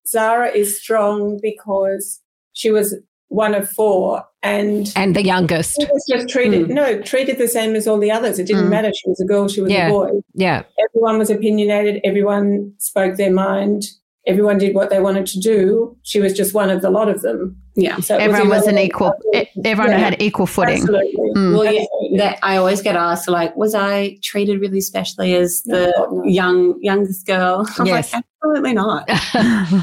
Zara 0.07 0.49
is 0.51 0.81
strong 0.81 1.39
because 1.43 2.21
she 2.53 2.71
was 2.71 2.97
one 3.29 3.55
of 3.55 3.69
four 3.71 4.25
and 4.43 4.93
and 4.97 5.15
the 5.15 5.23
youngest. 5.25 5.77
she 5.81 5.87
was 5.87 6.05
just 6.09 6.29
treated 6.29 6.67
Hmm. 6.67 6.75
no 6.75 7.01
treated 7.03 7.39
the 7.39 7.49
same 7.49 7.75
as 7.75 7.87
all 7.87 7.99
the 7.99 8.11
others. 8.11 8.39
It 8.39 8.47
didn't 8.47 8.67
Mm. 8.67 8.71
matter. 8.71 8.93
She 8.95 9.09
was 9.09 9.21
a 9.21 9.25
girl. 9.27 9.49
She 9.49 9.61
was 9.61 9.71
Yeah. 9.73 9.89
a 9.89 9.91
boy. 9.91 10.11
Yeah. 10.35 10.63
Everyone 10.89 11.19
was 11.19 11.29
opinionated. 11.31 12.01
Everyone 12.05 12.73
spoke 12.79 13.17
their 13.17 13.33
mind. 13.33 13.85
Everyone 14.27 14.59
did 14.59 14.75
what 14.75 14.91
they 14.91 15.01
wanted 15.01 15.27
to 15.27 15.41
do. 15.41 15.97
She 16.03 16.21
was 16.21 16.33
just 16.35 16.55
one 16.55 16.69
of 16.71 16.83
the 16.83 16.91
lot 16.91 17.09
of 17.09 17.23
them. 17.23 17.57
yeah. 17.77 17.97
So 18.01 18.17
Everyone 18.17 18.49
was 18.51 18.67
an 18.67 18.77
equal, 18.77 19.13
everyone 19.65 19.93
Yeah. 19.93 19.99
had 19.99 20.21
equal 20.23 20.47
footing. 20.47 20.75
Absolutely. 20.83 21.31
Mm. 21.37 21.57
Well, 21.57 21.73
yeah, 21.73 21.85
that 22.19 22.39
I 22.43 22.57
always 22.57 22.83
get 22.83 22.97
asked, 22.97 23.29
like, 23.29 23.57
was 23.57 23.75
I 23.75 24.19
treated 24.23 24.61
really 24.61 24.81
specially 24.81 25.35
as 25.35 25.63
the 25.65 25.95
No, 25.97 26.07
no. 26.11 26.25
young 26.25 26.75
youngest 26.83 27.27
girl? 27.27 27.67
I'm 27.79 27.87
Yes. 27.87 28.13
like, 28.13 28.25
absolutely 28.43 28.75
not. 28.75 29.07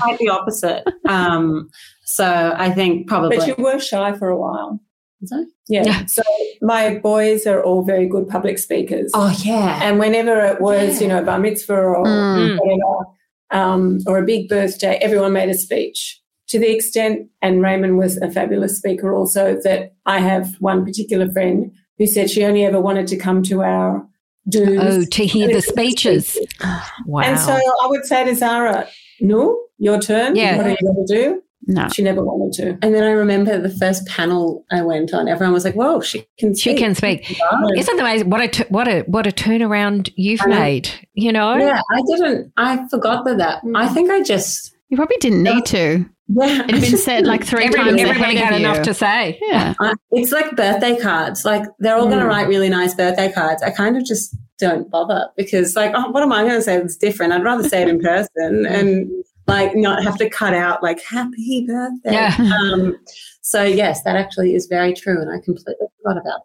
Quite 0.04 0.18
the 0.20 0.30
opposite. 0.30 0.84
Um, 1.08 1.70
so 2.06 2.54
I 2.56 2.72
think 2.72 3.08
probably. 3.08 3.38
But 3.38 3.48
you 3.48 3.56
were 3.64 3.80
shy 3.80 4.14
for 4.14 4.30
a 4.30 4.38
while. 4.38 4.80
Sorry? 5.26 5.46
Yeah. 5.68 5.84
Yeah. 5.86 6.06
So 6.06 6.22
my 6.62 7.00
boys 7.00 7.46
are 7.48 7.62
all 7.64 7.84
very 7.84 8.08
good 8.08 8.28
public 8.30 8.60
speakers. 8.60 9.12
oh 9.14 9.36
yeah. 9.44 9.80
And 9.84 9.98
whenever 10.00 10.40
it 10.46 10.62
was, 10.62 10.96
Yeah. 10.96 11.02
you 11.02 11.08
know, 11.14 11.24
bar 11.24 11.40
mitzvah 11.40 11.74
or 11.74 12.06
Mm. 12.06 12.60
whatever, 12.60 13.10
um, 13.52 14.00
or 14.08 14.20
a 14.20 14.26
big 14.26 14.48
birthday, 14.50 14.98
everyone 15.02 15.34
made 15.34 15.50
a 15.50 15.54
speech. 15.56 16.22
To 16.50 16.60
the 16.60 16.72
extent, 16.72 17.28
and 17.42 17.62
Raymond 17.64 17.98
was 17.98 18.18
a 18.18 18.30
fabulous 18.30 18.78
speaker 18.78 19.16
also, 19.16 19.58
that 19.64 19.94
I 20.06 20.20
have 20.20 20.54
one 20.60 20.86
particular 20.86 21.28
friend 21.32 21.72
who 21.98 22.06
said 22.06 22.30
she 22.30 22.44
only 22.46 22.64
ever 22.66 22.80
wanted 22.80 23.08
to 23.08 23.18
come 23.18 23.42
to 23.44 23.64
our 23.64 24.08
do 24.48 24.78
Oh, 24.80 25.04
to 25.04 25.26
hear 25.26 25.48
the 25.48 25.62
speeches. 25.62 26.38
Wow. 27.08 27.22
And 27.22 27.40
so 27.40 27.54
I 27.54 27.88
would 27.88 28.06
say 28.06 28.26
to 28.26 28.36
Zara, 28.36 28.88
no, 29.22 29.58
your 29.80 30.00
turn. 30.00 30.36
Yeah. 30.36 30.58
What 30.58 30.68
are 30.68 30.70
you 30.72 30.78
going 30.84 31.06
to 31.08 31.14
do? 31.16 31.42
No. 31.68 31.88
She 31.90 32.04
never 32.04 32.24
wanted 32.24 32.54
to. 32.62 32.70
And 32.86 32.94
then 32.94 33.04
I 33.04 33.12
remember 33.12 33.60
the 33.60 33.70
first 33.70 34.06
panel 34.08 34.64
I 34.72 34.82
went 34.84 35.14
on, 35.14 35.28
everyone 35.28 35.54
was 35.54 35.66
like, 35.66 35.74
whoa, 35.76 36.00
she 36.02 36.28
can 36.38 36.54
speak. 36.56 36.78
she 36.78 36.80
can 36.84 36.94
speak. 36.96 37.36
Wow. 37.52 37.68
Isn't 37.76 37.96
it 37.98 38.00
amazing? 38.02 38.30
What 38.30 38.42
a 38.42 38.48
t- 38.48 38.66
what 38.70 38.88
a 38.88 39.02
what 39.08 39.26
a 39.26 39.32
turnaround 39.32 40.12
you've 40.16 40.42
I 40.44 40.46
know. 40.46 40.60
made. 40.60 40.90
You 41.14 41.32
know. 41.32 41.56
Yeah, 41.58 41.82
I 41.92 42.02
didn't, 42.08 42.52
I 42.58 42.88
forgot 42.90 43.26
that. 43.26 43.38
that. 43.40 43.62
I 43.76 43.88
think 43.88 44.12
I 44.12 44.22
just, 44.22 44.76
You 44.90 44.98
probably 44.98 45.18
didn't 45.20 45.42
need 45.44 45.66
to. 45.68 46.06
yeah. 46.28 46.64
It'd 46.68 46.82
been 46.82 46.98
said 46.98 47.26
like 47.26 47.44
three 47.44 47.66
Every- 47.66 47.80
times 47.80 48.02
everybody 48.02 48.36
ahead 48.38 48.46
had 48.46 48.54
of 48.54 48.60
you. 48.60 48.66
enough 48.68 48.84
to 48.86 48.94
say. 48.94 49.40
yeah. 49.48 49.74
I, 49.80 49.94
it's 50.12 50.32
like 50.32 50.56
birthday 50.56 50.98
cards. 51.00 51.46
Like 51.46 51.64
they're 51.80 51.96
all 51.96 52.08
going 52.08 52.20
to 52.20 52.26
Mm. 52.26 52.30
write 52.30 52.48
really 52.48 52.70
nice 52.70 52.94
birthday 52.94 53.32
cards. 53.32 53.62
I 53.64 53.70
kind 53.72 53.98
of 53.98 54.06
just 54.06 54.36
don't 54.58 54.90
bother 54.90 55.28
because, 55.36 55.76
like, 55.76 55.92
oh, 55.96 56.10
what 56.12 56.24
am 56.24 56.32
I 56.32 56.42
going 56.44 56.56
to 56.56 56.62
say 56.62 56.78
that's 56.78 56.96
different? 56.96 57.34
I'd 57.34 57.44
rather 57.44 57.68
say 57.68 57.82
it 57.82 57.90
in 57.90 58.00
person 58.00 58.66
and 58.66 59.12
like 59.48 59.76
not 59.76 60.04
have 60.04 60.18
to 60.18 60.30
cut 60.30 60.54
out 60.54 60.82
like 60.82 61.02
happy 61.02 61.66
birthday. 61.68 62.14
Yeah. 62.14 62.36
Um, 62.74 62.98
so 63.42 63.64
yes, 63.64 64.02
that 64.04 64.16
actually 64.16 64.56
is 64.56 64.66
very 64.66 64.94
true, 64.94 65.22
and 65.22 65.30
I 65.30 65.40
completely 65.40 65.88
forgot 66.02 66.20
about 66.20 66.42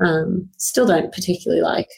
that. 0.00 0.06
Um, 0.06 0.48
still 0.56 0.86
don't 0.86 1.12
particularly 1.12 1.62
like 1.62 1.88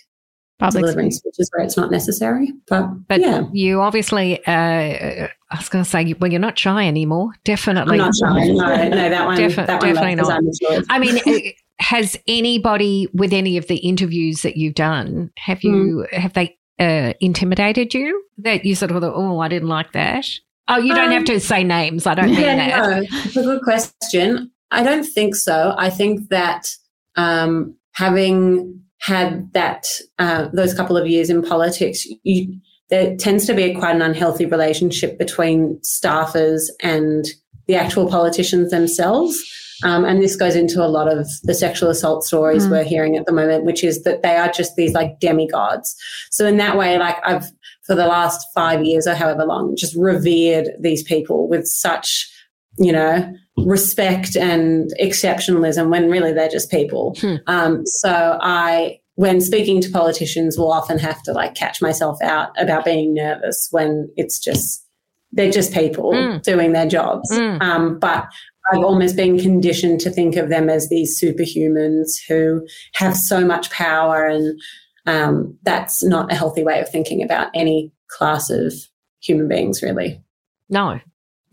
Public 0.58 0.82
delivering 0.82 1.10
speaking. 1.10 1.32
speeches 1.32 1.50
where 1.54 1.64
it's 1.64 1.76
not 1.76 1.90
necessary, 1.90 2.52
but, 2.66 2.86
But 3.08 3.20
yeah, 3.20 3.44
you 3.52 3.80
obviously, 3.80 4.44
uh, 4.46 4.50
I 4.50 5.56
was 5.56 5.68
going 5.68 5.84
to 5.84 5.88
say, 5.90 6.12
well, 6.20 6.30
you're 6.30 6.40
not 6.40 6.58
shy 6.58 6.86
anymore. 6.86 7.30
Definitely. 7.44 8.00
I'm 8.00 8.06
not 8.06 8.14
shy. 8.14 8.48
No, 8.48 8.88
no, 8.88 9.08
that 9.08 9.26
one, 9.26 9.36
Defi- 9.36 9.54
that 9.54 9.80
one 9.80 9.94
definitely 9.94 10.16
not. 10.16 10.84
I 10.90 10.98
mean, 10.98 11.18
uh, 11.26 11.50
has 11.82 12.16
anybody 12.26 13.08
with 13.14 13.32
any 13.32 13.56
of 13.56 13.68
the 13.68 13.76
interviews 13.76 14.42
that 14.42 14.56
you've 14.56 14.74
done, 14.74 15.30
have 15.38 15.62
you, 15.62 16.06
have 16.12 16.34
they 16.34 16.58
uh, 16.80 17.12
intimidated 17.20 17.94
you 17.94 18.24
that 18.38 18.64
you 18.64 18.74
sort 18.74 18.90
of 18.90 19.02
thought, 19.02 19.12
oh, 19.14 19.38
I 19.38 19.48
didn't 19.48 19.68
like 19.68 19.92
that? 19.92 20.26
Oh, 20.68 20.78
you 20.78 20.94
don't 20.94 21.06
Um, 21.08 21.12
have 21.12 21.24
to 21.26 21.38
say 21.40 21.62
names. 21.62 22.06
I 22.06 22.14
don't 22.14 22.30
mean 22.30 22.40
yeah, 22.40 22.56
that. 22.56 22.90
no, 22.90 23.06
it's 23.24 23.36
a 23.36 23.42
good 23.42 23.62
question. 23.62 24.50
I 24.70 24.82
don't 24.82 25.04
think 25.04 25.34
so. 25.34 25.74
I 25.76 25.90
think 25.90 26.28
that 26.30 26.68
um, 27.16 27.76
having 27.92 28.80
had 29.00 29.52
that 29.52 29.84
uh, 30.18 30.48
those 30.52 30.74
couple 30.74 30.96
of 30.96 31.06
years 31.08 31.28
in 31.28 31.42
politics, 31.42 32.06
you, 32.22 32.56
there 32.88 33.16
tends 33.16 33.46
to 33.46 33.54
be 33.54 33.62
a, 33.64 33.74
quite 33.74 33.96
an 33.96 34.02
unhealthy 34.02 34.46
relationship 34.46 35.18
between 35.18 35.80
staffers 35.84 36.62
and 36.82 37.24
the 37.66 37.74
actual 37.74 38.08
politicians 38.08 38.70
themselves. 38.70 39.36
Um, 39.84 40.04
and 40.04 40.22
this 40.22 40.36
goes 40.36 40.54
into 40.56 40.84
a 40.84 40.88
lot 40.88 41.10
of 41.10 41.26
the 41.42 41.54
sexual 41.54 41.90
assault 41.90 42.24
stories 42.24 42.66
Mm. 42.66 42.70
we're 42.70 42.84
hearing 42.84 43.16
at 43.16 43.26
the 43.26 43.32
moment, 43.32 43.64
which 43.64 43.82
is 43.84 44.02
that 44.04 44.22
they 44.22 44.36
are 44.36 44.50
just 44.50 44.76
these 44.76 44.92
like 44.92 45.20
demigods. 45.20 45.94
So 46.30 46.46
in 46.46 46.56
that 46.58 46.76
way, 46.76 46.98
like 46.98 47.16
I've 47.24 47.46
for 47.86 47.94
the 47.94 48.06
last 48.06 48.46
five 48.54 48.84
years 48.84 49.06
or 49.06 49.14
however 49.14 49.44
long, 49.44 49.74
just 49.76 49.96
revered 49.96 50.68
these 50.80 51.02
people 51.02 51.48
with 51.48 51.66
such, 51.66 52.30
you 52.78 52.92
know, 52.92 53.32
respect 53.56 54.36
and 54.36 54.90
exceptionalism 55.00 55.90
when 55.90 56.08
really 56.08 56.32
they're 56.32 56.48
just 56.48 56.70
people. 56.70 57.16
Hmm. 57.20 57.36
Um, 57.46 57.86
so 57.86 58.38
I, 58.40 59.00
when 59.16 59.40
speaking 59.40 59.80
to 59.82 59.90
politicians, 59.90 60.56
will 60.56 60.72
often 60.72 60.98
have 60.98 61.22
to 61.24 61.32
like 61.32 61.54
catch 61.54 61.82
myself 61.82 62.18
out 62.22 62.50
about 62.62 62.84
being 62.84 63.12
nervous 63.14 63.68
when 63.70 64.08
it's 64.16 64.38
just 64.38 64.86
they're 65.32 65.50
just 65.50 65.72
people 65.72 66.12
Mm. 66.12 66.42
doing 66.42 66.72
their 66.72 66.88
jobs. 66.88 67.30
Mm. 67.32 67.60
Um, 67.62 67.98
but 67.98 68.24
I've 68.72 68.84
almost 68.84 69.16
been 69.16 69.38
conditioned 69.38 70.00
to 70.00 70.10
think 70.10 70.36
of 70.36 70.48
them 70.48 70.68
as 70.68 70.88
these 70.88 71.20
superhumans 71.20 72.10
who 72.28 72.66
have 72.94 73.16
so 73.16 73.44
much 73.44 73.70
power, 73.70 74.26
and 74.26 74.60
um, 75.06 75.58
that's 75.62 76.02
not 76.04 76.30
a 76.30 76.34
healthy 76.34 76.62
way 76.62 76.80
of 76.80 76.88
thinking 76.88 77.22
about 77.22 77.48
any 77.54 77.92
class 78.08 78.50
of 78.50 78.72
human 79.20 79.48
beings, 79.48 79.82
really. 79.82 80.22
No, 80.68 81.00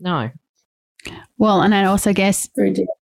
no. 0.00 0.30
Well, 1.38 1.62
and 1.62 1.74
I 1.74 1.84
also 1.84 2.12
guess 2.12 2.48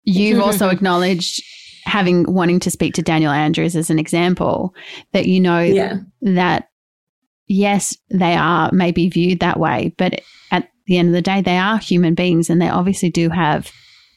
you've 0.04 0.40
also 0.42 0.68
acknowledged 0.68 1.42
having 1.84 2.24
wanting 2.32 2.60
to 2.60 2.70
speak 2.70 2.94
to 2.94 3.02
Daniel 3.02 3.30
Andrews 3.30 3.76
as 3.76 3.90
an 3.90 3.98
example 3.98 4.74
that 5.12 5.26
you 5.26 5.40
know 5.40 5.60
Yeah. 5.60 5.98
that 6.22 6.68
yes, 7.46 7.96
they 8.10 8.34
are 8.34 8.70
maybe 8.72 9.08
viewed 9.08 9.40
that 9.40 9.60
way, 9.60 9.94
but 9.98 10.20
at 10.50 10.68
the 10.86 10.96
end 10.98 11.08
of 11.08 11.14
the 11.14 11.22
day, 11.22 11.42
they 11.42 11.58
are 11.58 11.78
human 11.78 12.14
beings 12.14 12.48
and 12.48 12.60
they 12.60 12.68
obviously 12.68 13.10
do 13.10 13.28
have 13.28 13.70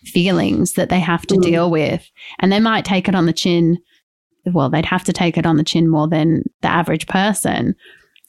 feelings 0.08 0.74
that 0.74 0.90
they 0.90 1.00
have 1.00 1.26
to 1.28 1.36
Mm. 1.36 1.42
deal 1.44 1.70
with. 1.72 2.10
And 2.40 2.52
they 2.52 2.60
might 2.60 2.86
take 2.86 3.08
it 3.08 3.16
on 3.16 3.26
the 3.26 3.34
chin. 3.34 3.78
Well, 4.46 4.70
they'd 4.70 4.86
have 4.86 5.04
to 5.06 5.14
take 5.14 5.38
it 5.38 5.46
on 5.46 5.58
the 5.58 5.64
chin 5.64 5.90
more 5.90 6.08
than 6.08 6.44
the 6.62 6.70
average 6.70 7.08
person. 7.08 7.76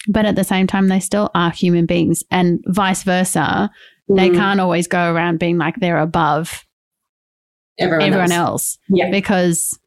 But 0.08 0.24
at 0.26 0.36
the 0.36 0.44
same 0.44 0.66
time, 0.66 0.88
they 0.88 1.00
still 1.00 1.30
are 1.34 1.50
human 1.50 1.86
beings 1.86 2.22
and 2.30 2.60
vice 2.66 3.02
versa. 3.02 3.70
They 4.08 4.30
Mm. 4.30 4.36
can't 4.36 4.60
always 4.60 4.86
go 4.88 5.12
around 5.12 5.38
being 5.38 5.58
like 5.58 5.76
they're 5.76 5.98
above 5.98 6.64
everyone, 7.78 8.06
everyone 8.06 8.32
else. 8.32 8.76
else 8.76 8.78
Yeah. 8.88 9.10
because 9.10 9.78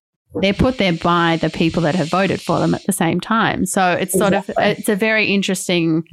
they're 0.41 0.53
put 0.53 0.77
there 0.77 0.93
by 0.93 1.37
the 1.41 1.49
people 1.49 1.81
that 1.83 1.95
have 1.95 2.09
voted 2.09 2.39
for 2.41 2.59
them 2.59 2.73
at 2.73 2.85
the 2.85 2.93
same 2.93 3.19
time. 3.19 3.65
So 3.65 3.91
it's 3.93 4.13
sort 4.17 4.33
Exactly. 4.33 4.63
of 4.71 4.77
it's 4.79 4.89
a 4.89 4.95
very 4.95 5.27
interesting 5.33 6.03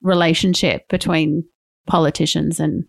relationship 0.00 0.88
between 0.88 1.44
politicians 1.86 2.58
and 2.60 2.84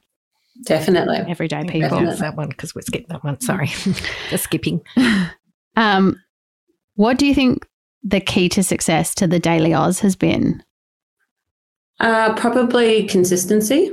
Definitely. 0.66 1.18
everyday 1.28 1.64
people. 1.64 1.90
Definitely. 1.90 2.16
that 2.18 2.36
one 2.38 2.50
because 2.50 2.76
we 2.76 2.82
skipped 2.84 3.10
that 3.10 3.24
one. 3.24 3.40
Sorry, 3.42 3.68
just 4.30 4.44
skipping. 4.46 4.82
Um, 5.76 6.22
what 6.94 7.18
do 7.18 7.26
you 7.26 7.34
think 7.34 7.66
the 8.04 8.20
key 8.20 8.48
to 8.50 8.62
success 8.62 9.16
to 9.16 9.26
the 9.26 9.40
Daily 9.40 9.74
Aus 9.74 10.00
has 10.02 10.16
been? 10.16 10.62
Uh, 12.00 12.36
probably 12.36 13.08
consistency. 13.08 13.92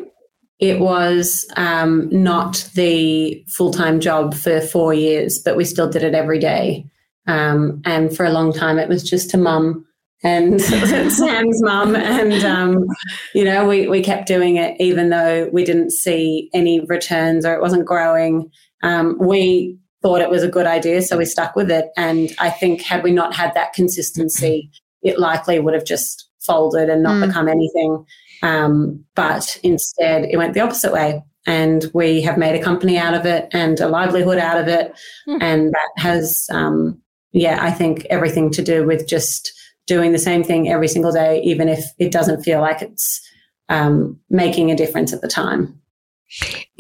It 0.59 0.79
was 0.79 1.47
um, 1.57 2.09
not 2.13 2.69
the 2.75 3.43
full 3.49 3.73
time 3.73 3.99
job 3.99 4.35
for 4.35 4.61
four 4.61 4.93
years, 4.93 5.39
but 5.43 5.57
we 5.57 5.65
still 5.65 5.89
did 5.89 6.03
it 6.03 6.15
every 6.15 6.39
day. 6.39 6.85
Um, 7.27 7.81
and 7.85 8.15
for 8.15 8.27
a 8.27 8.31
long 8.33 8.53
time, 8.53 8.79
it 8.79 8.89
was 8.89 9.03
just 9.03 9.31
to 9.31 9.39
mum 9.39 9.87
and 10.23 10.61
Sam's 10.63 11.63
mum. 11.63 11.97
And, 11.97 12.45
um, 12.45 12.87
you 13.35 13.45
know, 13.45 13.67
we, 13.67 13.89
we 13.89 14.03
kept 14.03 14.27
doing 14.27 14.57
it 14.57 14.77
even 14.81 15.11
though 15.11 15.49
we 15.53 15.65
didn't 15.65 15.91
see 15.91 16.51
any 16.55 16.81
returns 16.81 17.45
or 17.45 17.55
it 17.55 17.61
wasn't 17.61 17.87
growing. 17.87 18.51
Um, 18.83 19.17
we 19.21 19.79
thought 20.03 20.23
it 20.23 20.31
was 20.31 20.43
a 20.43 20.49
good 20.49 20.67
idea, 20.67 21.03
so 21.03 21.19
we 21.19 21.27
stuck 21.27 21.55
with 21.55 21.71
it. 21.71 21.89
And 21.97 22.31
I 22.39 22.49
think, 22.51 22.81
had 22.81 23.03
we 23.03 23.13
not 23.13 23.35
had 23.35 23.53
that 23.55 23.75
consistency, 23.75 24.71
it 25.03 25.19
likely 25.19 25.59
would 25.59 25.75
have 25.75 25.85
just 25.85 26.29
folded 26.41 26.89
and 26.89 27.03
not 27.03 27.17
Mm. 27.17 27.27
become 27.27 27.49
anything. 27.49 28.05
Um, 28.43 29.05
but 29.15 29.59
instead, 29.63 30.25
it 30.25 30.39
went 30.39 30.55
the 30.55 30.61
opposite 30.61 30.93
way. 30.93 31.23
And 31.47 31.91
we 31.95 32.23
have 32.23 32.39
made 32.39 32.59
a 32.59 32.63
company 32.63 32.97
out 32.99 33.15
of 33.15 33.27
it 33.27 33.49
and 33.53 33.79
a 33.81 33.89
livelihood 33.89 34.39
out 34.39 34.59
of 34.59 34.69
it. 34.69 34.93
Mm. 35.29 35.39
And 35.43 35.73
that 35.73 35.91
has, 36.03 36.47
um, 36.51 37.01
yeah, 37.33 37.59
I 37.61 37.71
think 37.71 38.07
everything 38.11 38.51
to 38.53 38.63
do 38.63 38.87
with 38.87 39.07
just 39.07 39.53
doing 39.91 40.13
the 40.13 40.19
same 40.19 40.43
thing 40.45 40.69
every 40.71 40.89
single 40.89 41.13
day, 41.13 41.43
even 41.43 41.69
if 41.69 41.85
it 41.99 42.11
doesn't 42.13 42.43
feel 42.45 42.61
like 42.61 42.81
it's 42.81 43.21
um, 43.69 44.19
making 44.31 44.71
a 44.71 44.77
difference 44.77 45.13
at 45.13 45.21
the 45.21 45.29
time. 45.29 45.79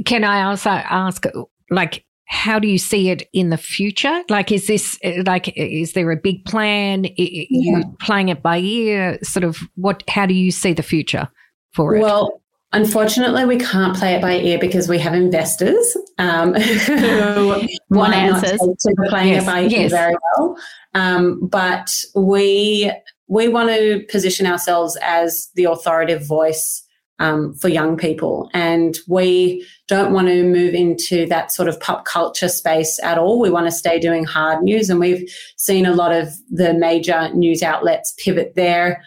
Can 0.06 0.22
I 0.24 0.44
also 0.44 0.70
ask, 0.70 1.26
like, 1.70 2.04
how 2.26 2.60
do 2.60 2.68
you 2.68 2.78
see 2.78 3.10
it 3.10 3.28
in 3.32 3.50
the 3.50 3.56
future? 3.58 4.22
Like, 4.28 4.52
is 4.52 4.68
this 4.68 4.96
like, 5.26 5.52
is 5.56 5.92
there 5.94 6.10
a 6.12 6.16
big 6.16 6.44
plan? 6.44 7.06
I- 7.06 7.08
I- 7.18 7.46
Yeah. 7.50 7.78
You 7.78 7.96
playing 8.00 8.28
it 8.28 8.40
by 8.42 8.58
ear? 8.58 9.18
Sort 9.22 9.42
of 9.44 9.58
what? 9.74 10.04
How 10.08 10.26
do 10.26 10.34
you 10.34 10.52
see 10.52 10.72
the 10.72 10.84
future 10.84 11.28
for 11.74 11.96
it? 11.96 12.00
Well, 12.00 12.40
unfortunately, 12.72 13.44
we 13.44 13.56
can't 13.58 13.96
play 13.96 14.14
it 14.14 14.22
by 14.22 14.34
ear 14.38 14.58
because 14.60 14.88
we 14.88 14.98
have 15.00 15.12
investors 15.14 15.96
um, 16.18 16.54
who 16.86 17.48
Want 17.90 18.12
not 18.12 18.14
answers. 18.14 18.60
to 18.60 18.94
playing 19.08 19.32
Yes, 19.34 19.42
it 19.42 19.46
by 19.46 19.60
ear 19.62 19.88
very 19.88 20.14
well. 20.36 20.56
Um, 20.94 21.46
but 21.46 21.88
we 22.14 22.90
we 23.28 23.46
want 23.48 23.68
to 23.70 24.04
position 24.10 24.46
ourselves 24.46 24.96
as 25.02 25.48
the 25.54 25.64
authoritative 25.64 26.26
voice 26.26 26.84
um, 27.20 27.54
for 27.54 27.68
young 27.68 27.96
people, 27.96 28.48
and 28.54 28.98
we 29.06 29.64
don't 29.88 30.12
want 30.12 30.28
to 30.28 30.42
move 30.42 30.74
into 30.74 31.26
that 31.26 31.52
sort 31.52 31.68
of 31.68 31.78
pop 31.78 32.04
culture 32.06 32.48
space 32.48 32.98
at 33.02 33.18
all. 33.18 33.38
We 33.38 33.50
want 33.50 33.66
to 33.66 33.70
stay 33.72 34.00
doing 34.00 34.24
hard 34.24 34.62
news, 34.62 34.88
and 34.90 34.98
we've 34.98 35.30
seen 35.56 35.86
a 35.86 35.94
lot 35.94 36.12
of 36.12 36.28
the 36.50 36.72
major 36.74 37.32
news 37.34 37.62
outlets 37.62 38.14
pivot 38.18 38.54
their 38.56 39.02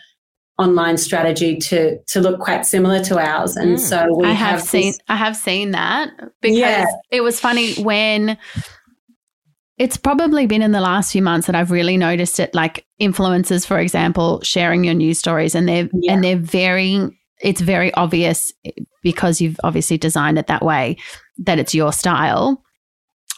online 0.60 0.98
strategy 0.98 1.58
to 1.58 1.98
to 2.06 2.22
look 2.22 2.40
quite 2.40 2.66
similar 2.66 3.04
to 3.06 3.18
ours, 3.18 3.58
and 3.58 3.78
Mm. 3.78 3.80
so 3.80 4.16
we 4.16 4.28
I 4.28 4.32
have, 4.34 4.62
this- 4.62 4.70
seen 4.70 4.94
I 5.10 5.16
have 5.16 5.36
seen 5.36 5.72
that 5.72 6.12
because 6.42 6.58
Yeah. 6.58 6.86
it 7.12 7.22
was 7.22 7.40
funny 7.40 7.74
when 7.82 8.38
it's 9.78 9.98
probably 9.98 10.46
been 10.46 10.62
in 10.62 10.72
the 10.72 10.82
last 10.82 11.12
few 11.12 11.22
months 11.22 11.48
that 11.48 11.56
I've 11.56 11.72
really 11.72 11.98
noticed 11.98 12.40
it 12.40 12.54
like 12.54 12.86
influencers 13.02 13.66
for 13.66 13.80
example 13.80 14.40
sharing 14.42 14.84
your 14.84 14.94
news 14.94 15.20
stories 15.20 15.56
and 15.56 15.68
they're 15.68 15.90
Yeah. 15.94 16.14
and 16.14 16.24
they're 16.24 16.38
very 16.38 17.10
it's 17.42 17.62
very 17.62 17.94
obvious 17.96 18.54
because 19.02 19.42
you've 19.42 19.60
obviously 19.64 19.98
designed 19.98 20.38
it 20.38 20.48
that 20.48 20.64
way 20.64 20.98
that 21.40 21.60
it's 21.60 21.74
your 21.76 21.92
style 21.92 22.64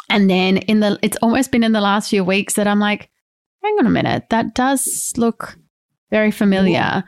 and 0.09 0.29
then 0.29 0.57
in 0.57 0.81
the 0.81 0.99
it's 1.01 1.17
almost 1.21 1.51
been 1.51 1.63
in 1.63 1.71
the 1.71 1.81
last 1.81 2.09
few 2.09 2.23
weeks 2.23 2.55
that 2.55 2.67
I'm 2.67 2.79
like 2.79 3.09
hang 3.63 3.75
on 3.79 3.87
a 3.87 3.89
minute 3.89 4.25
that 4.29 4.53
does 4.55 5.13
look 5.17 5.57
very 6.11 6.31
familiar 6.31 7.03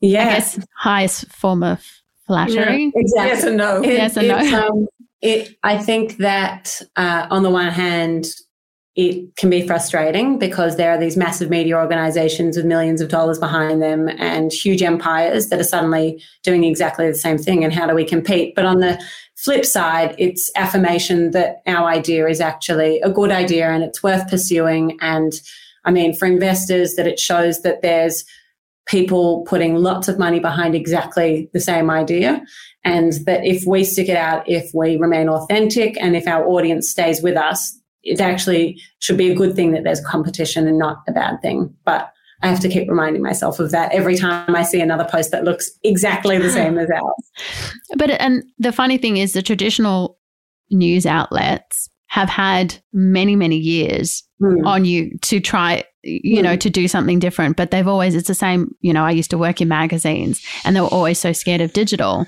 yeah, 0.00 0.22
I 0.28 0.32
guess 0.34 0.58
highest 0.76 1.32
form 1.32 1.62
of 1.62 1.82
flattery 2.26 2.92
exactly. 2.94 3.28
Yes 3.30 3.44
and 3.44 3.56
no. 3.56 3.82
It- 3.82 3.92
Yes 3.92 4.16
and 4.18 4.28
no. 4.28 4.38
it's, 4.38 4.52
um, 4.52 4.86
it, 5.22 5.56
I 5.62 5.78
think 5.78 6.18
that 6.18 6.82
uh, 6.96 7.26
on 7.30 7.42
the 7.42 7.48
one 7.48 7.68
hand, 7.72 8.26
it 8.96 9.34
can 9.36 9.50
be 9.50 9.66
frustrating 9.66 10.38
because 10.38 10.76
there 10.76 10.92
are 10.92 10.98
these 10.98 11.16
massive 11.16 11.50
media 11.50 11.76
organizations 11.76 12.56
with 12.56 12.64
millions 12.64 13.00
of 13.00 13.08
dollars 13.08 13.40
behind 13.40 13.82
them 13.82 14.08
and 14.08 14.52
huge 14.52 14.82
empires 14.82 15.48
that 15.48 15.58
are 15.58 15.64
suddenly 15.64 16.22
doing 16.44 16.62
exactly 16.62 17.08
the 17.08 17.16
same 17.16 17.36
thing. 17.36 17.64
And 17.64 17.72
how 17.72 17.88
do 17.88 17.94
we 17.94 18.04
compete? 18.04 18.54
But 18.54 18.66
on 18.66 18.78
the 18.78 19.02
flip 19.34 19.64
side, 19.64 20.14
it's 20.16 20.48
affirmation 20.54 21.32
that 21.32 21.60
our 21.66 21.88
idea 21.88 22.28
is 22.28 22.40
actually 22.40 23.00
a 23.00 23.10
good 23.10 23.32
idea 23.32 23.68
and 23.68 23.82
it's 23.82 24.02
worth 24.02 24.28
pursuing. 24.28 24.96
And 25.00 25.32
I 25.84 25.90
mean, 25.90 26.14
for 26.14 26.26
investors, 26.26 26.94
that 26.94 27.08
it 27.08 27.18
shows 27.18 27.62
that 27.62 27.82
there's 27.82 28.24
people 28.86 29.44
putting 29.48 29.74
lots 29.74 30.06
of 30.06 30.20
money 30.20 30.38
behind 30.38 30.76
exactly 30.76 31.50
the 31.52 31.60
same 31.60 31.90
idea. 31.90 32.42
And 32.84 33.12
that 33.24 33.44
if 33.44 33.64
we 33.66 33.82
stick 33.82 34.08
it 34.08 34.16
out, 34.16 34.48
if 34.48 34.70
we 34.72 34.98
remain 34.98 35.28
authentic, 35.28 35.96
and 36.00 36.14
if 36.14 36.28
our 36.28 36.46
audience 36.46 36.88
stays 36.88 37.22
with 37.22 37.36
us, 37.36 37.76
it 38.04 38.20
actually 38.20 38.80
should 39.00 39.16
be 39.18 39.30
a 39.30 39.34
good 39.34 39.54
thing 39.56 39.72
that 39.72 39.84
there's 39.84 40.00
competition 40.04 40.66
and 40.68 40.78
not 40.78 40.98
a 41.08 41.12
bad 41.12 41.40
thing. 41.42 41.74
But 41.84 42.10
I 42.42 42.48
have 42.48 42.60
to 42.60 42.68
keep 42.68 42.88
reminding 42.88 43.22
myself 43.22 43.58
of 43.58 43.70
that 43.70 43.92
every 43.92 44.16
time 44.16 44.54
I 44.54 44.62
see 44.62 44.80
another 44.80 45.06
post 45.10 45.30
that 45.30 45.44
looks 45.44 45.70
exactly 45.82 46.36
the 46.38 46.50
same 46.50 46.78
as 46.78 46.88
ours. 46.90 47.72
But 47.96 48.10
and 48.10 48.42
the 48.58 48.72
funny 48.72 48.98
thing 48.98 49.16
is, 49.16 49.32
the 49.32 49.42
traditional 49.42 50.18
news 50.70 51.06
outlets 51.06 51.88
have 52.06 52.28
had 52.28 52.76
many, 52.92 53.34
many 53.36 53.56
years 53.56 54.22
Hmm. 54.40 54.66
on 54.66 54.84
you 54.84 55.16
to 55.22 55.38
try, 55.40 55.84
you 56.02 56.42
know, 56.42 56.56
Mm. 56.56 56.60
to 56.60 56.70
do 56.70 56.88
something 56.88 57.18
different. 57.20 57.56
But 57.56 57.70
they've 57.70 57.86
always, 57.88 58.14
it's 58.16 58.26
the 58.28 58.34
same. 58.34 58.74
You 58.80 58.92
know, 58.92 59.04
I 59.04 59.12
used 59.12 59.30
to 59.30 59.38
work 59.38 59.60
in 59.60 59.68
magazines, 59.68 60.42
and 60.64 60.74
they 60.76 60.80
were 60.80 60.88
always 60.88 61.18
so 61.20 61.32
scared 61.32 61.60
of 61.60 61.72
digital, 61.72 62.26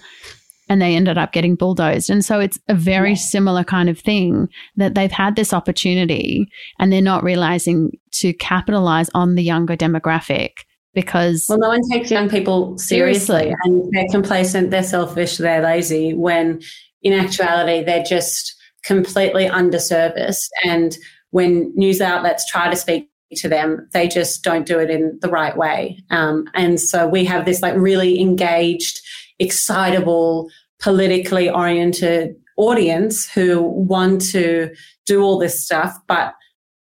and 0.69 0.83
they 0.83 0.97
ended 0.97 1.17
up 1.19 1.33
getting 1.33 1.55
bulldozed. 1.55 2.11
And 2.11 2.25
so 2.25 2.41
it's 2.41 2.59
a 2.69 2.75
very 2.75 3.11
Yeah. 3.11 3.17
similar 3.17 3.65
kind 3.65 3.89
of 3.89 3.99
thing 3.99 4.49
that 4.77 4.95
they've 4.95 5.11
had 5.13 5.37
this 5.37 5.53
opportunity, 5.53 6.49
and 6.79 6.93
they're 6.93 7.01
not 7.03 7.23
realizing 7.25 7.93
to 8.13 8.33
capitalize 8.35 9.11
on 9.15 9.35
the 9.35 9.43
younger 9.43 9.77
demographic 9.77 10.51
because 10.95 11.47
Well, 11.49 11.59
no 11.59 11.69
one 11.69 11.83
takes 11.93 12.11
young 12.11 12.29
people 12.29 12.79
seriously, 12.79 13.37
Seriously. 13.37 13.55
and 13.65 13.93
they're 13.93 14.09
complacent, 14.11 14.71
they're 14.71 14.83
selfish, 14.83 15.37
they're 15.37 15.63
lazy, 15.63 16.15
when 16.15 16.61
in 17.03 17.13
actuality, 17.13 17.85
they're 17.85 18.03
just 18.03 18.55
completely 18.85 19.47
underserviced. 19.47 20.49
And 20.65 20.97
when 21.31 21.73
news 21.77 22.01
outlets 22.01 22.51
try 22.51 22.71
to 22.71 22.77
speak 22.77 23.11
to 23.35 23.49
them, 23.49 23.87
they 23.93 24.09
just 24.09 24.43
don't 24.43 24.65
do 24.67 24.79
it 24.79 24.89
in 24.89 25.19
the 25.21 25.29
right 25.29 25.57
way. 25.57 25.99
Um, 26.11 26.47
and 26.55 26.81
so 26.81 27.07
we 27.07 27.25
have 27.27 27.45
this 27.45 27.61
like 27.61 27.75
really 27.77 28.21
engaged, 28.21 29.01
excitable, 29.39 30.49
politically 30.81 31.49
oriented 31.49 32.37
audience 32.57 33.31
who 33.31 33.63
want 33.63 34.21
to 34.31 34.71
do 35.05 35.23
all 35.23 35.39
this 35.39 35.65
stuff, 35.65 35.97
but 36.07 36.35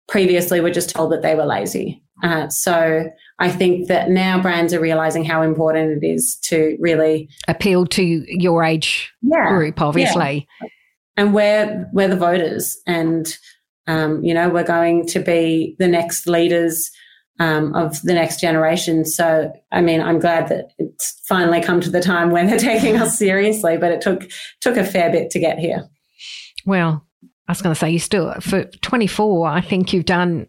previously 0.09 0.61
were 0.61 0.71
just 0.71 0.91
told 0.91 1.13
that 1.13 1.23
they 1.23 1.35
were 1.35 1.47
lazy. 1.47 2.03
Uh, 2.23 2.49
so 2.49 3.05
I 3.39 3.51
think 3.51 3.89
that 3.89 4.09
now 4.09 4.41
brands 4.41 4.73
are 4.73 4.81
realizing 4.81 5.25
how 5.25 5.43
important 5.43 6.03
it 6.03 6.07
is 6.07 6.37
to 6.45 6.77
really, 6.81 7.29
Appeal 7.47 7.87
to 7.87 8.25
your 8.29 8.65
age 8.65 9.13
yeah, 9.21 9.51
group, 9.51 9.81
obviously. 9.83 10.49
and 11.17 11.35
we're 11.35 11.89
we're 11.93 12.09
the 12.09 12.17
voters, 12.17 12.79
and 12.87 13.37
um, 13.87 14.25
you 14.25 14.33
know 14.33 14.49
we're 14.49 14.65
going 14.65 15.07
to 15.09 15.21
be 15.21 15.77
the 15.79 15.89
next 15.89 16.27
leaders 16.27 16.91
um, 17.39 17.74
of 17.74 18.01
the 18.03 18.14
next 18.14 18.41
generation. 18.41 19.05
So, 19.05 19.53
I 19.72 19.80
mean, 19.80 20.01
I'm 20.01 20.18
glad 20.18 20.49
that 20.49 20.70
it's 20.78 21.20
finally 21.26 21.61
come 21.61 21.80
to 21.80 21.91
the 21.91 22.01
time 22.01 22.30
when 22.30 22.47
they're 22.47 22.59
taking 22.59 22.97
us 22.97 23.18
seriously, 23.18 23.76
but 23.76 23.93
it 23.93 24.01
took 24.01 24.28
took 24.61 24.76
a 24.76 24.84
fair 24.84 25.11
bit 25.11 25.30
to 25.30 25.39
get 25.39 25.59
here. 25.59 25.89
Well, 26.64 27.07
I 27.49 27.53
was 27.53 27.62
going 27.62 27.74
to 27.74 27.78
say 27.78 27.91
you 27.91 27.99
still 27.99 28.32
for 28.41 28.64
24. 28.64 29.49
I 29.49 29.61
think 29.61 29.93
you've 29.93 30.05
done 30.05 30.49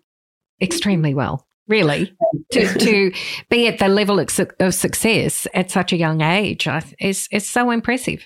extremely 0.62 1.14
well. 1.14 1.46
Really, 1.68 2.16
to, 2.54 2.66
to 2.80 3.12
be 3.50 3.68
at 3.68 3.80
the 3.80 3.90
level 3.90 4.20
of, 4.20 4.30
of 4.62 4.74
success 4.74 5.48
at 5.54 5.70
such 5.70 5.92
a 5.92 5.98
young 5.98 6.22
age 6.22 6.66
is 7.02 7.28
is 7.30 7.50
so 7.50 7.72
impressive. 7.72 8.26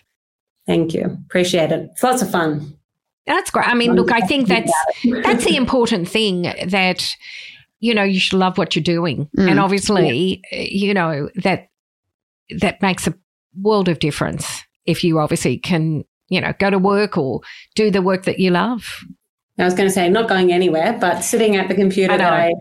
Thank 0.68 0.94
you, 0.94 1.18
appreciate 1.26 1.72
it. 1.72 1.90
It's 1.92 2.04
lots 2.04 2.22
of 2.22 2.30
fun. 2.30 2.78
That's 3.26 3.50
great. 3.50 3.68
I 3.68 3.74
mean, 3.74 3.96
look, 3.96 4.12
I 4.12 4.22
think 4.22 4.48
that's 4.48 4.72
that's 5.24 5.46
the 5.46 5.56
important 5.58 6.08
thing 6.08 6.44
that 6.68 7.16
you 7.82 7.94
know 7.94 8.04
you 8.04 8.20
should 8.20 8.40
love 8.40 8.58
what 8.58 8.76
you're 8.76 8.84
doing, 8.84 9.28
mm. 9.38 9.50
and 9.50 9.60
obviously, 9.60 10.42
yeah. 10.52 10.60
you 10.62 10.94
know 10.94 11.30
that 11.36 11.68
that 12.60 12.82
makes 12.82 13.08
a 13.08 13.14
world 13.62 13.90
of 13.90 14.00
difference 14.00 14.64
if 14.86 15.04
you 15.04 15.20
obviously 15.20 15.58
can 15.58 16.06
you 16.30 16.40
know 16.40 16.54
go 16.60 16.70
to 16.70 16.80
work 16.80 17.18
or 17.18 17.42
do 17.76 17.92
the 17.92 18.02
work 18.02 18.24
that 18.24 18.40
you 18.40 18.52
love. 18.52 19.04
I 19.60 19.66
was 19.66 19.74
going 19.74 19.90
to 19.90 19.94
say 19.94 20.10
not 20.10 20.30
going 20.30 20.52
anywhere, 20.52 20.98
but 21.00 21.22
sitting 21.22 21.56
at 21.56 21.68
the 21.68 21.76
computer 21.76 22.14
I 22.14 22.18
that 22.18 22.34
I 22.34 22.54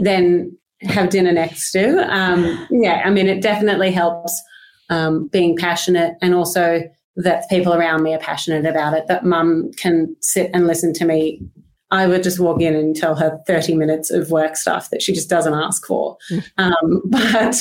then 0.00 0.56
have 0.82 1.10
dinner 1.10 1.32
next 1.32 1.72
to. 1.72 1.98
Um, 2.14 2.66
yeah, 2.70 3.02
I 3.04 3.10
mean, 3.10 3.26
it 3.26 3.42
definitely 3.42 3.90
helps 3.90 4.40
um, 4.88 5.28
being 5.28 5.56
passionate 5.56 6.14
and 6.22 6.34
also 6.34 6.82
that 7.16 7.48
people 7.48 7.72
around 7.74 8.02
me 8.02 8.14
are 8.14 8.18
passionate 8.18 8.66
about 8.66 8.94
it, 8.94 9.06
that 9.06 9.24
mum 9.24 9.70
can 9.78 10.14
sit 10.20 10.50
and 10.52 10.66
listen 10.66 10.92
to 10.94 11.04
me. 11.04 11.40
I 11.90 12.06
would 12.06 12.22
just 12.22 12.40
walk 12.40 12.60
in 12.60 12.74
and 12.74 12.96
tell 12.96 13.14
her 13.14 13.40
30 13.46 13.76
minutes 13.76 14.10
of 14.10 14.30
work 14.30 14.56
stuff 14.56 14.90
that 14.90 15.02
she 15.02 15.12
just 15.12 15.30
doesn't 15.30 15.54
ask 15.54 15.86
for. 15.86 16.16
Mm. 16.30 16.44
Um, 16.58 17.02
but 17.10 17.56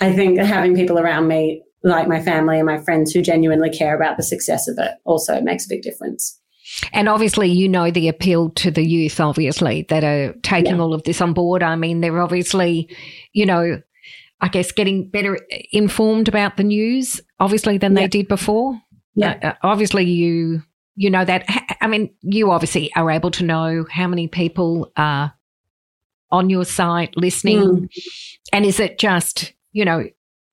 I 0.00 0.12
think 0.12 0.38
having 0.38 0.74
people 0.74 0.98
around 0.98 1.28
me, 1.28 1.62
like 1.82 2.08
my 2.08 2.22
family 2.22 2.56
and 2.56 2.66
my 2.66 2.78
friends 2.78 3.12
who 3.12 3.22
genuinely 3.22 3.70
care 3.70 3.94
about 3.94 4.16
the 4.16 4.22
success 4.22 4.66
of 4.66 4.78
it, 4.78 4.92
also 5.04 5.40
makes 5.40 5.66
a 5.66 5.68
big 5.68 5.82
difference. 5.82 6.40
And 6.92 7.08
obviously, 7.08 7.48
you 7.48 7.68
know 7.68 7.90
the 7.90 8.08
appeal 8.08 8.50
to 8.50 8.70
the 8.70 8.84
youth, 8.84 9.20
obviously, 9.20 9.86
that 9.88 10.02
are 10.02 10.32
taking 10.42 10.76
yeah. 10.76 10.82
all 10.82 10.94
of 10.94 11.04
this 11.04 11.20
on 11.20 11.32
board. 11.32 11.62
I 11.62 11.76
mean, 11.76 12.00
they're 12.00 12.20
obviously, 12.20 12.88
you 13.32 13.46
know, 13.46 13.80
I 14.40 14.48
guess 14.48 14.72
getting 14.72 15.08
better 15.08 15.38
informed 15.72 16.28
about 16.28 16.56
the 16.56 16.64
news, 16.64 17.20
obviously, 17.38 17.78
than 17.78 17.94
yeah. 17.94 18.02
they 18.02 18.08
did 18.08 18.28
before. 18.28 18.78
Yeah. 19.14 19.38
Uh, 19.42 19.46
uh 19.46 19.54
obviously, 19.62 20.04
you 20.04 20.62
you 20.96 21.10
know 21.10 21.24
that. 21.24 21.44
I 21.80 21.86
mean, 21.86 22.14
you 22.22 22.50
obviously 22.50 22.92
are 22.94 23.10
able 23.10 23.30
to 23.32 23.44
know 23.44 23.86
how 23.90 24.06
many 24.08 24.28
people 24.28 24.92
are 24.96 25.32
on 26.30 26.50
your 26.50 26.64
site 26.64 27.16
listening, 27.16 27.60
mm. 27.60 27.88
and 28.52 28.64
is 28.64 28.80
it 28.80 28.98
just 28.98 29.52
you 29.72 29.84
know 29.84 30.04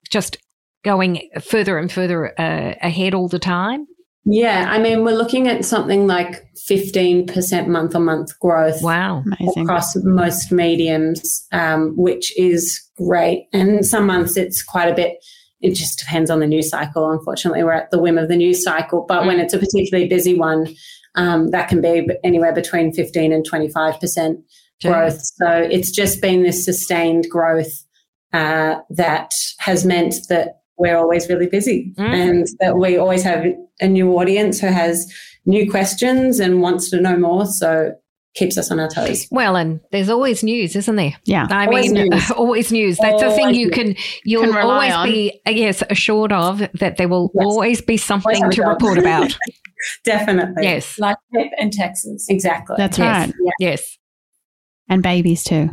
just 0.10 0.38
going 0.84 1.30
further 1.42 1.78
and 1.78 1.92
further 1.92 2.40
uh, 2.40 2.76
ahead 2.82 3.14
all 3.14 3.28
the 3.28 3.40
time? 3.40 3.88
Yeah, 4.26 4.68
I 4.70 4.80
mean, 4.80 5.04
we're 5.04 5.18
looking 5.18 5.50
at 5.50 5.66
something 5.66 6.08
like 6.08 6.46
15% 6.70 7.68
month 7.68 7.96
on 7.96 8.06
month 8.06 8.40
growth. 8.40 8.82
Wow. 8.82 9.24
Amazing. 9.26 9.64
Across 9.64 9.98
most 10.04 10.50
mediums, 10.50 11.46
um, 11.52 11.94
which 11.98 12.38
is 12.40 12.82
great. 12.96 13.48
And 13.52 13.86
some 13.86 14.06
months 14.06 14.38
it's 14.38 14.64
quite 14.64 14.90
a 14.90 14.96
bit, 14.96 15.18
it 15.60 15.76
just 15.76 16.00
depends 16.00 16.30
on 16.30 16.40
the 16.40 16.48
news 16.48 16.70
cycle. 16.70 17.12
Unfortunately, 17.12 17.64
we're 17.64 17.74
at 17.74 17.92
the 17.92 18.00
whim 18.00 18.18
of 18.18 18.30
the 18.30 18.38
news 18.38 18.64
cycle. 18.64 19.06
But 19.06 19.24
mm. 19.24 19.28
when 19.28 19.40
it's 19.42 19.54
a 19.54 19.60
particularly 19.60 20.08
busy 20.08 20.38
one, 20.38 20.74
um, 21.16 21.50
that 21.52 21.70
can 21.70 21.82
be 21.82 22.08
anywhere 22.24 22.54
between 22.54 22.94
15 22.94 23.32
and 23.32 23.48
25% 23.50 24.44
growth. 24.82 25.22
So 25.22 25.48
it's 25.50 25.92
just 25.92 26.22
been 26.22 26.44
this 26.44 26.66
sustained 26.66 27.28
growth 27.30 27.72
uh, 28.34 28.76
that 28.90 29.32
has 29.60 29.86
meant 29.86 30.16
that 30.30 30.60
we're 30.78 30.98
always 30.98 31.30
really 31.30 31.48
busy 31.48 31.94
mm. 31.98 32.04
and 32.04 32.48
that 32.60 32.78
we 32.78 32.98
always 32.98 33.24
have 33.24 33.46
a 33.80 33.88
new 33.88 34.18
audience 34.18 34.60
who 34.60 34.68
has 34.68 35.12
new 35.46 35.70
questions 35.70 36.40
and 36.40 36.62
wants 36.62 36.90
to 36.90 37.00
know 37.00 37.18
more. 37.18 37.46
So 37.46 37.94
keeps 38.34 38.58
us 38.58 38.72
on 38.72 38.80
our 38.80 38.90
toes. 38.90 39.28
Well, 39.30 39.56
and 39.56 39.80
there's 39.92 40.10
always 40.10 40.44
news, 40.44 40.76
isn't 40.76 40.96
there? 40.96 41.14
Yeah. 41.26 41.48
I 41.52 41.68
always 41.68 41.92
mean, 41.92 42.10
news. 42.10 42.32
always 42.36 42.72
news. 42.72 42.98
That's 42.98 43.22
always 43.22 43.38
the 43.38 43.44
thing 43.44 43.56
you 43.56 43.70
can, 43.70 43.96
you'll 44.24 44.44
can 44.52 44.58
always 44.58 44.94
on. 44.94 45.08
be, 45.08 45.40
uh, 45.46 45.52
yes, 45.52 45.84
assured 45.90 46.32
of 46.32 46.60
that 46.74 46.98
there 46.98 47.08
will 47.08 47.32
yes. 47.36 47.46
always 47.46 47.82
be 47.82 47.98
something 47.98 48.50
to 48.52 48.64
report 48.64 48.98
about. 48.98 49.38
Definitely. 50.04 50.64
Yes. 50.64 50.98
Like 51.00 51.18
Pip 51.34 51.52
and 51.60 51.72
Texas. 51.72 52.28
Exactly. 52.30 52.76
That's 52.78 52.98
yes. 52.98 53.28
right. 53.28 53.36
Yeah. 53.44 53.52
Yes. 53.60 53.98
And 54.90 55.02
babies 55.02 55.44
too 55.44 55.70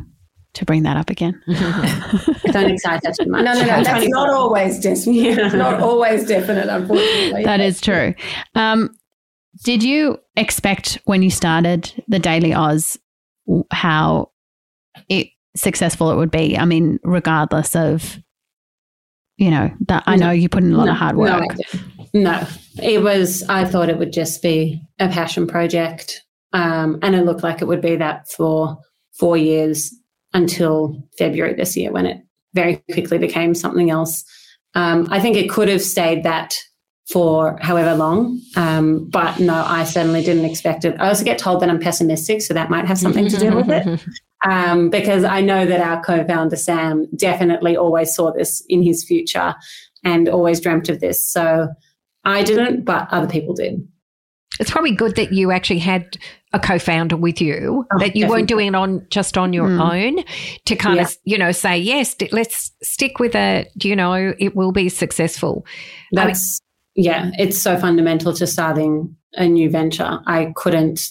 to 0.54 0.64
bring 0.64 0.82
that 0.82 0.96
up 0.96 1.10
again. 1.10 1.40
Don't 1.46 2.70
excite 2.70 3.04
us 3.06 3.16
too 3.16 3.30
much. 3.30 3.44
No, 3.44 3.54
no, 3.54 3.60
no. 3.60 3.82
That's 3.84 4.08
not 4.08 4.30
always 4.30 4.80
definite. 4.80 5.54
not 5.54 5.80
always 5.80 6.26
definite, 6.26 6.68
unfortunately. 6.68 7.44
That 7.44 7.60
is 7.60 7.80
true. 7.80 8.14
Um, 8.54 8.90
did 9.64 9.82
you 9.82 10.18
expect 10.36 10.98
when 11.04 11.22
you 11.22 11.30
started 11.30 11.92
the 12.08 12.18
Daily 12.18 12.54
Aus 12.54 12.98
how 13.70 14.30
it 15.08 15.28
successful 15.54 16.10
it 16.10 16.16
would 16.16 16.30
be? 16.30 16.56
I 16.56 16.64
mean, 16.64 16.98
regardless 17.04 17.76
of 17.76 18.18
you 19.36 19.50
know 19.50 19.70
that 19.86 20.02
I 20.06 20.16
know 20.16 20.30
you 20.30 20.48
put 20.48 20.62
in 20.62 20.72
a 20.72 20.76
lot 20.76 20.86
no, 20.86 20.92
of 20.92 20.98
hard 20.98 21.16
work. 21.16 21.42
No, 21.42 21.99
no, 22.12 22.46
it 22.82 23.02
was. 23.02 23.42
I 23.48 23.64
thought 23.64 23.88
it 23.88 23.98
would 23.98 24.12
just 24.12 24.42
be 24.42 24.80
a 24.98 25.08
passion 25.08 25.46
project, 25.46 26.22
um, 26.52 26.98
and 27.02 27.14
it 27.14 27.24
looked 27.24 27.42
like 27.42 27.62
it 27.62 27.66
would 27.68 27.80
be 27.80 27.96
that 27.96 28.28
for 28.28 28.78
four 29.18 29.36
years 29.36 29.94
until 30.32 30.96
February 31.18 31.54
this 31.54 31.76
year 31.76 31.92
when 31.92 32.06
it 32.06 32.18
very 32.54 32.82
quickly 32.92 33.18
became 33.18 33.54
something 33.54 33.90
else. 33.90 34.24
Um, 34.74 35.08
I 35.10 35.20
think 35.20 35.36
it 35.36 35.50
could 35.50 35.68
have 35.68 35.82
stayed 35.82 36.22
that 36.22 36.54
for 37.10 37.58
however 37.60 37.94
long. 37.94 38.40
Um, 38.56 39.08
but 39.10 39.40
no, 39.40 39.64
I 39.66 39.84
certainly 39.84 40.22
didn't 40.22 40.44
expect 40.44 40.84
it. 40.84 40.96
I 41.00 41.08
also 41.08 41.24
get 41.24 41.38
told 41.38 41.60
that 41.60 41.68
I'm 41.68 41.80
pessimistic, 41.80 42.40
so 42.42 42.54
that 42.54 42.70
might 42.70 42.86
have 42.86 42.98
something 42.98 43.28
to 43.28 43.36
do 43.36 43.56
with 43.56 43.68
it. 43.70 44.00
Um, 44.48 44.88
because 44.88 45.22
I 45.22 45.42
know 45.42 45.66
that 45.66 45.82
our 45.82 46.02
co 46.02 46.24
founder, 46.26 46.56
Sam, 46.56 47.06
definitely 47.14 47.76
always 47.76 48.14
saw 48.14 48.32
this 48.32 48.64
in 48.70 48.82
his 48.82 49.04
future 49.04 49.54
and 50.02 50.30
always 50.30 50.62
dreamt 50.62 50.88
of 50.88 51.00
this. 51.00 51.22
So 51.30 51.68
I 52.24 52.42
didn't, 52.42 52.84
but 52.84 53.08
other 53.10 53.28
people 53.28 53.54
did. 53.54 53.86
It's 54.58 54.70
probably 54.70 54.94
good 54.94 55.16
that 55.16 55.32
you 55.32 55.52
actually 55.52 55.78
had 55.78 56.18
a 56.52 56.58
co-founder 56.58 57.16
with 57.16 57.40
you 57.40 57.86
oh, 57.92 57.98
that 57.98 58.16
you 58.16 58.22
definitely. 58.22 58.28
weren't 58.28 58.48
doing 58.48 58.66
it 58.68 58.74
on 58.74 59.06
just 59.08 59.38
on 59.38 59.52
your 59.52 59.68
mm. 59.68 59.80
own 59.80 60.24
to 60.64 60.76
kind 60.76 60.96
yeah. 60.96 61.02
of 61.02 61.16
you 61.24 61.38
know 61.38 61.52
say 61.52 61.78
yes 61.78 62.16
let's 62.32 62.72
stick 62.82 63.20
with 63.20 63.36
it 63.36 63.70
you 63.82 63.94
know 63.94 64.34
it 64.38 64.56
will 64.56 64.72
be 64.72 64.88
successful 64.88 65.64
that's 66.10 66.60
I 66.96 67.00
mean, 67.00 67.04
yeah 67.06 67.30
it's 67.38 67.62
so 67.62 67.78
fundamental 67.78 68.32
to 68.34 68.46
starting 68.48 69.14
a 69.34 69.46
new 69.46 69.70
venture 69.70 70.18
i 70.26 70.52
couldn't 70.56 71.10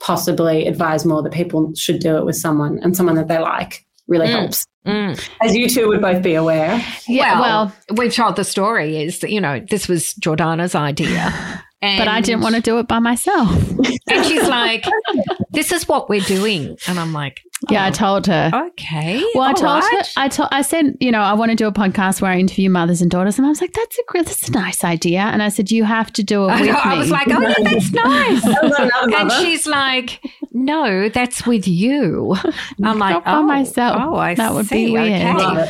possibly 0.00 0.66
advise 0.66 1.04
more 1.04 1.22
that 1.22 1.32
people 1.32 1.72
should 1.76 2.00
do 2.00 2.16
it 2.16 2.24
with 2.24 2.36
someone 2.36 2.80
and 2.82 2.96
someone 2.96 3.14
that 3.14 3.28
they 3.28 3.38
like 3.38 3.86
really 4.08 4.26
mm. 4.26 4.32
helps 4.32 4.66
Mm. 4.86 5.28
As 5.42 5.54
you 5.54 5.68
two 5.68 5.88
would 5.88 6.00
both 6.00 6.22
be 6.22 6.34
aware. 6.34 6.82
Yeah, 7.06 7.40
well, 7.40 7.66
well, 7.66 7.96
we've 7.98 8.14
told 8.14 8.36
the 8.36 8.44
story 8.44 9.02
is 9.02 9.18
that, 9.20 9.30
you 9.30 9.40
know, 9.40 9.60
this 9.60 9.88
was 9.88 10.14
Jordana's 10.14 10.74
idea. 10.74 11.64
And 11.82 11.98
but 11.98 12.08
I 12.08 12.20
didn't 12.20 12.42
want 12.42 12.56
to 12.56 12.60
do 12.60 12.78
it 12.78 12.86
by 12.86 12.98
myself. 12.98 13.50
and 14.10 14.26
she's 14.26 14.46
like, 14.46 14.84
"This 15.50 15.72
is 15.72 15.88
what 15.88 16.10
we're 16.10 16.20
doing," 16.20 16.76
and 16.86 17.00
I'm 17.00 17.14
like, 17.14 17.40
oh, 17.46 17.72
"Yeah." 17.72 17.86
I 17.86 17.90
told 17.90 18.26
her. 18.26 18.50
Okay. 18.72 19.24
Well, 19.34 19.44
I 19.44 19.54
told 19.54 19.82
right. 19.82 20.06
her. 20.06 20.20
I 20.20 20.28
told. 20.28 20.50
I 20.52 20.60
said, 20.60 20.98
you 21.00 21.10
know, 21.10 21.22
I 21.22 21.32
want 21.32 21.52
to 21.52 21.56
do 21.56 21.66
a 21.66 21.72
podcast 21.72 22.20
where 22.20 22.30
I 22.30 22.38
interview 22.38 22.68
mothers 22.68 23.00
and 23.00 23.10
daughters, 23.10 23.38
and 23.38 23.46
I 23.46 23.48
was 23.48 23.62
like, 23.62 23.72
"That's 23.72 23.98
a 23.98 24.22
that's 24.22 24.48
a 24.48 24.52
nice 24.52 24.84
idea." 24.84 25.20
And 25.20 25.42
I 25.42 25.48
said, 25.48 25.70
"You 25.70 25.84
have 25.84 26.12
to 26.12 26.22
do 26.22 26.42
it 26.42 26.46
with 26.48 26.54
I, 26.54 26.62
me." 26.64 26.70
I 26.70 26.98
was 26.98 27.10
like, 27.10 27.28
"Oh, 27.30 27.40
yeah, 27.40 27.54
that's 27.62 27.92
nice." 27.92 28.44
and 28.44 29.32
she's 29.32 29.66
like, 29.66 30.22
"No, 30.52 31.08
that's 31.08 31.46
with 31.46 31.66
you." 31.66 32.36
I'm 32.84 32.98
like, 32.98 33.14
Not 33.14 33.24
by 33.24 33.32
oh, 33.32 33.42
myself. 33.42 33.96
Oh, 34.04 34.16
I 34.16 34.34
that 34.34 34.52
would 34.52 34.68
see. 34.70 34.96
Okay 34.96 35.68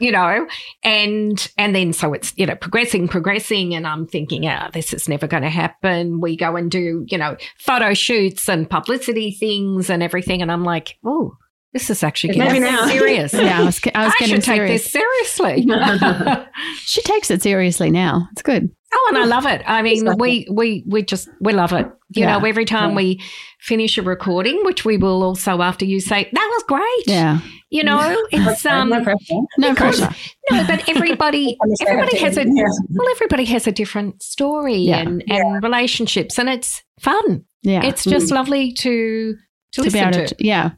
you 0.00 0.10
know, 0.10 0.46
and 0.82 1.52
and 1.58 1.76
then 1.76 1.92
so 1.92 2.12
it's 2.14 2.32
you 2.36 2.46
know 2.46 2.56
progressing, 2.56 3.06
progressing, 3.06 3.74
and 3.74 3.86
I'm 3.86 4.06
thinking, 4.06 4.42
yeah, 4.42 4.70
this 4.72 4.92
is 4.92 5.08
never 5.08 5.26
going 5.26 5.42
to 5.42 5.50
happen. 5.50 6.20
We 6.20 6.36
go 6.36 6.56
and 6.56 6.70
do 6.70 7.04
you 7.08 7.18
know 7.18 7.36
photo 7.58 7.94
shoots 7.94 8.48
and 8.48 8.68
publicity 8.68 9.30
things 9.30 9.90
and 9.90 10.02
everything, 10.02 10.40
and 10.42 10.50
I'm 10.50 10.64
like, 10.64 10.98
oh, 11.04 11.36
this 11.74 11.90
is 11.90 12.02
actually 12.02 12.34
getting 12.34 12.64
serious. 12.88 13.34
yeah, 13.34 13.60
I 13.60 13.64
was, 13.64 13.80
I 13.94 14.04
was 14.06 14.14
I 14.14 14.18
getting 14.18 14.34
should 14.36 14.44
serious. 14.44 14.90
take 14.90 14.92
this 14.92 14.92
seriously. 14.92 15.66
she 16.78 17.02
takes 17.02 17.30
it 17.30 17.42
seriously 17.42 17.90
now. 17.90 18.26
It's 18.32 18.42
good. 18.42 18.70
Oh, 18.92 19.06
and 19.08 19.18
I 19.18 19.24
love 19.24 19.46
it. 19.46 19.62
I 19.66 19.82
mean, 19.82 20.16
we 20.18 20.46
we 20.50 20.84
we 20.86 21.02
just 21.02 21.28
we 21.40 21.52
love 21.52 21.72
it. 21.72 21.86
You 22.10 22.22
yeah. 22.24 22.38
know, 22.38 22.44
every 22.44 22.64
time 22.64 22.90
yeah. 22.90 22.96
we 22.96 23.22
finish 23.60 23.96
a 23.98 24.02
recording, 24.02 24.64
which 24.64 24.84
we 24.84 24.96
will 24.96 25.22
also 25.22 25.62
after 25.62 25.84
you 25.84 26.00
say 26.00 26.28
that 26.32 26.50
was 26.52 26.62
great. 26.64 27.06
Yeah. 27.06 27.40
You 27.70 27.84
know, 27.84 28.00
it's 28.32 28.66
um 28.66 28.88
no 28.88 29.02
pressure. 29.04 29.40
No 29.58 29.74
pressure. 29.74 30.08
No, 30.50 30.66
but 30.66 30.88
everybody 30.88 31.56
everybody 31.86 32.18
has 32.18 32.36
a 32.36 32.44
yeah. 32.44 32.64
well, 32.88 33.08
everybody 33.12 33.44
has 33.44 33.68
a 33.68 33.72
different 33.72 34.22
story 34.22 34.88
and 34.90 35.22
and 35.28 35.62
relationships, 35.62 36.36
and 36.38 36.48
it's 36.48 36.82
fun. 36.98 37.44
Yeah, 37.62 37.84
it's 37.84 38.04
just 38.04 38.28
mm. 38.28 38.34
lovely 38.34 38.72
to 38.72 39.36
to, 39.72 39.82
to 39.82 39.90
be 39.90 39.98
able 39.98 40.26
to. 40.26 40.34
yeah. 40.40 40.72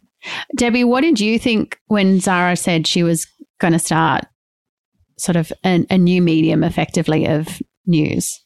Debbie, 0.57 0.85
what 0.85 1.01
did 1.01 1.19
you 1.19 1.39
think 1.39 1.79
when 1.87 2.21
Zara 2.21 2.57
said 2.57 2.87
she 2.87 3.03
was 3.03 3.27
going 3.59 3.73
to 3.73 3.79
start 3.79 4.25
sort 5.19 5.37
of 5.37 5.53
an, 5.65 5.87
a 5.91 5.99
new 5.99 6.21
medium 6.21 6.63
effectively 6.63 7.27
of 7.27 7.61
news? 7.87 8.41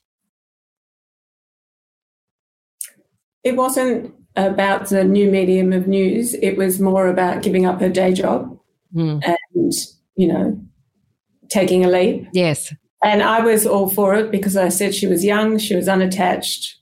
It 3.44 3.56
wasn't 3.56 4.12
about 4.34 4.88
the 4.88 5.04
new 5.04 5.30
medium 5.30 5.72
of 5.72 5.86
news. 5.86 6.34
It 6.34 6.56
was 6.56 6.80
more 6.80 7.06
about 7.08 7.42
giving 7.42 7.64
up 7.66 7.80
her 7.80 7.88
day 7.88 8.12
job 8.12 8.58
Mm. 8.94 9.20
and, 9.26 9.72
you 10.16 10.28
know, 10.28 10.60
taking 11.48 11.84
a 11.84 11.88
leap. 11.88 12.26
Yes. 12.32 12.72
And 13.04 13.22
I 13.22 13.40
was 13.40 13.66
all 13.66 13.90
for 13.90 14.14
it 14.14 14.30
because 14.30 14.56
I 14.56 14.68
said 14.68 14.94
she 14.94 15.06
was 15.06 15.24
young, 15.24 15.58
she 15.58 15.74
was 15.76 15.88
unattached. 15.88 16.76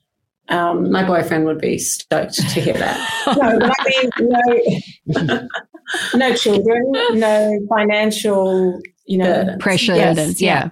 Um, 0.49 0.91
My 0.93 1.03
boyfriend 1.05 1.45
would 1.47 1.59
be 1.59 1.79
stoked 1.79 2.35
to 2.35 2.61
hear 2.61 2.75
that. 2.75 3.11
no, 3.37 3.59
but 3.59 3.73
I 3.79 4.11
mean, 5.09 5.29
no, 5.29 5.49
no 6.15 6.35
children, 6.37 6.83
no 7.15 7.59
financial, 7.69 8.81
you 9.07 9.19
know. 9.19 9.57
Pressure. 9.59 9.95
Burdens, 9.95 10.41
yeah. 10.41 10.69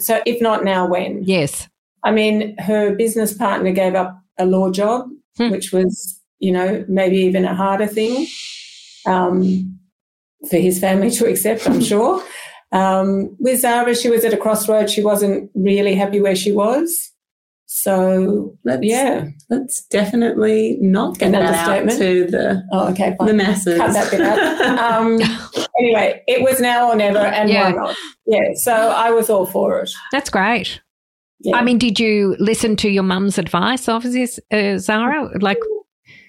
So 0.00 0.20
if 0.26 0.40
not 0.40 0.64
now, 0.64 0.86
when? 0.86 1.22
Yes. 1.24 1.68
I 2.04 2.10
mean, 2.12 2.56
her 2.58 2.94
business 2.94 3.32
partner 3.32 3.72
gave 3.72 3.94
up 3.94 4.20
a 4.38 4.46
law 4.46 4.70
job, 4.70 5.08
Hmm. 5.36 5.50
which 5.50 5.72
was, 5.72 6.20
you 6.38 6.52
know, 6.52 6.84
maybe 6.88 7.16
even 7.18 7.44
a 7.44 7.54
harder 7.54 7.86
thing 7.86 8.26
um, 9.06 9.78
for 10.48 10.56
his 10.56 10.78
family 10.78 11.10
to 11.18 11.26
accept, 11.26 11.66
I'm 11.68 11.80
sure. 11.80 12.22
Um, 12.72 13.36
with 13.40 13.60
Zara, 13.60 13.94
she 13.94 14.10
was 14.10 14.24
at 14.24 14.34
a 14.34 14.36
crossroads. 14.36 14.92
She 14.92 15.02
wasn't 15.02 15.50
really 15.54 15.94
happy 15.94 16.20
where 16.20 16.36
she 16.36 16.52
was. 16.52 17.10
So, 17.70 18.56
Let's, 18.64 18.80
yeah. 18.82 19.26
let's 19.50 19.82
definitely 19.88 20.78
not 20.80 21.18
get 21.18 21.26
An 21.26 21.32
that 21.32 21.68
out 21.68 21.90
to 21.98 22.24
the 22.26 22.62
Oh, 22.72 22.88
okay, 22.92 23.14
fine. 23.18 23.28
the 23.28 23.34
masses. 23.34 23.76
Cut 23.78 23.92
that 23.92 24.10
bit 24.10 24.20
out. 24.22 24.38
Um, 24.98 25.20
anyway, 25.78 26.22
it 26.26 26.42
was 26.42 26.60
now 26.60 26.88
or 26.90 26.96
never, 26.96 27.18
and 27.18 27.50
Yeah. 27.50 27.64
why 27.70 27.76
not? 27.76 27.96
Yeah, 28.26 28.40
so 28.54 28.72
I 28.72 29.10
was 29.10 29.28
all 29.28 29.44
for 29.44 29.80
it. 29.80 29.90
That's 30.12 30.30
great. 30.30 30.80
Yeah. 31.40 31.56
I 31.56 31.62
mean, 31.62 31.76
did 31.76 32.00
you 32.00 32.36
listen 32.38 32.74
to 32.76 32.88
your 32.88 33.02
mum's 33.02 33.36
advice, 33.36 33.86
obviously, 33.86 34.42
uh, 34.50 34.78
Zara? 34.78 35.28
Like, 35.40 35.58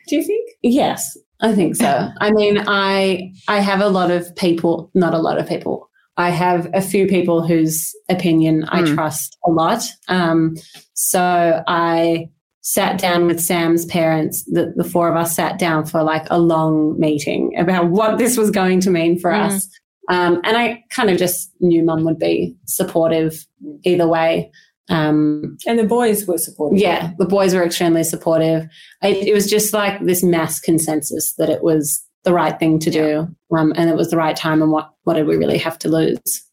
do 0.10 0.18
you 0.18 0.24
think? 0.24 0.50
Yes, 0.62 1.18
I 1.40 1.56
think 1.56 1.78
so. 1.78 2.10
I 2.20 2.32
mean, 2.32 2.62
I 2.68 3.32
I 3.48 3.62
have 3.62 3.80
a 3.80 3.88
lot 3.90 4.12
of 4.12 4.36
people, 4.36 4.92
not 4.94 5.14
a 5.14 5.20
lot 5.20 5.38
of 5.40 5.48
people. 5.48 5.90
I 6.18 6.32
have 6.32 6.70
a 6.74 6.82
few 6.82 7.08
people 7.08 7.48
whose 7.48 7.94
opinion 8.10 8.66
I 8.68 8.82
Mm. 8.82 8.94
trust 8.94 9.38
a 9.48 9.52
lot. 9.52 9.84
Um, 10.10 10.56
so 11.02 11.64
I 11.68 12.30
sat 12.62 13.00
down 13.00 13.26
with 13.26 13.39
Sam's 13.39 13.86
parents. 13.86 14.43
The, 14.43 14.74
the 14.76 14.84
four 14.84 15.08
of 15.10 15.16
us 15.16 15.34
sat 15.34 15.58
down 15.58 15.86
for 15.86 16.04
like 16.04 16.28
a 16.30 16.38
long 16.38 17.00
meeting 17.00 17.54
about 17.58 17.89
what 17.89 18.18
this 18.18 18.36
was 18.38 18.52
going 18.52 18.82
to 18.82 18.89
mean 18.91 19.18
for 19.18 19.32
Mm. 19.32 19.45
us. 19.47 19.68
Um, 20.10 20.41
and 20.43 20.58
I 20.58 20.84
kind 20.89 21.10
of 21.10 21.18
just 21.18 21.52
knew 21.62 21.84
mum 21.84 22.04
would 22.04 22.20
be 22.20 22.58
supportive 22.66 23.45
either 23.84 24.08
way. 24.08 24.52
Um, 24.89 25.58
And 25.68 25.80
the 25.80 25.86
boys 25.86 26.26
were 26.28 26.38
supportive. 26.38 26.80
yeah, 26.80 27.12
the 27.18 27.26
boys 27.26 27.56
were 27.56 27.64
extremely 27.64 28.04
supportive. 28.04 28.64
It, 29.02 29.28
it 29.30 29.34
was 29.34 29.50
just 29.50 29.74
like 29.74 30.04
this 30.04 30.22
mass 30.22 30.60
consensus 30.60 31.34
that 31.38 31.50
it 31.50 31.64
was 31.64 32.04
the 32.26 32.34
right 32.34 32.60
thing 32.60 32.80
to 32.80 32.89
do, 32.91 33.28
um, 33.56 33.72
and 33.78 33.89
it 33.89 33.95
was 33.95 34.10
the 34.10 34.18
right 34.18 34.36
time. 34.36 34.62
And 34.62 34.72
what 34.72 34.89
what 35.06 35.14
did 35.14 35.28
we 35.28 35.38
really 35.38 35.60
have 35.60 35.80
to 35.80 35.89
lose? 35.89 36.43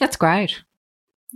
that's 0.00 0.16
great. 0.16 0.60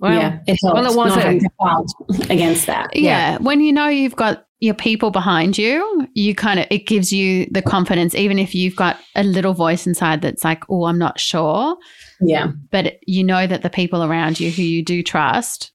Well, 0.00 0.18
yeah, 0.18 0.38
it 0.46 0.58
helped. 0.62 0.74
well, 0.74 0.84
it 0.92 0.96
was 0.96 1.08
not 1.08 1.18
a- 1.18 1.20
having 1.22 1.40
to 1.40 1.50
fight 1.58 2.30
against 2.30 2.66
that. 2.66 2.96
Yeah. 2.96 3.38
When 3.38 3.60
you 3.60 3.72
know 3.72 3.86
you've 3.88 4.16
got 4.16 4.46
your 4.60 4.74
people 4.74 5.10
behind 5.10 5.56
you, 5.58 6.08
you 6.14 6.34
kind 6.34 6.58
of, 6.60 6.66
it 6.70 6.86
gives 6.86 7.12
you 7.12 7.46
the 7.50 7.62
confidence, 7.62 8.14
even 8.14 8.38
if 8.38 8.54
you've 8.54 8.76
got 8.76 8.98
a 9.14 9.22
little 9.22 9.54
voice 9.54 9.86
inside 9.86 10.20
that's 10.22 10.44
like, 10.44 10.64
oh, 10.68 10.84
I'm 10.84 10.98
not 10.98 11.18
sure. 11.20 11.76
Yeah, 12.20 12.48
But 12.70 12.94
you 13.06 13.24
know 13.24 13.46
that 13.46 13.62
the 13.62 13.70
people 13.70 14.02
around 14.04 14.38
you 14.40 14.50
who 14.50 14.62
you 14.62 14.82
do 14.84 15.02
trust 15.02 15.72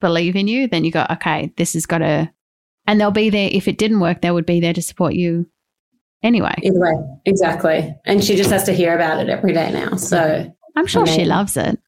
believe 0.00 0.36
in 0.36 0.48
you, 0.48 0.68
then 0.68 0.84
you 0.84 0.90
go, 0.90 1.06
okay, 1.12 1.52
this 1.56 1.72
has 1.72 1.86
got 1.86 1.98
to, 1.98 2.30
and 2.86 3.00
they'll 3.00 3.10
be 3.10 3.30
there. 3.30 3.48
If 3.50 3.68
it 3.68 3.78
didn't 3.78 4.00
work, 4.00 4.20
they 4.20 4.30
would 4.30 4.44
be 4.44 4.60
there 4.60 4.74
to 4.74 4.82
support 4.82 5.14
you 5.14 5.46
anyway. 6.22 6.54
either 6.62 6.78
way, 6.80 6.92
exactly. 7.24 7.94
And 8.04 8.22
she 8.22 8.36
just 8.36 8.50
has 8.50 8.64
to 8.64 8.72
hear 8.74 8.94
about 8.94 9.20
it 9.20 9.30
every 9.30 9.54
day 9.54 9.70
now. 9.72 9.96
So, 9.96 10.52
I'm 10.76 10.86
sure 10.86 11.06
she 11.06 11.24
loves 11.24 11.56
it. 11.56 11.78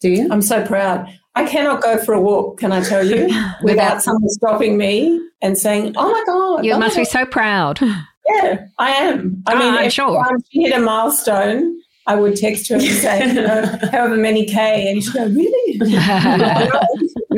do 0.00 0.08
you? 0.10 0.28
I'm 0.32 0.42
so 0.42 0.64
proud. 0.66 1.06
I 1.36 1.44
cannot 1.46 1.82
go 1.82 1.98
for 1.98 2.14
a 2.14 2.20
walk, 2.20 2.58
can 2.58 2.70
I 2.72 2.80
tell 2.82 3.04
you, 3.04 3.28
Without- 3.62 4.02
someone 4.02 4.28
stopping 4.30 4.76
me 4.78 5.20
and 5.42 5.58
saying, 5.58 5.94
"Oh 5.96 6.10
my 6.10 6.22
god!" 6.26 6.64
you 6.64 6.72
oh 6.74 6.78
must 6.78 6.96
be 6.96 7.04
so 7.04 7.24
proud. 7.26 7.80
Yeah, 8.26 8.68
I 8.78 8.90
am. 8.92 9.42
I 9.46 9.52
Oh, 9.52 9.58
mean, 9.58 9.74
I'm 9.74 9.84
if 9.84 9.92
sure. 9.92 10.26
she 10.50 10.62
hit 10.62 10.72
a 10.74 10.80
milestone, 10.80 11.78
I 12.06 12.14
would 12.16 12.36
text 12.36 12.70
her 12.70 12.76
and 12.76 12.82
say, 12.84 13.26
you 13.34 13.34
know, 13.34 13.78
however 13.92 14.16
many 14.16 14.46
K, 14.46 14.90
and 14.90 15.04
she'd 15.04 15.12
go, 15.12 15.26
"Really?" 15.26 15.78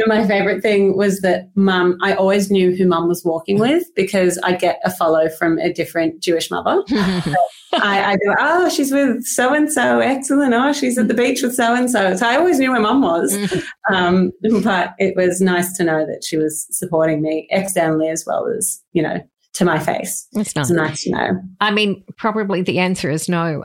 My 0.07 0.27
favorite 0.27 0.63
thing 0.63 0.97
was 0.97 1.21
that 1.21 1.51
mum, 1.55 1.99
I 2.03 2.15
always 2.15 2.51
knew 2.51 2.75
who 2.75 2.87
mum 2.87 3.09
was 3.09 3.25
walking 3.25 3.59
with 3.59 3.85
because 3.95 4.39
I 4.39 4.53
get 4.53 4.81
a 4.85 4.91
follow 4.91 5.29
from 5.29 5.59
a 5.59 5.73
different 5.73 6.23
Jewish 6.23 6.51
mother. 6.51 6.83
I, 7.73 8.13
I 8.13 8.17
go, 8.17 8.35
oh, 8.39 8.69
she's 8.69 8.93
with 8.93 9.25
so 9.25 9.53
and 9.55 9.71
so, 9.71 10.01
excellent. 10.01 10.55
Oh, 10.55 10.73
she's 10.73 10.99
at 10.99 11.09
the 11.09 11.15
beach 11.15 11.43
with 11.43 11.55
so 11.55 11.75
and 11.75 11.91
so. 11.91 12.17
So 12.17 12.27
I 12.27 12.37
always 12.37 12.59
knew 12.59 12.71
where 12.71 12.81
mum 12.81 13.03
was. 13.03 13.37
Um, 13.93 14.33
but 14.63 14.95
it 14.99 15.15
was 15.17 15.41
nice 15.41 15.73
to 15.75 15.85
know 15.85 16.05
that 16.07 16.25
she 16.25 16.37
was 16.37 16.67
supporting 16.71 17.23
me 17.23 17.47
externally 17.51 18.09
as 18.09 18.25
well 18.27 18.47
as, 18.49 18.83
you 18.93 19.03
know, 19.03 19.21
to 19.55 19.65
my 19.65 19.79
face. 19.79 20.27
It's 20.33 20.55
nice. 20.55 20.71
It's 20.71 20.77
nice 20.77 21.03
to 21.05 21.11
know. 21.11 21.41
I 21.61 21.71
mean, 21.71 22.05
probably 22.17 22.63
the 22.63 22.79
answer 22.79 23.11
is 23.11 23.29
no. 23.29 23.65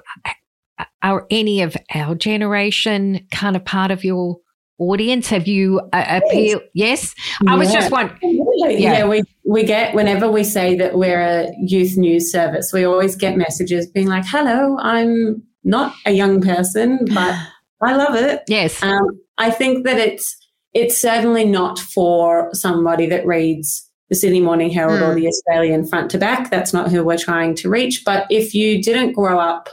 Are 1.04 1.26
any 1.30 1.62
of 1.62 1.76
our 1.94 2.16
generation 2.16 3.28
kind 3.32 3.56
of 3.56 3.66
part 3.66 3.92
of 3.92 4.04
your 4.04 4.38
audience? 4.82 5.28
Have 5.30 5.48
you 5.48 5.80
uh, 5.94 6.20
appeal? 6.26 6.60
Yes. 6.74 7.14
I 7.48 7.56
was 7.56 7.72
just 7.72 7.92
wondering. 7.92 8.20
Yeah. 8.58 8.70
Yeah. 8.70 9.08
we 9.08 9.24
we 9.46 9.64
get 9.64 9.94
whenever 9.94 10.30
we 10.30 10.44
say 10.44 10.76
that 10.76 10.96
we're 10.96 11.22
a 11.22 11.52
youth 11.62 11.98
news 11.98 12.32
service, 12.32 12.72
we 12.74 12.84
always 12.84 13.16
get 13.16 13.38
messages 13.38 13.88
being 13.88 14.08
like, 14.08 14.26
"Hello, 14.26 14.78
I'm 14.80 15.42
not 15.64 15.94
a 16.06 16.12
young 16.12 16.42
person, 16.42 17.00
but 17.14 17.36
I 17.82 17.96
love 17.96 18.16
it." 18.16 18.42
Yes. 18.48 18.82
Um, 18.84 19.06
I 19.38 19.52
think 19.52 19.86
that 19.86 19.98
it's 19.98 20.36
it's 20.74 21.00
certainly 21.00 21.46
not 21.46 21.78
for 21.80 22.50
somebody 22.54 23.06
that 23.08 23.26
reads 23.26 23.88
the 24.10 24.16
Sydney 24.16 24.42
Morning 24.42 24.70
Herald 24.70 25.02
or 25.02 25.14
Hmm. 25.14 25.20
the 25.20 25.28
Australian 25.28 25.86
front 25.88 26.12
to 26.12 26.18
back. 26.18 26.50
That's 26.50 26.74
not 26.74 26.92
who 26.92 27.04
we're 27.04 27.18
trying 27.18 27.56
to 27.56 27.70
reach. 27.70 28.04
But 28.06 28.26
if 28.30 28.54
you 28.54 28.82
didn't 28.84 29.14
grow 29.14 29.40
up 29.40 29.70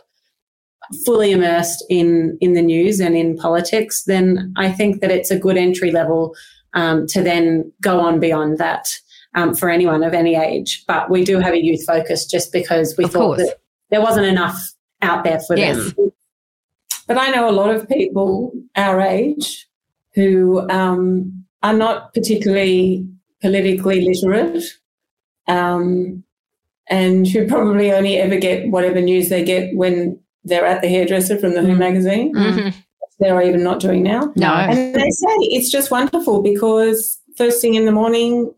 fully 1.05 1.33
immersed 1.33 1.85
in 1.89 2.37
in 2.41 2.53
the 2.55 2.63
news 2.63 3.01
and 3.01 3.17
in 3.17 3.37
politics, 3.37 4.05
then 4.05 4.53
I 4.57 4.71
think 4.73 5.01
that 5.01 5.11
it's 5.11 5.31
a 5.31 5.39
good 5.39 5.57
entry 5.57 5.91
level 5.91 6.35
um, 6.75 7.07
to 7.09 7.23
then 7.23 7.73
go 7.81 8.01
on 8.01 8.21
beyond 8.21 8.59
that 8.59 8.87
um, 9.35 9.55
for 9.55 9.69
anyone 9.71 10.03
of 10.03 10.15
any 10.15 10.35
age. 10.35 10.85
But 10.87 11.11
we 11.11 11.25
do 11.25 11.39
have 11.39 11.55
a 11.55 11.63
youth 11.65 11.85
focus 11.87 12.27
just 12.27 12.53
because 12.53 12.95
we 12.97 13.05
Of 13.05 13.13
thought 13.13 13.37
course. 13.37 13.39
that 13.39 13.59
there 13.91 14.01
wasn't 14.03 14.27
enough 14.27 14.59
out 15.03 15.25
there 15.25 15.41
for 15.41 15.57
Yes. 15.57 15.77
them. 15.95 16.13
But 17.07 17.19
I 17.19 17.29
know 17.31 17.49
a 17.49 17.53
lot 17.53 17.71
of 17.75 17.89
people 17.89 18.53
our 18.77 19.01
age 19.01 19.67
who 20.15 20.69
um, 20.69 21.45
are 21.63 21.73
not 21.73 22.13
particularly 22.13 23.07
politically 23.41 24.01
literate 24.05 24.63
um, 25.47 26.23
and 26.89 27.27
who 27.27 27.47
probably 27.47 27.93
only 27.93 28.17
ever 28.17 28.37
get 28.37 28.69
whatever 28.71 29.01
news 29.01 29.29
they 29.29 29.43
get 29.45 29.75
when 29.75 30.19
they're 30.49 30.67
at 30.67 30.83
the 30.83 30.89
hairdresser 30.89 31.37
from 31.39 31.55
the 31.55 31.61
Who 31.63 31.75
Mm. 31.75 31.79
magazine. 31.79 32.35
Mhm. 32.35 32.75
They're 33.21 33.43
even 33.43 33.63
not 33.65 33.81
doing 33.81 34.03
now. 34.03 34.33
No. 34.37 34.53
And 34.53 34.95
they 34.95 35.11
say 35.11 35.35
it's 35.41 35.71
just 35.71 35.91
wonderful 35.91 36.41
because 36.43 37.19
first 37.37 37.61
thing 37.61 37.75
in 37.75 37.85
the 37.85 37.93
morning, 37.93 38.53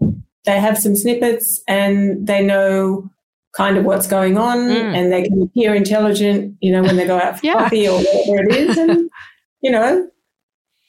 they 0.45 0.59
have 0.61 0.77
some 0.79 0.97
snippets 0.97 1.63
and 1.69 2.27
they 2.27 2.45
know 2.45 3.09
kind 3.57 3.77
of 3.77 3.85
what's 3.85 4.07
going 4.07 4.37
on 4.39 4.59
Mm. 4.59 4.95
and 4.97 5.13
they 5.13 5.23
can 5.23 5.43
appear 5.43 5.75
intelligent, 5.75 6.55
you 6.61 6.71
know, 6.73 6.83
when 6.83 6.97
they 6.97 7.07
go 7.07 7.19
out 7.19 7.39
for 7.39 7.47
Yeah. 7.47 7.55
coffee 7.55 7.89
or 7.89 7.99
whatever 7.99 8.49
it 8.51 8.57
is. 8.57 8.77
And, 8.79 9.11
you 9.63 9.71
know, 9.71 10.07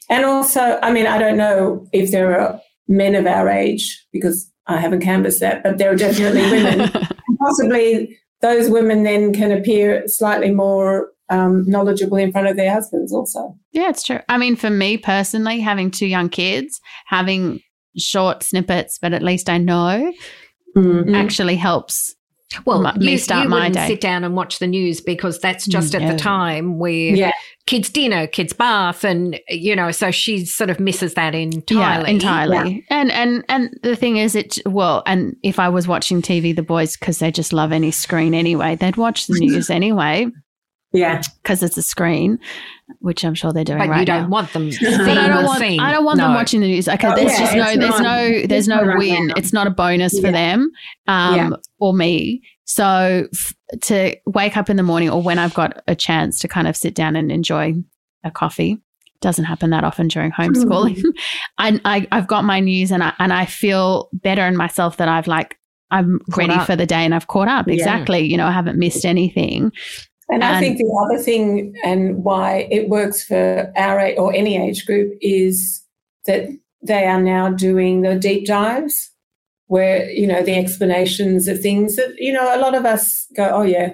and 0.09 0.25
also, 0.25 0.77
I 0.83 0.91
mean, 0.91 1.07
I 1.07 1.17
don't 1.17 1.37
know 1.37 1.87
if 1.93 2.11
there 2.11 2.39
are 2.39 2.59
men 2.87 3.15
of 3.15 3.25
our 3.25 3.49
age 3.49 4.05
because 4.11 4.49
I 4.67 4.77
haven't 4.77 5.01
canvassed 5.01 5.39
that, 5.39 5.63
but 5.63 5.77
there 5.77 5.91
are 5.91 5.95
definitely 5.95 6.41
women. 6.51 6.91
Possibly 7.39 8.17
those 8.41 8.69
women 8.69 9.03
then 9.03 9.33
can 9.33 9.51
appear 9.51 10.03
slightly 10.07 10.51
more 10.51 11.09
um, 11.29 11.63
knowledgeable 11.67 12.17
in 12.17 12.31
front 12.31 12.47
of 12.47 12.57
their 12.57 12.73
husbands 12.73 13.13
also. 13.13 13.55
Yeah, 13.71 13.89
it's 13.89 14.03
true. 14.03 14.19
I 14.27 14.37
mean, 14.37 14.55
for 14.55 14.69
me 14.69 14.97
personally, 14.97 15.59
having 15.61 15.91
two 15.91 16.07
young 16.07 16.29
kids, 16.29 16.81
having 17.05 17.61
short 17.97 18.43
snippets, 18.43 18.97
but 19.01 19.13
at 19.13 19.21
least 19.23 19.49
I 19.49 19.57
know 19.57 20.11
Mm. 20.75 21.03
Mm. 21.03 21.15
actually 21.17 21.57
helps 21.57 22.15
Well, 22.65 22.85
m- 22.85 23.01
you, 23.01 23.05
me 23.07 23.17
start 23.17 23.43
you 23.43 23.49
my 23.49 23.69
day. 23.69 23.87
sit 23.87 24.01
down 24.01 24.23
and 24.23 24.35
watch 24.35 24.59
the 24.59 24.67
news 24.67 25.01
because 25.01 25.39
that's 25.39 25.67
mm, 25.67 25.71
just 25.71 25.95
at 25.95 26.01
No. 26.01 26.11
the 26.11 26.17
time 26.17 26.79
where 26.79 26.91
Yeah. 27.15 27.31
kids' 27.65 27.89
dinner, 27.89 28.27
kids' 28.27 28.53
bath, 28.53 29.03
and 29.03 29.39
you 29.49 29.75
know, 29.75 29.91
so 29.91 30.11
she 30.11 30.45
sort 30.45 30.69
of 30.69 30.79
misses 30.79 31.13
that 31.13 31.33
entirely. 31.35 32.03
Yeah, 32.05 32.09
entirely. 32.09 32.85
And 32.89 33.11
and 33.11 33.43
and 33.49 33.69
the 33.83 33.95
thing 33.95 34.17
is, 34.17 34.35
it 34.35 34.57
well, 34.65 35.03
and 35.05 35.35
if 35.43 35.59
I 35.59 35.69
was 35.69 35.87
watching 35.87 36.21
TV, 36.21 36.55
the 36.55 36.63
boys 36.63 36.97
because 36.97 37.19
they 37.19 37.31
just 37.31 37.53
love 37.53 37.71
any 37.71 37.91
screen 37.91 38.33
anyway, 38.33 38.75
they'd 38.75 38.97
watch 38.97 39.27
the 39.27 39.35
news 39.39 39.69
anyway 39.69 40.27
Yeah. 40.93 41.21
because 41.41 41.63
it's 41.63 41.77
a 41.77 41.81
screen, 41.81 42.37
which 42.99 43.23
I'm 43.23 43.33
sure 43.33 43.53
they're 43.53 43.63
doing 43.63 43.79
But 43.79 43.89
right 43.89 43.99
you 44.01 44.05
don't 44.05 44.23
now. 44.23 44.27
want 44.29 44.51
them 44.53 44.71
seeing 44.71 44.97
But 44.97 45.17
I 45.17 45.27
don't 45.27 45.41
the 45.43 45.47
want. 45.47 45.59
scene. 45.59 45.79
I 45.79 45.91
don't 45.91 46.03
want 46.05 46.17
them 46.19 46.33
watching 46.33 46.59
the 46.61 46.67
news. 46.67 46.87
Okay, 46.89 47.07
Oh, 47.07 47.15
there's 47.15 47.31
yeah, 47.31 47.39
just 47.39 47.55
no. 47.55 47.75
There's 47.87 47.99
not- 47.99 48.01
no. 48.01 48.47
There's 48.47 48.67
no 48.67 48.83
right 48.83 48.97
win. 48.97 49.27
now. 49.27 49.33
It's 49.37 49.53
not 49.53 49.67
a 49.67 49.71
bonus 49.71 50.19
for 50.19 50.31
them, 50.31 50.69
um, 51.07 51.35
Yeah. 51.35 51.49
or 51.79 51.93
me. 51.93 52.41
So 52.65 53.27
f- 53.33 53.53
to 53.83 54.15
wake 54.25 54.55
up 54.57 54.69
in 54.69 54.75
the 54.77 54.83
morning, 54.83 55.09
or 55.09 55.21
when 55.21 55.39
I've 55.39 55.53
got 55.53 55.81
a 55.87 55.95
chance 55.95 56.39
to 56.39 56.47
kind 56.47 56.67
of 56.67 56.75
sit 56.75 56.93
down 56.95 57.15
and 57.15 57.31
enjoy 57.31 57.73
a 58.23 58.31
coffee, 58.31 58.77
doesn't 59.21 59.45
happen 59.45 59.69
that 59.71 59.83
often 59.83 60.07
during 60.07 60.31
homeschooling. 60.37 61.01
I, 61.57 61.79
I 61.85 62.07
I've 62.11 62.27
got 62.27 62.43
my 62.45 62.59
news, 62.59 62.91
and 62.91 63.03
I 63.03 63.13
and 63.19 63.31
I 63.33 63.45
feel 63.45 64.09
better 64.13 64.45
in 64.45 64.57
myself 64.57 64.97
that 64.97 65.07
I've 65.07 65.27
like. 65.27 65.57
I'm 65.93 66.19
Caught 66.31 66.37
ready 66.37 66.53
up. 66.53 66.67
for 66.67 66.77
the 66.77 66.85
day 66.85 67.03
and 67.03 67.13
I've 67.13 67.27
caught 67.27 67.49
up. 67.49 67.67
Yeah. 67.67 67.73
Exactly. 67.73 68.19
You 68.19 68.37
know, 68.37 68.45
I 68.45 68.51
haven't 68.51 68.79
missed 68.79 69.03
anything. 69.03 69.73
And 70.31 70.43
I 70.43 70.59
think 70.59 70.77
the 70.77 71.05
other 71.05 71.21
thing 71.21 71.75
and 71.83 72.23
why 72.23 72.67
it 72.71 72.87
works 72.89 73.23
for 73.23 73.71
our 73.75 73.99
age 73.99 74.17
or 74.17 74.33
any 74.33 74.57
age 74.57 74.85
group 74.85 75.13
is 75.21 75.83
that 76.25 76.47
they 76.81 77.05
are 77.05 77.21
now 77.21 77.49
doing 77.49 78.01
the 78.01 78.15
deep 78.15 78.47
dives 78.47 79.11
where, 79.67 80.09
you 80.09 80.25
know, 80.27 80.41
the 80.41 80.55
explanations 80.55 81.47
of 81.47 81.59
things 81.59 81.95
that, 81.97 82.13
you 82.17 82.33
know, 82.33 82.55
a 82.55 82.59
lot 82.59 82.75
of 82.75 82.85
us 82.85 83.27
go, 83.35 83.49
oh, 83.53 83.61
yeah, 83.61 83.93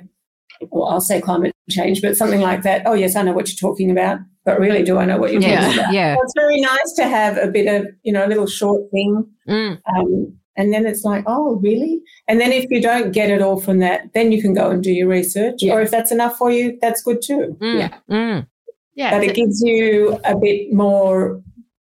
well, 0.71 0.87
I'll 0.87 1.01
say 1.01 1.21
climate 1.21 1.53
change, 1.69 2.01
but 2.01 2.15
something 2.15 2.41
like 2.41 2.63
that. 2.63 2.83
Oh, 2.85 2.93
yes, 2.93 3.15
I 3.15 3.21
know 3.23 3.33
what 3.33 3.49
you're 3.49 3.69
talking 3.69 3.91
about, 3.91 4.19
but 4.45 4.59
really, 4.59 4.83
do 4.83 4.97
I 4.97 5.05
know 5.05 5.17
what 5.17 5.31
you're 5.31 5.41
Yeah, 5.41 5.61
talking 5.61 5.79
about? 5.79 5.93
yeah. 5.93 6.15
So 6.15 6.21
it's 6.23 6.33
very 6.35 6.59
nice 6.61 6.93
to 6.97 7.07
have 7.07 7.37
a 7.37 7.47
bit 7.47 7.67
of, 7.67 7.87
you 8.03 8.11
know, 8.13 8.25
a 8.25 8.29
little 8.29 8.47
short 8.47 8.89
thing 8.91 9.25
Mm. 9.47 9.79
um, 9.95 10.37
and 10.57 10.73
then 10.73 10.87
it's 10.87 11.03
like, 11.03 11.23
oh, 11.27 11.55
really? 11.57 12.01
And 12.27 12.41
then 12.41 12.51
if 12.51 12.65
you 12.69 12.81
don't 12.81 13.11
get 13.11 13.29
it 13.29 13.41
all 13.41 13.61
from 13.61 13.77
that, 13.79 14.13
then 14.13 14.31
you 14.31 14.41
can 14.41 14.53
go 14.53 14.71
and 14.71 14.83
do 14.83 14.91
your 14.91 15.07
research. 15.07 15.55
Yeah. 15.59 15.73
Or 15.73 15.81
if 15.81 15.91
that's 15.91 16.11
enough 16.11 16.35
for 16.37 16.51
you, 16.51 16.77
that's 16.81 17.03
good 17.03 17.21
too. 17.23 17.55
Mm. 17.61 17.79
Yeah. 17.79 17.97
Mm. 18.09 18.47
Yeah. 18.95 19.11
But 19.11 19.23
it 19.23 19.35
gives 19.35 19.61
you 19.63 20.19
a 20.25 20.35
bit 20.35 20.73
more 20.73 21.41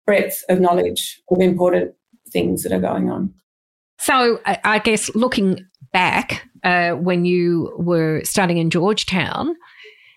breadth 0.07 0.45
of 0.51 0.61
knowledge 0.61 1.21
of 1.31 1.41
important 1.41 1.95
things 2.31 2.63
that 2.63 2.73
are 2.73 2.81
going 2.81 3.11
on. 3.11 3.33
So 3.99 4.39
I, 4.45 4.59
I 4.65 4.79
guess 4.79 5.15
looking 5.15 5.67
back 5.93 6.47
uh, 6.63 6.93
when 6.93 7.25
you 7.25 7.75
were 7.79 8.21
studying 8.25 8.59
in 8.59 8.69
Georgetown, 8.69 9.57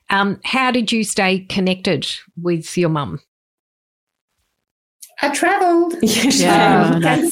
um, 0.10 0.41
how 0.43 0.72
did 0.72 0.91
you 0.91 1.06
stay 1.06 1.39
connected 1.39 2.06
with 2.36 2.78
your 2.78 2.89
mum? 2.89 3.22
I 5.22 5.30
travelled. 5.30 5.95
Yeah, 6.01 6.97
that's- 7.01 7.32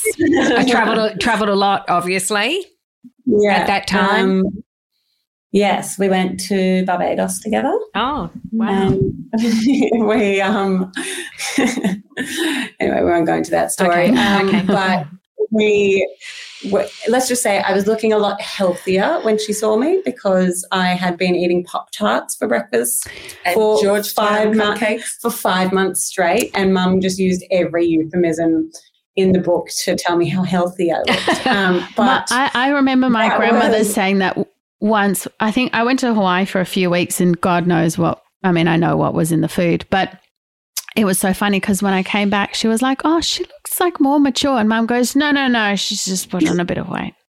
I 0.58 0.66
travelled 0.70 1.20
travelled 1.20 1.50
a 1.50 1.56
lot, 1.56 1.86
obviously. 1.90 2.66
Yeah. 3.26 3.54
At 3.54 3.68
that 3.68 3.88
time? 3.88 4.40
Um, 4.42 4.64
yes, 5.52 5.98
we 6.00 6.10
went 6.10 6.40
to 6.42 6.84
Barbados 6.86 7.40
together. 7.40 7.74
Oh, 7.96 8.30
wow. 8.52 8.88
Um, 8.88 9.30
we 10.08 10.42
um 10.42 10.92
anyway, 11.48 13.02
we 13.04 13.10
won't 13.12 13.26
go 13.28 13.36
into 13.36 13.52
that 13.52 13.72
story. 13.72 14.10
Okay, 14.10 14.18
Um, 14.18 14.48
okay. 14.50 14.64
But 14.66 15.08
we, 15.52 15.66
we, 15.66 16.18
let's 17.08 17.28
just 17.28 17.42
say, 17.42 17.60
I 17.60 17.74
was 17.74 17.88
looking 17.88 18.14
a 18.14 18.18
lot 18.18 18.42
healthier 18.42 19.20
when 19.22 19.38
she 19.38 19.54
saw 19.54 19.78
me 19.78 20.02
because 20.04 20.68
I 20.72 20.88
had 20.90 21.18
been 21.18 21.36
eating 21.36 21.64
Pop 21.64 21.92
Tarts 21.92 22.36
for 22.36 22.48
breakfast 22.48 23.08
And 23.46 23.54
for 23.54 23.82
Georgetown 23.82 24.28
five 24.28 24.56
months 24.56 25.18
for 25.22 25.32
five 25.32 25.72
months 25.72 26.04
straight, 26.04 26.52
and 26.54 26.74
Mum 26.74 27.02
just 27.02 27.20
used 27.20 27.44
every 27.52 27.86
euphemism 27.86 28.72
in 29.16 29.32
the 29.34 29.40
book 29.40 29.68
to 29.84 29.96
tell 29.96 30.16
me 30.16 30.30
how 30.30 30.44
healthy 30.44 30.92
I 30.92 30.98
looked. 31.00 31.46
Um, 31.46 31.86
but 31.96 32.28
I, 32.32 32.52
I 32.54 32.70
remember 32.70 33.10
my 33.10 33.36
grandmother 33.36 33.80
was- 33.80 33.94
saying 33.94 34.20
that 34.20 34.38
once. 34.80 35.28
I 35.40 35.52
think 35.52 35.74
I 35.74 35.84
went 35.84 36.00
to 36.00 36.14
Hawaii 36.14 36.46
for 36.46 36.62
a 36.62 36.66
few 36.66 36.90
weeks, 36.90 37.20
and 37.20 37.40
God 37.40 37.66
knows 37.68 37.98
what. 37.98 38.22
I 38.44 38.52
mean, 38.54 38.68
I 38.70 38.78
know 38.78 38.96
what 38.96 39.14
was 39.14 39.32
in 39.34 39.42
the 39.42 39.50
food, 39.50 39.86
but 39.90 40.18
it 41.00 41.06
was 41.06 41.20
so 41.20 41.34
funny 41.34 41.60
because 41.60 41.82
when 41.82 41.94
I 41.94 42.04
came 42.04 42.30
back, 42.30 42.54
she 42.54 42.68
was 42.68 42.82
like, 42.82 43.02
"Oh, 43.06 43.22
she 43.22 43.44
looks 43.44 43.80
like 43.80 44.00
more 44.00 44.20
mature," 44.20 44.58
and 44.58 44.68
Mum 44.70 44.86
goes, 44.86 45.16
"No, 45.16 45.32
no, 45.32 45.48
no, 45.48 45.76
she's 45.76 46.06
just 46.06 46.30
put 46.30 46.48
on 46.50 46.60
a 46.60 46.66
bit 46.66 46.78
of 46.78 46.90
weight." 46.90 47.14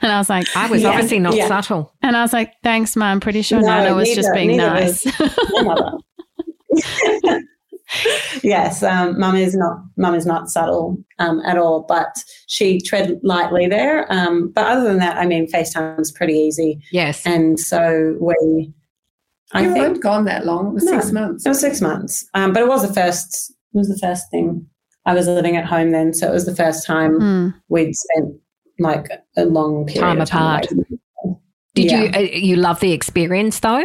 And 0.00 0.12
I 0.12 0.18
was 0.18 0.30
like, 0.30 0.46
I 0.54 0.70
was 0.70 0.82
Yeah, 0.82 0.90
obviously 0.90 1.18
not 1.18 1.34
yeah. 1.34 1.48
subtle. 1.48 1.92
and 2.02 2.16
I 2.16 2.22
was 2.22 2.32
like, 2.32 2.52
"Thanks, 2.62 2.94
Mum. 2.94 3.18
Pretty 3.18 3.42
sure 3.42 3.60
No, 3.60 3.66
Nana 3.66 3.94
was 3.96 4.14
just 4.14 4.32
being 4.32 4.56
nice." 4.56 5.04
yes, 8.42 8.82
um, 8.82 9.18
mum 9.18 9.34
is 9.34 9.54
not 9.56 9.78
mum 9.96 10.14
is 10.14 10.26
not 10.26 10.48
subtle 10.50 10.96
um, 11.18 11.40
at 11.44 11.56
all, 11.58 11.84
but 11.88 12.08
she 12.46 12.80
tread 12.80 13.18
lightly 13.22 13.66
there. 13.66 14.10
Um, 14.12 14.50
but 14.54 14.66
other 14.66 14.84
than 14.84 14.98
that, 14.98 15.16
I 15.16 15.26
mean, 15.26 15.50
FaceTime's 15.50 16.12
pretty 16.12 16.34
easy, 16.34 16.80
Yes. 16.92 17.24
and 17.26 17.58
so 17.58 18.16
we. 18.20 18.72
I 19.52 19.62
you 19.62 19.72
think 19.72 19.86
weren't 19.86 20.02
gone 20.02 20.24
that 20.26 20.44
long. 20.46 20.68
It 20.68 20.74
was 20.74 20.84
No. 20.84 20.92
six 21.00 21.12
months. 21.12 21.46
it 21.46 21.48
was 21.48 21.60
six 21.60 21.80
months, 21.80 22.26
um, 22.34 22.52
but 22.52 22.62
it 22.62 22.68
was 22.68 22.86
the 22.86 22.92
first. 22.92 23.50
It 23.74 23.78
was 23.78 23.88
the 23.88 23.98
first 23.98 24.30
thing. 24.30 24.66
I 25.06 25.14
was 25.14 25.26
living 25.26 25.56
at 25.56 25.64
home 25.64 25.90
then, 25.90 26.12
so 26.12 26.28
it 26.28 26.32
was 26.32 26.44
the 26.46 26.54
first 26.54 26.86
time 26.86 27.18
Hmm. 27.20 27.48
we'd 27.68 27.94
spent 27.94 28.34
like 28.78 29.08
a 29.36 29.44
long 29.46 29.86
period 29.86 30.00
Time 30.02 30.20
of 30.20 30.28
time 30.28 30.62
apart. 30.62 30.68
Did 31.74 31.90
Yeah. 31.90 32.02
you 32.02 32.10
uh, 32.14 32.18
you 32.18 32.56
love 32.56 32.80
the 32.80 32.92
experience 32.92 33.60
though? 33.60 33.84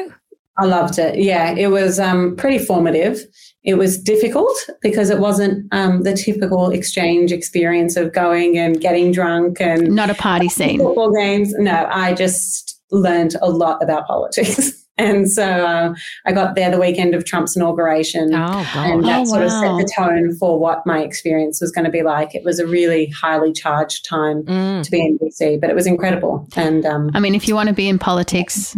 I 0.60 0.66
loved 0.66 1.00
it. 1.00 1.18
Yeah, 1.18 1.56
it 1.56 1.68
was 1.68 2.00
um, 2.00 2.36
pretty 2.36 2.60
formative. 2.60 3.20
It 3.64 3.76
was 3.76 3.98
difficult 3.98 4.56
because 4.84 5.10
it 5.10 5.18
wasn't 5.20 5.66
um, 5.74 6.04
the 6.04 6.14
typical 6.14 6.70
exchange 6.70 7.32
experience 7.32 7.96
of 7.96 8.14
going 8.14 8.58
and 8.60 8.80
getting 8.80 9.12
drunk 9.12 9.60
and 9.60 9.96
Not 9.96 10.12
a 10.12 10.14
party 10.14 10.50
scene. 10.50 10.78
football 10.80 11.12
games. 11.12 11.54
No, 11.58 11.88
I 11.90 12.14
just 12.14 12.80
learned 12.92 13.36
a 13.42 13.50
lot 13.50 13.82
about 13.82 14.06
politics. 14.06 14.74
And 14.98 15.30
so 15.32 15.44
uh, 15.44 15.96
I 16.28 16.32
got 16.34 16.54
there 16.56 16.70
the 16.70 16.80
weekend 16.80 17.16
of 17.16 17.26
Trump's 17.26 17.56
inauguration. 17.56 18.34
Oh 18.34 18.72
And 18.76 19.04
that 19.06 19.22
Oh, 19.22 19.26
sort 19.26 19.44
of 19.44 19.52
set 19.52 19.78
the 19.78 19.92
tone 19.96 20.36
for 20.38 20.60
what 20.60 20.86
my 20.86 21.02
experience 21.02 21.60
was 21.62 21.72
going 21.72 21.86
to 21.86 21.92
be 21.92 22.04
like. 22.04 22.36
It 22.36 22.44
was 22.44 22.60
a 22.60 22.68
really 22.68 23.08
highly 23.08 23.52
charged 23.54 24.06
time 24.06 24.44
Mm. 24.44 24.84
to 24.84 24.92
be 24.92 25.02
in 25.02 25.18
DC, 25.18 25.60
but 25.60 25.70
it 25.70 25.76
was 25.76 25.88
incredible. 25.88 26.48
And 26.56 26.86
um, 26.86 27.10
I 27.14 27.20
mean, 27.20 27.34
if 27.34 27.48
you 27.48 27.56
want 27.56 27.70
to 27.70 27.76
be 27.76 27.90
in 27.90 27.98
politics, 27.98 28.76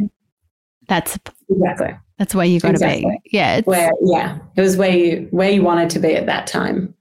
that's 0.87 1.17
exactly 1.49 1.95
that's 2.17 2.33
where 2.33 2.45
you 2.45 2.59
got 2.61 2.69
to 2.69 2.73
Exactly. 2.75 3.19
be. 3.23 3.29
Yeah, 3.37 3.57
it's, 3.57 3.67
where, 3.67 3.91
yeah, 4.05 4.37
it 4.55 4.61
was 4.61 4.77
where 4.77 4.95
you 4.95 5.27
where 5.31 5.49
you 5.49 5.63
wanted 5.63 5.89
to 5.91 5.99
be 5.99 6.15
at 6.15 6.27
that 6.27 6.47
time. 6.47 6.93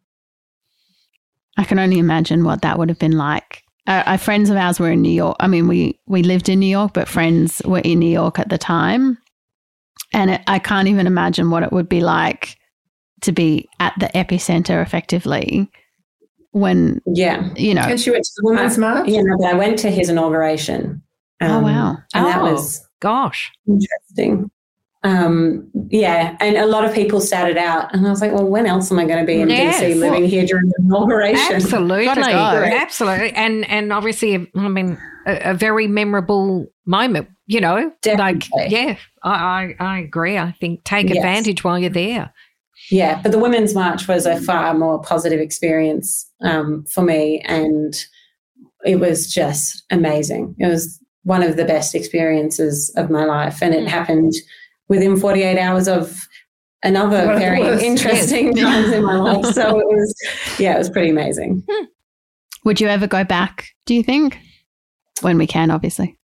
I 1.56 1.64
can 1.64 1.78
only 1.78 1.98
imagine 1.98 2.44
what 2.44 2.62
that 2.62 2.78
would 2.78 2.88
have 2.88 2.98
been 2.98 3.16
like. 3.16 3.63
Uh, 3.86 4.02
our 4.06 4.18
friends 4.18 4.48
of 4.50 4.56
ours 4.56 4.80
were 4.80 4.90
in 4.90 5.02
New 5.02 5.12
York. 5.12 5.36
I 5.40 5.46
mean, 5.46 5.68
we 5.68 5.98
we 6.06 6.22
lived 6.22 6.48
in 6.48 6.58
New 6.60 6.66
York, 6.66 6.92
but 6.94 7.08
friends 7.08 7.60
were 7.64 7.80
in 7.80 7.98
New 7.98 8.08
York 8.10 8.38
at 8.38 8.48
the 8.48 8.56
time, 8.58 9.18
and 10.12 10.30
it, 10.30 10.40
I 10.46 10.58
can't 10.58 10.88
even 10.88 11.06
imagine 11.06 11.50
what 11.50 11.62
it 11.62 11.72
would 11.72 11.88
be 11.88 12.00
like 12.00 12.56
to 13.22 13.32
be 13.32 13.68
at 13.80 13.92
the 14.00 14.06
epicenter, 14.14 14.82
effectively, 14.82 15.70
when 16.52 17.00
Yeah. 17.06 17.50
you 17.56 17.74
know. 17.74 17.82
And 17.82 18.00
she 18.00 18.10
went 18.10 18.24
to 18.24 18.32
the 18.36 18.42
Women's 18.50 18.78
uh, 18.78 18.80
March. 18.80 19.08
You 19.08 19.22
know, 19.22 19.36
but 19.38 19.48
I 19.48 19.54
went 19.54 19.78
to 19.80 19.90
his 19.90 20.08
inauguration. 20.08 21.02
Oh, 21.40 21.46
um, 21.58 21.64
wow. 21.64 21.96
And 22.14 22.26
that 22.26 22.40
Oh. 22.40 22.52
was 22.52 22.86
Gosh. 23.00 23.50
interesting. 23.66 24.50
Um, 25.04 25.70
yeah, 25.90 26.34
and 26.40 26.56
a 26.56 26.64
lot 26.66 26.84
of 26.86 26.94
people 26.94 27.20
started 27.20 27.58
out, 27.58 27.94
and 27.94 28.06
I 28.06 28.10
was 28.10 28.20
like, 28.22 28.32
"Well, 28.32 28.46
when 28.48 28.66
else 28.66 28.90
am 28.90 28.98
I 28.98 29.04
going 29.04 29.18
to 29.20 29.26
be 29.26 29.40
in 29.40 29.50
Yes. 29.50 29.80
DC 29.82 29.98
living 30.00 30.24
here 30.24 30.46
during 30.46 30.66
the 30.68 30.74
inauguration?" 30.80 31.56
Absolutely. 31.56 32.06
Go. 32.06 32.12
Absolutely. 32.22 33.32
And 33.32 33.68
and 33.68 33.92
obviously 33.92 34.34
I 34.56 34.68
mean 34.68 34.98
a, 35.26 35.50
a 35.50 35.54
very 35.54 35.86
memorable 35.86 36.66
moment, 36.86 37.28
you 37.46 37.60
know. 37.60 37.92
Definitely. 38.00 38.48
Like 38.58 38.70
yeah, 38.70 38.96
I, 39.22 39.74
I 39.78 39.84
I 39.84 39.98
agree. 39.98 40.38
I 40.38 40.52
think 40.58 40.84
take 40.84 41.08
Yes. 41.08 41.18
advantage 41.18 41.62
while 41.64 41.78
you're 41.78 41.90
there. 41.90 42.32
Yeah, 42.90 43.20
but 43.22 43.30
the 43.32 43.38
Women's 43.38 43.74
March 43.74 44.08
was 44.08 44.24
a 44.26 44.40
far 44.40 44.72
more 44.74 45.00
positive 45.02 45.38
experience 45.40 46.28
um, 46.42 46.84
for 46.86 47.02
me, 47.02 47.40
and 47.46 47.94
it 48.86 48.96
was 49.00 49.32
just 49.32 49.84
amazing. 49.90 50.54
It 50.58 50.66
was 50.66 50.98
one 51.24 51.42
of 51.42 51.56
the 51.56 51.64
best 51.64 51.94
experiences 51.94 52.92
of 52.96 53.10
my 53.10 53.24
life, 53.26 53.62
and 53.62 53.74
it 53.74 53.84
Mm. 53.84 53.88
happened 53.88 54.32
within 54.88 55.16
48 55.16 55.58
hours 55.58 55.88
of 55.88 56.26
another 56.82 57.26
the 57.32 57.38
very 57.38 57.84
interesting 57.84 58.56
yes. 58.56 58.64
times 58.82 58.92
in 58.92 59.04
my 59.04 59.16
life. 59.16 59.46
So 59.54 59.78
it 59.78 59.86
was, 59.86 60.14
yeah, 60.58 60.74
it 60.74 60.78
was 60.78 60.90
pretty 60.90 61.10
amazing. 61.10 61.64
Would 62.64 62.80
you 62.80 62.88
ever 62.88 63.06
go 63.06 63.24
back? 63.24 63.68
Do 63.86 63.94
you 63.94 64.02
think? 64.02 64.38
When 65.20 65.38
we 65.38 65.46
can, 65.46 65.70
obviously. 65.70 66.18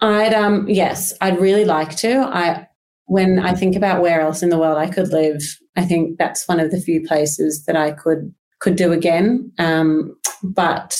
I'd 0.00 0.34
um 0.34 0.68
yes, 0.68 1.14
I'd 1.20 1.40
really 1.40 1.64
like 1.64 1.96
to. 1.98 2.22
I 2.22 2.66
when 3.06 3.38
I 3.38 3.54
think 3.54 3.76
about 3.76 4.02
where 4.02 4.20
else 4.20 4.42
in 4.42 4.48
the 4.48 4.58
world 4.58 4.78
I 4.78 4.88
could 4.88 5.08
live, 5.08 5.40
I 5.76 5.84
think 5.84 6.18
that's 6.18 6.48
one 6.48 6.58
of 6.58 6.70
the 6.70 6.80
few 6.80 7.06
places 7.06 7.64
that 7.66 7.76
I 7.76 7.92
could 7.92 8.34
could 8.58 8.76
do 8.76 8.92
again. 8.92 9.52
Um, 9.58 10.16
but 10.42 10.96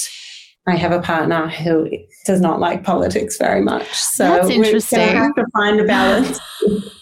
I 0.66 0.76
have 0.76 0.92
a 0.92 1.00
partner 1.00 1.48
who 1.48 1.88
does 2.24 2.40
not 2.40 2.60
like 2.60 2.84
politics 2.84 3.36
very 3.36 3.60
much. 3.60 3.92
So 3.92 4.24
That's 4.24 4.48
we're 4.48 4.64
interesting. 4.64 5.00
have 5.00 5.34
to 5.34 5.44
find 5.52 5.80
a 5.80 5.84
balance. 5.84 6.38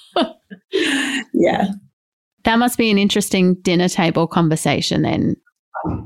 yeah. 0.73 1.69
That 2.45 2.57
must 2.57 2.79
be 2.79 2.91
an 2.91 2.99
interesting 2.99 3.55
dinner 3.63 3.89
table 3.89 4.27
conversation 4.27 5.03
then 5.03 5.37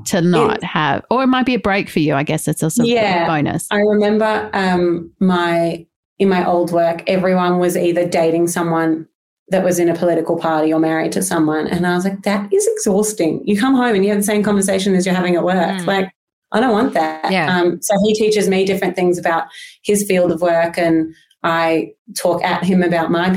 to 0.05 0.21
not 0.21 0.63
have, 0.63 1.03
or 1.09 1.23
it 1.23 1.27
might 1.27 1.45
be 1.45 1.55
a 1.55 1.59
break 1.59 1.89
for 1.89 1.99
you. 1.99 2.13
I 2.13 2.23
guess 2.23 2.47
it's 2.47 2.63
also 2.63 2.83
Yeah. 2.83 3.25
a 3.25 3.27
bonus. 3.27 3.67
I 3.71 3.79
remember 3.79 4.49
um, 4.53 5.11
my 5.19 5.85
in 6.17 6.29
my 6.29 6.45
old 6.45 6.71
work, 6.71 7.03
everyone 7.07 7.59
was 7.59 7.75
either 7.75 8.07
dating 8.07 8.47
someone 8.47 9.05
that 9.49 9.65
was 9.65 9.79
in 9.79 9.89
a 9.89 9.95
political 9.95 10.37
party 10.39 10.73
or 10.73 10.79
married 10.79 11.11
to 11.11 11.21
someone, 11.21 11.67
and 11.67 11.85
I 11.85 11.95
was 11.95 12.05
like, 12.05 12.23
that 12.23 12.51
is 12.53 12.67
exhausting. 12.67 13.41
You 13.45 13.59
come 13.59 13.75
home 13.75 13.95
and 13.95 14.03
you 14.03 14.11
have 14.11 14.19
the 14.19 14.23
same 14.23 14.41
conversation 14.41 14.95
as 14.95 15.05
you're 15.05 15.13
having 15.13 15.35
at 15.35 15.43
work. 15.43 15.55
Mm. 15.55 15.85
Like, 15.85 16.09
I 16.51 16.61
don't 16.61 16.71
want 16.71 16.93
that. 16.93 17.31
Yeah. 17.31 17.53
Um, 17.55 17.81
so 17.81 17.93
he 18.05 18.13
teaches 18.13 18.47
me 18.47 18.65
different 18.65 18.95
things 18.95 19.17
about 19.17 19.47
his 19.83 20.07
field 20.07 20.31
of 20.31 20.41
work, 20.41 20.77
and 20.77 21.13
I 21.43 21.91
talk 22.17 22.43
at 22.43 22.63
him 22.63 22.81
about 22.81 23.11
my 23.11 23.29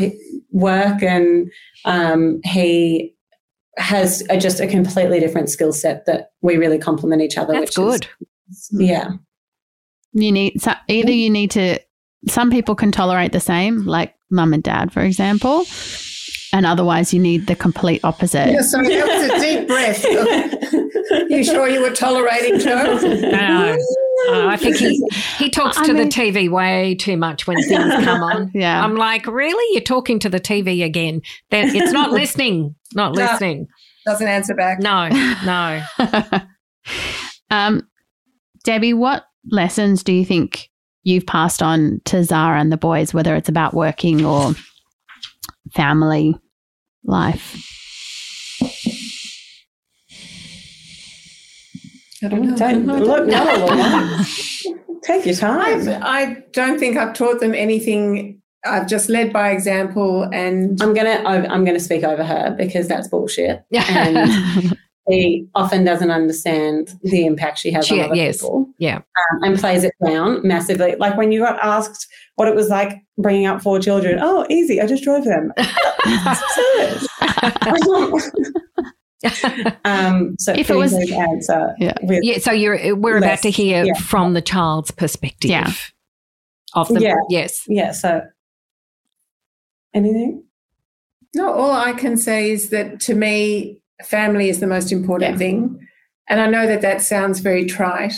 work, 0.50 1.02
and 1.02 1.50
um, 1.84 2.40
he 2.44 3.14
has 3.76 4.22
a, 4.28 4.38
just 4.38 4.60
a 4.60 4.66
completely 4.66 5.20
different 5.20 5.50
skill 5.50 5.72
set 5.72 6.06
that 6.06 6.32
we 6.42 6.56
really 6.56 6.78
complement 6.78 7.22
each 7.22 7.38
other. 7.38 7.52
That's 7.52 7.76
which 7.78 8.00
good. 8.02 8.08
Is, 8.50 8.68
yeah. 8.72 9.10
You 10.12 10.32
need 10.32 10.60
so 10.60 10.72
either 10.88 11.12
you 11.12 11.30
need 11.30 11.50
to. 11.52 11.78
Some 12.26 12.50
people 12.50 12.74
can 12.74 12.90
tolerate 12.90 13.32
the 13.32 13.40
same, 13.40 13.86
like 13.86 14.14
mum 14.30 14.52
and 14.52 14.62
dad, 14.62 14.92
for 14.92 15.02
example, 15.02 15.64
and 16.52 16.64
otherwise 16.66 17.12
you 17.14 17.20
need 17.20 17.46
the 17.46 17.54
complete 17.54 18.00
opposite. 18.04 18.50
Yeah, 18.52 18.60
sorry, 18.62 18.88
that 18.88 19.06
was 19.06 19.30
a 19.30 19.40
deep 19.40 19.68
breath. 19.68 20.04
you 21.30 21.44
sure 21.44 21.68
you 21.68 21.80
were 21.82 21.90
tolerating 21.90 22.58
Joe? 22.58 22.98
No. 23.02 23.76
Uh, 24.30 24.48
I 24.48 24.56
think 24.56 24.76
he 24.76 25.00
he 25.36 25.48
talks 25.48 25.78
I 25.78 25.86
to 25.86 25.94
mean- 25.94 26.08
the 26.08 26.14
TV 26.14 26.50
way 26.50 26.94
too 26.96 27.16
much 27.16 27.46
when 27.46 27.56
things 27.62 28.04
come 28.04 28.22
on. 28.22 28.50
Yeah. 28.54 28.82
I'm 28.84 28.96
like, 28.96 29.26
really? 29.26 29.64
You're 29.74 29.82
talking 29.84 30.18
to 30.20 30.28
the 30.28 30.40
TV 30.40 30.84
again? 30.84 31.22
That 31.50 31.74
it's 31.74 31.92
not 31.92 32.10
listening. 32.20 32.74
Not 32.94 33.14
No. 33.14 33.22
listening. 33.22 33.68
Doesn't 34.04 34.26
answer 34.26 34.54
back. 34.54 34.80
No, 34.80 35.08
no. 35.44 35.82
um, 37.50 37.86
Debbie, 38.64 38.94
what 38.94 39.24
lessons 39.50 40.02
do 40.02 40.12
you 40.12 40.24
think 40.24 40.68
you've 41.04 41.26
passed 41.26 41.62
on 41.62 42.00
to 42.06 42.24
Zara 42.24 42.58
and 42.60 42.72
the 42.72 42.76
boys, 42.76 43.14
whether 43.14 43.34
it's 43.36 43.48
about 43.48 43.74
working 43.74 44.24
or 44.24 44.52
family 45.74 46.36
life? 47.04 47.64
I 52.22 52.28
don't 52.28 52.42
know. 52.42 52.56
Don't 52.56 52.86
look, 52.86 53.28
not 53.28 53.60
all 53.60 53.72
at. 53.72 54.26
Take 55.02 55.24
your 55.24 55.34
I've, 55.34 55.84
time. 55.84 56.02
I 56.02 56.42
don't 56.52 56.78
think 56.78 56.96
I've 56.96 57.14
taught 57.14 57.40
them 57.40 57.54
anything. 57.54 58.42
I've 58.64 58.88
just 58.88 59.08
led 59.08 59.32
by 59.32 59.50
example, 59.50 60.24
and 60.32 60.80
I'm 60.82 60.94
gonna 60.94 61.22
I'm 61.24 61.64
gonna 61.64 61.78
speak 61.78 62.02
over 62.02 62.24
her 62.24 62.54
because 62.58 62.88
that's 62.88 63.08
bullshit. 63.08 63.62
Yeah. 63.70 64.26
And 65.08 65.14
he 65.14 65.46
often 65.54 65.84
doesn't 65.84 66.10
understand 66.10 66.92
the 67.02 67.24
impact 67.24 67.58
she 67.58 67.70
has 67.72 67.86
She- 67.86 67.98
on 68.00 68.06
other 68.06 68.14
yes. 68.14 68.36
people. 68.42 68.68
Yeah. 68.78 68.96
um, 68.98 69.42
and 69.42 69.58
plays 69.58 69.82
it 69.84 69.92
down 70.04 70.46
massively. 70.46 70.94
Like 70.96 71.16
when 71.16 71.32
you 71.32 71.40
got 71.40 71.58
asked 71.64 72.06
what 72.36 72.46
it 72.46 72.54
was 72.54 72.68
like 72.68 72.92
bringing 73.16 73.46
up 73.46 73.62
four 73.62 73.80
children. 73.80 74.18
Oh, 74.20 74.46
easy. 74.50 74.80
I 74.80 74.86
just 74.86 75.02
drove 75.02 75.24
them. 75.24 75.52
That's 75.56 76.42
absurd. 77.66 78.22
um, 79.84 80.36
so 80.38 80.52
If 80.52 80.70
it 80.70 80.76
was- 80.76 80.92
please 80.92 81.10
answer. 81.12 81.74
Yeah. 81.78 81.94
with- 82.02 82.22
yeah. 82.22 82.38
So 82.38 82.52
you're 82.52 82.94
we're 82.94 83.16
about 83.16 83.40
to 83.42 83.50
hear 83.50 83.84
yeah. 83.84 83.94
from 83.94 84.34
the 84.34 84.42
child's 84.42 84.90
perspective. 84.90 85.50
Yeah. 85.50 85.72
Of 86.74 86.88
the 86.88 87.00
Yeah. 87.00 87.14
yes. 87.30 87.64
yeah. 87.66 87.92
So 87.92 88.22
anything? 89.94 90.44
no, 91.34 91.52
all 91.52 91.72
I 91.72 91.92
can 91.92 92.16
say 92.16 92.50
is 92.50 92.70
that 92.70 93.00
to 93.00 93.14
me, 93.14 93.80
family 94.04 94.48
is 94.48 94.60
the 94.60 94.66
most 94.66 94.92
important 94.92 95.32
Yeah. 95.32 95.38
thing. 95.38 95.88
And 96.28 96.40
I 96.40 96.48
know 96.48 96.66
that 96.66 96.82
that 96.82 97.00
sounds 97.02 97.40
very 97.40 97.64
trite, 97.64 98.14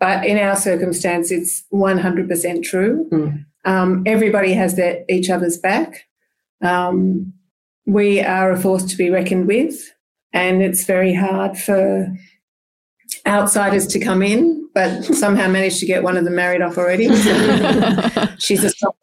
but 0.00 0.24
in 0.26 0.38
our 0.38 0.56
circumstance, 0.56 1.30
it's 1.30 1.64
100% 1.72 2.62
true. 2.64 3.08
Mm. 3.10 3.44
Um, 3.64 4.02
everybody 4.06 4.52
has 4.54 4.76
their, 4.76 5.04
each 5.08 5.30
other's 5.30 5.58
back. 5.58 6.04
Um, 6.62 7.32
we 7.86 8.20
are 8.20 8.50
a 8.50 8.60
force 8.60 8.84
to 8.84 8.96
be 8.96 9.10
reckoned 9.10 9.46
with, 9.46 9.92
and 10.32 10.62
it's 10.62 10.84
very 10.84 11.14
hard 11.14 11.56
for 11.56 12.12
outsiders 13.26 13.86
to 13.88 13.98
come 14.00 14.22
in, 14.22 14.68
but 14.74 15.02
somehow 15.04 15.48
managed 15.48 15.80
to 15.80 15.86
get 15.86 16.02
one 16.02 16.16
of 16.16 16.24
them 16.24 16.34
married 16.34 16.60
off 16.62 16.76
already. 16.76 17.04
She's 18.38 18.64
a 18.64 18.70
stopper. 18.70 18.96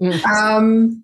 Mm. 0.00 0.24
Um, 0.24 1.03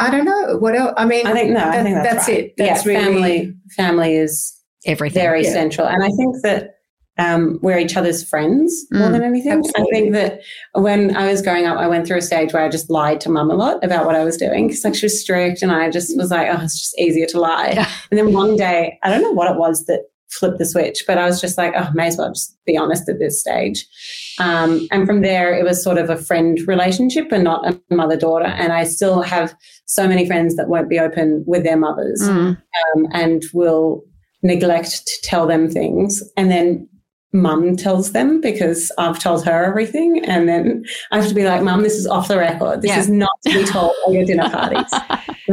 I 0.00 0.10
don't 0.10 0.24
know 0.24 0.56
what 0.58 0.74
else. 0.74 0.92
I 0.96 1.04
mean, 1.04 1.26
I 1.26 1.32
think 1.32 1.50
no. 1.52 1.64
I 1.68 1.82
think 1.82 1.96
that's, 1.96 2.14
that's 2.26 2.28
right. 2.28 2.38
it. 2.38 2.54
That's 2.56 2.86
yeah, 2.86 2.92
really 2.92 3.04
family. 3.04 3.54
Family 3.76 4.16
is 4.16 4.56
Everything. 4.86 5.22
very 5.22 5.44
Yeah. 5.44 5.52
central. 5.52 5.86
And 5.86 6.02
I 6.02 6.08
think 6.16 6.36
that 6.42 6.74
um, 7.18 7.58
we're 7.60 7.78
each 7.78 7.96
other's 7.98 8.26
friends 8.26 8.86
more 8.90 9.08
Mm, 9.08 9.12
than 9.12 9.22
anything. 9.22 9.52
absolutely. 9.52 9.82
I 9.82 10.00
think 10.00 10.12
that 10.14 10.40
when 10.72 11.14
I 11.16 11.30
was 11.30 11.42
growing 11.42 11.66
up, 11.66 11.76
I 11.76 11.86
went 11.86 12.06
through 12.06 12.16
a 12.16 12.22
stage 12.22 12.52
where 12.54 12.64
I 12.64 12.68
just 12.70 12.88
lied 12.88 13.20
to 13.22 13.28
mum 13.28 13.50
a 13.50 13.54
lot 13.54 13.84
about 13.84 14.06
what 14.06 14.14
I 14.14 14.24
was 14.24 14.38
doing 14.38 14.68
because 14.68 14.82
like 14.84 14.94
she 14.94 15.04
was 15.04 15.20
strict 15.20 15.60
and 15.60 15.70
I 15.70 15.90
just 15.90 16.16
was 16.16 16.30
like, 16.30 16.48
oh, 16.50 16.62
it's 16.62 16.80
just 16.80 16.98
easier 16.98 17.26
to 17.26 17.38
lie. 17.40 17.72
Yeah. 17.74 17.90
And 18.10 18.16
then 18.18 18.32
one 18.32 18.56
day, 18.56 18.98
I 19.02 19.10
don't 19.10 19.20
know 19.22 19.32
what 19.32 19.50
it 19.50 19.58
was 19.58 19.84
that 19.84 20.04
flipped 20.30 20.58
the 20.58 20.64
switch, 20.64 21.02
but 21.06 21.18
I 21.18 21.26
was 21.26 21.40
just 21.40 21.58
like, 21.58 21.72
oh, 21.76 21.90
may 21.94 22.06
as 22.06 22.16
well 22.16 22.30
just 22.32 22.56
be 22.64 22.76
honest 22.76 23.08
at 23.08 23.18
this 23.18 23.40
stage. 23.40 23.86
Um, 24.38 24.86
and 24.90 25.06
from 25.06 25.20
there, 25.22 25.52
it 25.54 25.64
was 25.64 25.82
sort 25.82 25.98
of 25.98 26.08
a 26.08 26.16
friend 26.16 26.58
relationship 26.66 27.32
and 27.32 27.44
not 27.44 27.66
a 27.68 27.94
mother 27.94 28.16
daughter. 28.16 28.46
And 28.46 28.72
I 28.72 28.84
still 28.84 29.22
have 29.22 29.54
so 29.86 30.06
many 30.08 30.26
friends 30.26 30.56
that 30.56 30.68
won't 30.68 30.88
be 30.88 30.98
open 30.98 31.44
with 31.46 31.64
their 31.64 31.76
mothers 31.76 32.20
Mm. 32.22 32.56
um, 32.96 33.06
and 33.12 33.42
will 33.52 34.02
neglect 34.42 35.06
to 35.06 35.20
tell 35.22 35.46
them 35.46 35.68
things. 35.68 36.22
And 36.36 36.50
then 36.50 36.88
mum 37.32 37.76
tells 37.76 38.12
them 38.12 38.40
because 38.40 38.90
I've 38.98 39.18
told 39.18 39.44
her 39.44 39.64
everything. 39.64 40.24
And 40.24 40.48
then 40.48 40.84
I 41.12 41.16
have 41.18 41.28
to 41.28 41.34
be 41.34 41.44
like, 41.44 41.62
mum, 41.62 41.82
this 41.82 41.94
is 41.96 42.06
off 42.06 42.28
the 42.28 42.38
record. 42.38 42.82
This 42.82 42.88
Yeah. 42.90 43.00
is 43.00 43.08
not 43.08 43.30
to 43.46 43.52
be 43.52 43.64
told 43.64 43.92
at 44.06 44.12
your 44.12 44.24
dinner 44.24 44.48
parties. 44.50 44.92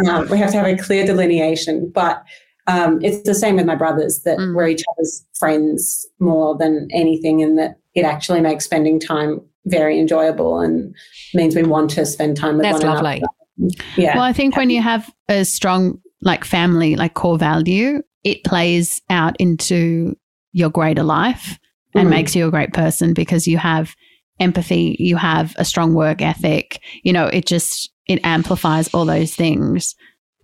Um, 0.07 0.27
we 0.29 0.37
have 0.39 0.51
to 0.51 0.57
have 0.57 0.65
a 0.65 0.77
clear 0.77 1.05
delineation. 1.05 1.91
But 1.93 2.23
um, 2.67 2.99
it's 3.01 3.23
the 3.23 3.33
same 3.35 3.55
with 3.55 3.65
my 3.65 3.75
brothers 3.75 4.19
that 4.23 4.37
Mm. 4.37 4.55
we're 4.55 4.67
each 4.67 4.83
other's 4.93 5.23
friends 5.39 6.05
more 6.19 6.55
than 6.57 6.87
anything, 6.91 7.41
and 7.41 7.57
that 7.57 7.77
it 7.95 8.03
actually 8.03 8.41
makes 8.41 8.65
spending 8.65 8.99
time 8.99 9.41
very 9.65 9.99
enjoyable 9.99 10.59
and 10.59 10.95
means 11.33 11.55
we 11.55 11.63
want 11.63 11.89
to 11.91 12.05
spend 12.05 12.37
time 12.37 12.55
with 12.57 12.63
That's 12.63 12.83
one 12.83 12.93
lovely. 12.95 13.17
another. 13.57 13.73
Yeah. 13.97 14.15
Well, 14.15 14.23
I 14.23 14.33
think 14.33 14.55
when 14.55 14.69
you 14.69 14.81
have 14.81 15.09
a 15.29 15.43
strong 15.43 15.99
like 16.21 16.45
family, 16.45 16.95
like 16.95 17.13
core 17.15 17.37
value, 17.37 18.01
it 18.23 18.43
plays 18.43 19.01
out 19.09 19.35
into 19.39 20.15
your 20.53 20.69
greater 20.69 21.03
life 21.03 21.59
and 21.95 22.07
Mhm. 22.07 22.11
makes 22.11 22.35
you 22.35 22.47
a 22.47 22.51
great 22.51 22.73
person 22.73 23.13
because 23.13 23.47
you 23.47 23.57
have 23.57 23.93
empathy, 24.39 24.95
you 24.99 25.15
have 25.17 25.53
a 25.57 25.65
strong 25.65 25.93
work 25.93 26.21
ethic. 26.21 26.79
You 27.03 27.13
know, 27.13 27.25
it 27.27 27.45
just 27.45 27.91
it 28.07 28.19
amplifies 28.23 28.87
all 28.93 29.05
those 29.05 29.33
things 29.35 29.95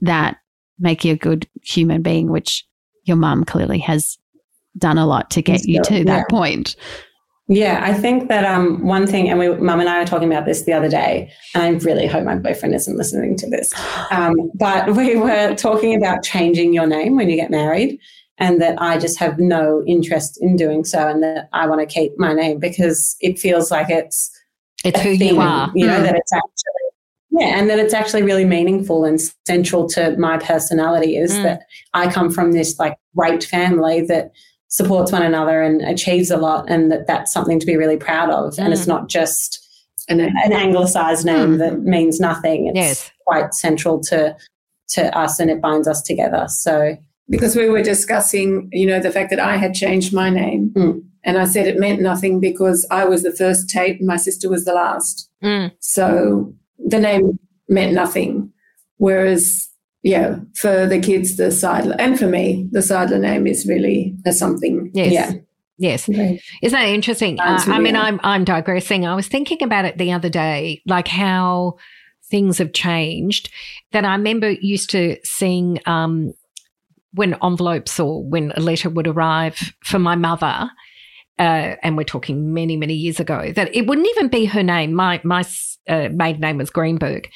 that 0.01 0.38
make 0.84 1.03
you 1.03 1.13
a 1.13 1.17
good 1.17 1.47
human 1.63 2.01
being, 2.03 2.29
which 2.29 2.65
your 3.05 3.17
mum 3.17 3.43
clearly 3.43 3.79
has 3.79 4.17
done 4.77 4.97
a 4.97 5.07
lot 5.07 5.31
to 5.31 5.41
get 5.41 5.65
you 5.65 5.75
yeah, 5.75 5.81
to 5.81 6.03
that 6.03 6.29
point. 6.29 6.75
Yeah, 7.49 7.81
I 7.84 7.93
think 7.93 8.29
that 8.29 8.45
um, 8.45 8.86
one 8.86 9.05
thing, 9.05 9.29
and 9.29 9.38
we, 9.38 9.49
Mum 9.49 9.81
and 9.81 9.89
I 9.89 9.99
were 9.99 10.05
talking 10.05 10.31
about 10.31 10.45
this 10.45 10.63
the 10.63 10.71
other 10.73 10.88
day, 10.88 11.29
and 11.53 11.63
I 11.63 11.69
really 11.79 12.07
hope 12.07 12.23
my 12.23 12.36
boyfriend 12.38 12.73
isn't 12.73 12.97
listening 12.97 13.36
to 13.38 13.49
this. 13.49 13.73
Um, 14.11 14.49
but 14.55 14.95
we 14.95 15.17
were 15.17 15.53
talking 15.55 15.95
about 15.95 16.23
changing 16.23 16.73
your 16.73 16.88
name 16.88 17.15
when 17.17 17.29
you 17.29 17.36
get 17.36 17.51
married, 17.51 17.99
and 18.38 18.61
that 18.61 18.81
I 18.81 18.97
just 18.97 19.19
have 19.19 19.39
no 19.39 19.84
interest 19.86 20.39
in 20.41 20.55
doing 20.55 20.86
so, 20.86 21.07
and 21.07 21.21
that 21.21 21.49
I 21.51 21.67
want 21.67 21.81
to 21.81 21.86
keep 21.86 22.17
my 22.17 22.34
name 22.34 22.59
because 22.59 23.17
it 23.19 23.38
feels 23.39 23.69
like 23.71 23.89
it's 23.89 24.31
It's 24.86 25.01
who 25.01 25.17
thing, 25.17 25.36
you 25.36 25.41
are. 25.41 25.69
You 25.75 25.88
know 25.88 25.99
Mm. 25.99 26.03
that 26.03 26.15
it's 26.15 26.34
actually 26.34 26.82
yeah, 27.34 27.57
and 27.59 27.69
that 27.69 27.79
it's 27.79 27.93
actually 27.93 28.23
really 28.23 28.45
meaningful 28.45 29.03
and 29.05 29.19
central 29.45 29.88
to 29.89 30.15
my 30.17 30.38
personality 30.38 31.17
is 31.17 31.34
Mm. 31.34 31.43
that 31.43 31.61
I 31.93 32.11
come 32.11 32.29
from 32.31 32.51
this 32.53 32.79
like 32.79 32.95
great 33.15 33.43
family 33.43 34.01
that 34.01 34.31
supports 34.69 35.11
one 35.11 35.21
another 35.23 35.61
and 35.61 35.81
achieves 35.81 36.31
a 36.31 36.38
lot, 36.38 36.69
and 36.69 36.91
that 36.91 37.05
that's 37.07 37.31
something 37.34 37.59
to 37.59 37.65
be 37.65 37.75
really 37.77 37.97
proud 37.97 38.29
of. 38.29 38.57
And 38.57 38.71
it's 38.73 38.86
Mm. 38.86 38.88
not 38.95 39.09
just 39.09 39.59
And 40.09 40.19
an 40.19 40.51
anglicized 40.51 41.25
name 41.25 41.55
Mm. 41.55 41.59
that 41.59 41.79
means 41.84 42.19
nothing. 42.19 42.67
It's 42.67 42.75
Yes. 42.75 43.11
quite 43.25 43.53
central 43.53 43.99
to 44.01 44.36
to 44.89 45.17
us, 45.17 45.39
and 45.39 45.49
it 45.49 45.61
binds 45.61 45.88
us 45.88 46.01
together. 46.01 46.45
So 46.49 46.97
because 47.29 47.55
we 47.55 47.69
were 47.69 47.81
discussing, 47.81 48.67
you 48.73 48.86
know, 48.86 48.99
the 48.99 49.09
fact 49.11 49.29
that 49.29 49.39
I 49.39 49.55
had 49.55 49.73
changed 49.73 50.13
my 50.13 50.29
name. 50.29 50.71
Mm. 50.75 51.03
And 51.23 51.38
I 51.38 51.45
said 51.45 51.67
it 51.67 51.79
meant 51.79 52.01
nothing 52.01 52.41
because 52.41 52.86
I 52.91 53.05
was 53.05 53.23
the 53.23 53.31
first 53.31 53.69
Tate 53.69 53.99
and 53.99 54.07
my 54.07 54.17
sister 54.17 54.49
was 54.49 54.65
the 54.65 54.73
last. 54.73 55.29
Mm. 55.41 55.71
So 55.79 56.53
the 56.86 56.99
name 56.99 57.39
meant 57.69 57.93
nothing. 57.93 58.51
Whereas, 58.97 59.69
yeah, 60.01 60.38
for 60.55 60.86
the 60.86 60.99
kids, 60.99 61.38
the 61.38 61.45
Seidler, 61.45 61.95
and 61.99 62.17
for 62.17 62.27
me, 62.27 62.67
the 62.71 62.79
Seidler 62.79 63.19
name 63.19 63.47
is 63.47 63.67
really 63.67 64.15
a 64.25 64.34
something. 64.34 64.91
Yes. 64.93 65.11
yeah, 65.11 65.31
Yes. 65.77 66.07
Okay. 66.07 66.39
Isn't 66.61 66.79
that 66.79 66.88
interesting? 66.88 67.39
Uh, 67.39 67.59
I 67.67 67.79
mean, 67.79 67.95
I'm 67.95 68.19
I'm 68.23 68.43
digressing. 68.43 69.05
I 69.05 69.15
was 69.15 69.27
thinking 69.27 69.63
about 69.63 69.86
it 69.86 69.97
the 69.97 70.11
other 70.11 70.29
day, 70.29 70.81
like 70.86 71.07
how 71.07 71.77
things 72.29 72.59
have 72.59 72.73
changed. 72.73 73.49
That 73.91 74.05
I 74.05 74.13
remember 74.15 74.51
used 74.51 74.91
to 74.91 75.17
seeing 75.23 75.79
um, 75.86 76.34
when 77.13 77.36
envelopes 77.43 77.99
or 77.99 78.23
when 78.23 78.51
a 78.55 78.59
letter 78.59 78.89
would 78.89 79.07
arrive 79.07 79.73
for 79.84 79.99
my 79.99 80.15
mother. 80.15 80.69
Uh, 81.39 81.75
and 81.81 81.97
we're 81.97 82.03
talking 82.03 82.53
many, 82.53 82.77
many 82.77 82.93
years 82.93 83.19
ago. 83.19 83.51
That 83.55 83.75
it 83.75 83.88
wouldn't 83.88 84.07
even 84.11 84.27
be 84.27 84.45
her 84.45 84.61
name. 84.63 84.93
My 84.93 85.19
my 85.23 85.43
uh, 85.89 86.09
maiden 86.13 86.41
name 86.41 86.57
was 86.59 86.69
Greenberg, 86.69 87.27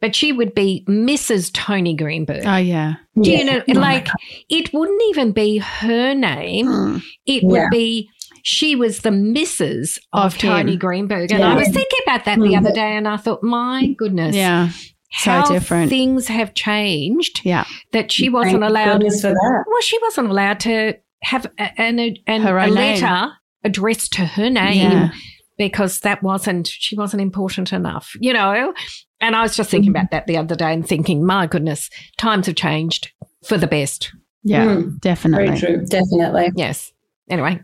but 0.00 0.14
she 0.14 0.32
would 0.32 0.54
be 0.54 0.84
Mrs. 0.88 1.52
Tony 1.52 1.94
Greenberg. 1.94 2.44
Oh 2.46 2.56
yeah. 2.56 2.94
Do 3.20 3.30
you 3.30 3.38
Yeah. 3.38 3.62
know? 3.66 3.80
Like 3.80 4.06
it 4.48 4.72
wouldn't 4.72 5.02
even 5.10 5.32
be 5.32 5.58
her 5.58 6.14
name 6.14 6.66
Mm. 6.66 7.02
it 7.26 7.42
would 7.44 7.56
Yeah. 7.56 7.68
be 7.70 8.08
she 8.44 8.74
was 8.76 9.00
the 9.00 9.10
missus 9.10 9.98
of, 10.12 10.34
Of. 10.34 10.38
Tony 10.38 10.76
Greenberg. 10.76 11.32
And 11.32 11.44
I 11.44 11.54
was 11.54 11.68
thinking 11.68 11.98
about 12.06 12.24
that 12.24 12.40
the 12.40 12.56
other 12.56 12.72
day 12.72 12.96
and 12.96 13.06
I 13.06 13.16
thought, 13.16 13.42
my 13.42 13.88
goodness, 13.98 14.34
Yeah. 14.34 14.70
so 15.18 15.30
how 15.30 15.52
different. 15.52 15.90
things 15.90 16.26
have 16.28 16.54
changed 16.54 17.42
Yeah. 17.44 17.64
that 17.92 18.10
she 18.10 18.28
wasn't 18.28 18.60
Thank 18.60 18.70
allowed. 18.70 19.02
for 19.02 19.28
that. 19.32 19.64
Well, 19.66 19.82
she 19.82 19.98
wasn't 20.02 20.28
allowed 20.30 20.58
to 20.60 20.94
have 21.22 21.46
a, 21.58 21.80
an, 21.80 22.16
an, 22.26 22.42
Her 22.42 22.58
a 22.58 22.66
own 22.66 22.74
name. 22.74 23.00
letter 23.02 23.32
addressed 23.64 24.12
to 24.14 24.26
her 24.26 24.50
name 24.50 24.90
Yeah. 24.90 25.10
because 25.58 26.00
that 26.00 26.22
wasn't, 26.22 26.66
she 26.66 26.96
wasn't 26.96 27.20
important 27.22 27.72
enough, 27.72 28.12
you 28.20 28.32
know? 28.32 28.74
And 29.20 29.36
I 29.36 29.42
was 29.42 29.56
just 29.56 29.70
thinking 29.70 29.90
about 29.90 30.10
that 30.10 30.26
the 30.26 30.36
other 30.36 30.56
day 30.56 30.72
and 30.72 30.86
thinking, 30.86 31.24
my 31.24 31.46
goodness, 31.46 31.88
times 32.18 32.46
have 32.46 32.56
changed 32.56 33.12
for 33.46 33.56
the 33.56 33.68
best. 33.68 34.12
Yeah. 34.42 34.64
Mm, 34.66 34.98
Definitely. 35.00 35.46
Very 35.46 35.58
true. 35.78 35.86
definitely. 35.86 36.50
Yes. 36.56 36.92
Anyway. 37.30 37.60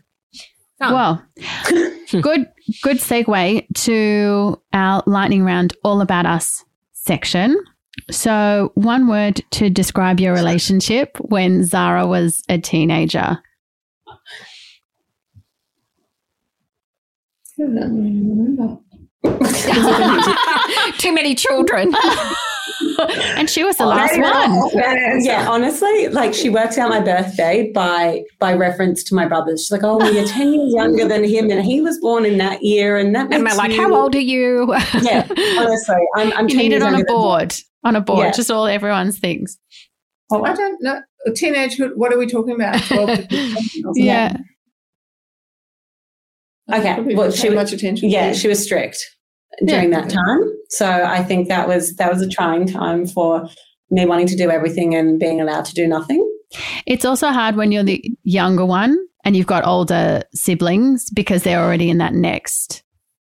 Oh. 0.81 0.95
Well, 0.95 1.25
good 2.23 2.47
good 2.85 2.99
segue 2.99 3.67
to 3.75 4.63
our 4.73 5.03
lightning 5.07 5.43
round 5.45 5.75
all 5.83 6.01
about 6.01 6.25
us 6.27 6.65
section. 6.93 7.59
So, 8.13 8.71
one 8.77 9.09
word 9.09 9.41
to 9.51 9.69
describe 9.71 10.21
your 10.21 10.33
relationship 10.33 11.17
when 11.21 11.65
Zara 11.65 12.07
was 12.07 12.45
a 12.49 12.59
teenager. 12.59 13.41
I 14.07 14.13
don't 14.13 14.19
remember. 17.67 18.79
Mm-hmm. 19.25 20.91
Too 20.99 21.13
many 21.15 21.35
children. 21.35 21.93
And 23.37 23.49
she 23.49 23.63
was 23.65 23.77
the 23.77 23.87
last 23.87 24.19
one. 24.19 24.71
Yeah, 25.25 25.49
honestly, 25.49 26.09
like 26.09 26.35
she 26.35 26.49
works 26.51 26.77
out 26.79 26.91
my 26.91 27.01
birthday 27.01 27.71
by 27.73 28.25
by 28.41 28.53
reference 28.55 29.03
to 29.05 29.15
my 29.15 29.27
brothers. 29.27 29.63
She's 29.63 29.71
like, 29.71 29.83
"Oh, 29.85 29.97
well, 29.99 30.13
you're 30.13 30.27
ten 30.27 30.53
years 30.53 30.75
younger 30.75 31.07
than 31.07 31.23
him, 31.25 31.49
and 31.51 31.65
he 31.65 31.81
was 31.81 31.99
born 32.01 32.25
in 32.25 32.39
that 32.39 32.63
year, 32.63 32.97
and 32.97 33.15
that." 33.15 33.33
And 33.33 33.47
I'm 33.49 33.57
like, 33.57 33.71
you- 33.73 33.81
how 33.83 33.95
old 33.95 34.15
are 34.17 34.21
you? 34.21 34.75
Yeah, 35.01 35.27
honestly, 35.59 35.97
I'm. 36.17 36.33
I'm 36.33 36.49
You 36.49 36.57
10 36.57 36.59
need 36.59 36.71
years 36.73 36.83
it 36.83 36.87
on 36.87 36.95
a 36.95 36.99
younger 36.99 37.07
than 37.07 37.15
him. 37.17 37.21
board. 37.23 37.55
On 37.85 37.97
a 37.97 38.01
board, 38.01 38.19
Yeah. 38.27 38.33
just 38.33 38.51
all 38.51 38.67
everyone's 38.67 39.19
things. 39.19 39.59
Oh, 40.33 40.43
I 40.45 40.55
don't 40.55 40.83
know. 40.83 41.01
Teenagehood, 41.29 41.93
what 41.97 42.13
are 42.13 42.19
we 42.19 42.27
talking 42.27 42.55
about? 42.55 42.83
12 42.83 43.09
15? 43.29 43.57
Yeah. 43.95 44.37
Okay, 46.73 47.15
well, 47.15 47.31
she 47.31 47.49
was- 47.49 47.57
much 47.57 47.73
attention. 47.73 48.11
Yeah, 48.11 48.33
she 48.33 48.49
was 48.49 48.63
strict 48.63 48.99
during 49.65 49.91
that 49.91 50.09
time. 50.11 50.41
So 50.71 50.87
I 50.87 51.23
think 51.25 51.49
that 51.49 51.67
was 51.69 51.95
that 51.97 52.13
was 52.13 52.23
a 52.23 52.29
trying 52.29 52.67
time 52.67 53.07
for 53.07 53.49
me 53.91 54.05
wanting 54.05 54.27
to 54.29 54.37
do 54.37 54.51
everything 54.51 54.95
and 54.95 55.19
being 55.19 55.41
allowed 55.41 55.65
to 55.65 55.75
do 55.75 55.87
nothing. 55.87 56.25
It's 56.87 57.05
also 57.05 57.29
hard 57.29 57.57
when 57.57 57.73
you're 57.73 57.83
the 57.85 58.03
younger 58.23 58.65
one 58.67 58.97
and 59.25 59.37
you've 59.37 59.47
got 59.47 59.67
older 59.67 60.23
siblings 60.35 61.11
because 61.11 61.43
they're 61.43 61.61
already 61.63 61.89
in 61.91 61.99
that 61.99 62.13
next 62.15 62.83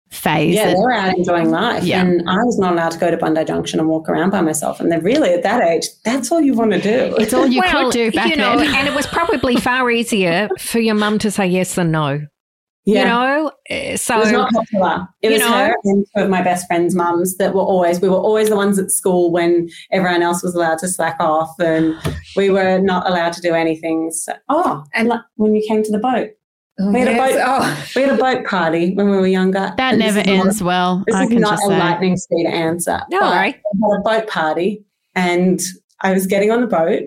phase. 0.10 0.56
Yeah, 0.56 0.68
that- 0.68 0.74
they 0.76 0.80
were 0.80 0.92
out 0.92 1.18
enjoying 1.18 1.52
life, 1.52 1.84
Yeah. 1.84 2.02
and 2.02 2.28
I 2.30 2.38
was 2.44 2.58
not 2.58 2.74
allowed 2.74 2.92
to 2.92 2.98
go 2.98 3.12
to 3.12 3.18
Bondi 3.18 3.44
Junction 3.46 3.80
and 3.80 3.88
walk 3.90 4.08
around 4.10 4.30
by 4.32 4.42
myself. 4.42 4.80
And 4.80 4.92
they're 4.92 5.02
really 5.02 5.30
at 5.30 5.44
that 5.44 5.62
age, 5.64 5.86
that's 6.06 6.32
all 6.32 6.42
you 6.42 6.54
want 6.54 6.72
to 6.72 6.82
do. 6.82 7.16
it's 7.20 7.34
all 7.34 7.46
you 7.46 7.62
well, 7.62 7.86
could 7.86 7.94
do 7.94 8.12
back 8.12 8.30
you 8.30 8.36
know, 8.38 8.58
then. 8.58 8.74
and 8.74 8.88
it 8.88 8.96
was 8.96 9.06
probably 9.08 9.58
far 9.58 9.90
easier 9.92 10.50
for 10.60 10.80
your 10.80 10.96
mum 10.96 11.20
to 11.20 11.30
say 11.32 11.46
yes 11.48 11.76
than 11.76 11.92
no. 11.92 12.22
Yeah. 12.88 13.00
You 13.02 13.06
know, 13.08 13.48
Uh, 13.48 13.52
It 13.70 14.10
was 14.10 14.32
not 14.32 14.52
popular. 14.54 15.08
It 15.22 15.28
you 15.28 15.34
was 15.34 15.42
know- 15.42 15.52
her 15.58 15.76
and 15.84 16.06
two 16.16 16.24
of 16.24 16.30
my 16.30 16.42
best 16.42 16.66
friends' 16.68 16.96
mums 16.96 17.38
that 17.38 17.54
were 17.54 17.62
always, 17.62 18.00
we 18.02 18.10
were 18.10 18.16
always 18.30 18.50
the 18.50 18.56
ones 18.56 18.80
at 18.80 18.90
school 18.92 19.32
when 19.32 19.70
everyone 19.92 20.22
else 20.24 20.42
was 20.42 20.56
allowed 20.56 20.80
to 20.80 20.88
slack 20.88 21.18
off 21.20 21.52
and 21.60 21.96
we 22.36 22.50
were 22.50 22.80
not 22.80 23.08
allowed 23.10 23.34
to 23.34 23.42
do 23.42 23.54
anything. 23.54 24.10
So, 24.12 24.34
oh, 24.50 24.84
and 24.94 25.10
like 25.10 25.22
when 25.36 25.54
you 25.56 25.64
came 25.68 25.84
to 25.84 25.92
the 25.92 26.00
boat, 26.00 26.30
Oh, 26.80 26.92
we 26.92 27.00
had 27.00 27.08
a 27.08 27.12
yes. 27.12 27.32
boat- 27.34 27.42
Oh, 27.44 27.86
we 27.96 28.02
had 28.04 28.12
a 28.12 28.18
boat 28.18 28.46
party 28.46 28.94
when 28.94 29.10
we 29.10 29.18
were 29.18 29.26
younger. 29.28 29.74
that 29.78 29.98
never 29.98 30.20
is 30.20 30.28
not- 30.28 30.46
ends 30.46 30.64
well. 30.64 31.04
This 31.08 31.16
I 31.16 31.24
is 31.24 31.30
can 31.30 31.40
not 31.42 31.52
just 31.54 31.64
a 31.64 31.68
say. 31.70 31.80
lightning 31.80 32.16
speed 32.18 32.46
answer. 32.46 33.02
No, 33.10 33.20
but 33.20 33.32
right. 33.36 33.56
we 33.74 33.80
had 33.92 34.00
a 34.00 34.04
boat 34.04 34.30
party 34.30 34.86
and 35.16 35.60
I 36.02 36.14
was 36.14 36.28
getting 36.28 36.52
on 36.52 36.62
the 36.62 36.68
boat 36.68 37.02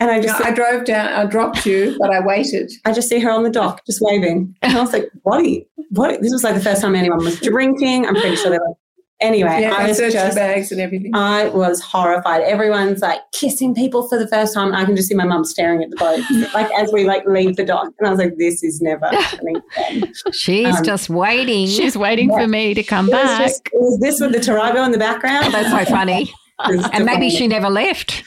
and 0.00 0.10
I 0.10 0.20
just 0.20 0.40
I 0.40 0.50
drove 0.52 0.84
down, 0.84 1.08
I 1.12 1.24
dropped 1.26 1.66
you, 1.66 1.96
but 2.00 2.10
I 2.10 2.20
waited. 2.20 2.70
I 2.84 2.92
just 2.92 3.08
see 3.08 3.18
her 3.20 3.30
on 3.30 3.42
the 3.42 3.50
dock, 3.50 3.84
just 3.86 3.98
waving. 4.00 4.54
And 4.62 4.76
I 4.76 4.80
was 4.80 4.92
like, 4.92 5.10
what? 5.22 5.40
Are 5.40 5.44
you, 5.44 5.64
what? 5.90 6.20
This 6.22 6.32
was 6.32 6.44
like 6.44 6.54
the 6.54 6.60
first 6.60 6.80
time 6.82 6.94
anyone 6.94 7.18
was 7.24 7.40
drinking. 7.40 8.06
I'm 8.06 8.14
pretty 8.14 8.36
sure 8.36 8.50
they 8.50 8.58
were. 8.58 8.74
Anyway, 9.20 9.62
Yeah, 9.62 9.74
I 9.74 9.82
I 9.82 9.88
was 9.88 9.98
just, 9.98 10.36
bags 10.36 10.70
and 10.70 10.80
everything. 10.80 11.10
I 11.12 11.48
was 11.48 11.80
horrified. 11.80 12.42
Everyone's 12.42 13.00
like 13.02 13.18
kissing 13.32 13.74
people 13.74 14.06
for 14.08 14.16
the 14.16 14.28
first 14.28 14.54
time. 14.54 14.72
I 14.72 14.84
can 14.84 14.94
just 14.94 15.08
see 15.08 15.14
my 15.16 15.24
mum 15.24 15.44
staring 15.44 15.82
at 15.82 15.90
the 15.90 15.96
boat, 15.96 16.20
like 16.54 16.70
as 16.78 16.92
we 16.92 17.02
like 17.04 17.26
leave 17.26 17.56
the 17.56 17.64
dock. 17.64 17.88
And 17.98 18.06
I 18.06 18.10
was 18.12 18.20
like, 18.20 18.34
this 18.38 18.62
is 18.62 18.80
never 18.80 19.06
happening 19.08 19.60
again. 19.76 20.12
she's 20.32 20.76
Um, 20.76 20.84
just 20.84 21.10
waiting. 21.10 21.66
She's 21.66 21.98
waiting 21.98 22.30
Yeah. 22.30 22.38
for 22.42 22.46
me 22.46 22.74
to 22.74 22.82
come 22.84 23.08
It 23.08 23.14
was, 23.14 23.22
back. 23.24 23.40
just, 23.40 23.62
it 23.66 23.72
was 23.80 23.98
this 24.00 24.20
with 24.20 24.30
the 24.30 24.38
Tarago 24.38 24.84
in 24.86 24.92
the 24.92 24.98
background. 24.98 25.52
That's 25.52 25.70
so 25.70 25.92
funny. 25.92 26.32
And 26.60 26.76
maybe 27.04 27.28
defining. 27.28 27.30
she 27.30 27.46
never 27.48 27.70
left. 27.70 28.24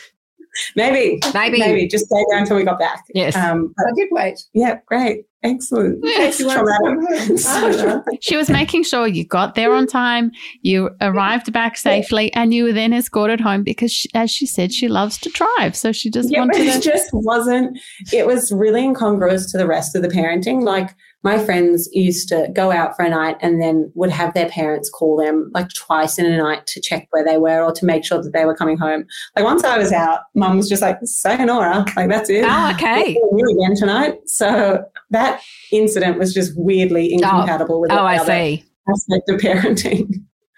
Maybe, 0.75 1.19
Maybe. 1.33 1.59
maybe 1.59 1.87
just 1.87 2.05
stay 2.05 2.23
there 2.29 2.39
until 2.39 2.57
we 2.57 2.63
got 2.63 2.79
back. 2.79 3.03
Yes. 3.13 3.35
Um, 3.35 3.73
but 3.77 3.85
I 3.87 3.91
did 3.95 4.09
wait. 4.11 4.39
yeah, 4.53 4.79
great. 4.85 5.25
Excellent. 5.43 5.99
Yes. 6.03 6.39
It's 6.39 6.53
traumatic. 6.53 7.45
I 7.47 7.61
don't 7.71 7.77
know. 7.87 8.03
She 8.21 8.37
was 8.37 8.47
making 8.49 8.83
sure 8.83 9.07
you 9.07 9.25
got 9.25 9.55
there 9.55 9.73
on 9.73 9.87
time, 9.87 10.31
you 10.61 10.91
arrived 11.01 11.51
back 11.51 11.77
safely, 11.77 12.31
and 12.35 12.53
you 12.53 12.65
were 12.65 12.73
then 12.73 12.93
escorted 12.93 13.41
home 13.41 13.63
because, 13.63 13.91
she, 13.91 14.07
as 14.13 14.29
she 14.29 14.45
said, 14.45 14.71
she 14.71 14.87
loves 14.87 15.17
to 15.19 15.29
drive. 15.31 15.75
So 15.75 15.91
she 15.91 16.11
just 16.11 16.29
yeah, 16.29 16.41
but 16.45 16.49
wanted 16.55 16.67
it 16.67 16.83
to. 16.83 16.89
just 16.91 17.09
wasn't. 17.11 17.79
It 18.13 18.27
was 18.27 18.51
really 18.51 18.83
incongruous 18.83 19.51
to 19.51 19.57
the 19.57 19.65
rest 19.65 19.95
of 19.95 20.03
the 20.03 20.09
parenting. 20.09 20.61
Like 20.61 20.91
my 21.23 21.37
friends 21.37 21.87
used 21.91 22.27
to 22.29 22.49
go 22.53 22.71
out 22.71 22.95
for 22.95 23.03
a 23.03 23.09
night 23.09 23.37
and 23.41 23.61
then 23.61 23.91
would 23.95 24.09
have 24.09 24.33
their 24.33 24.49
parents 24.49 24.89
call 24.89 25.17
them 25.17 25.51
like 25.53 25.67
twice 25.73 26.17
in 26.17 26.25
a 26.25 26.37
night 26.37 26.65
to 26.67 26.81
check 26.81 27.07
where 27.11 27.23
they 27.23 27.37
were 27.37 27.63
or 27.63 27.71
to 27.73 27.85
make 27.85 28.03
sure 28.03 28.21
that 28.21 28.31
they 28.33 28.45
were 28.45 28.55
coming 28.55 28.77
home. 28.77 29.05
Like 29.35 29.45
once 29.45 29.63
I 29.63 29.77
was 29.77 29.91
out, 29.91 30.21
mum 30.35 30.57
was 30.57 30.67
just 30.67 30.81
like, 30.81 30.97
"Sayonara," 31.03 31.85
like 31.95 32.09
that's 32.09 32.29
it. 32.29 32.43
Oh, 32.47 32.71
okay. 32.73 33.17
We're 33.21 33.47
you 33.49 33.57
again 33.59 33.75
tonight. 33.75 34.15
So 34.25 34.83
that 35.11 35.41
incident 35.71 36.17
was 36.17 36.33
just 36.33 36.53
weirdly 36.55 37.11
oh. 37.11 37.15
incompatible 37.17 37.79
with 37.81 37.91
Oh, 37.91 37.97
every 38.05 38.07
I 38.07 38.17
other 38.17 38.33
see. 38.33 38.65
aspect 38.91 39.29
of 39.29 39.39
parenting. 39.41 40.07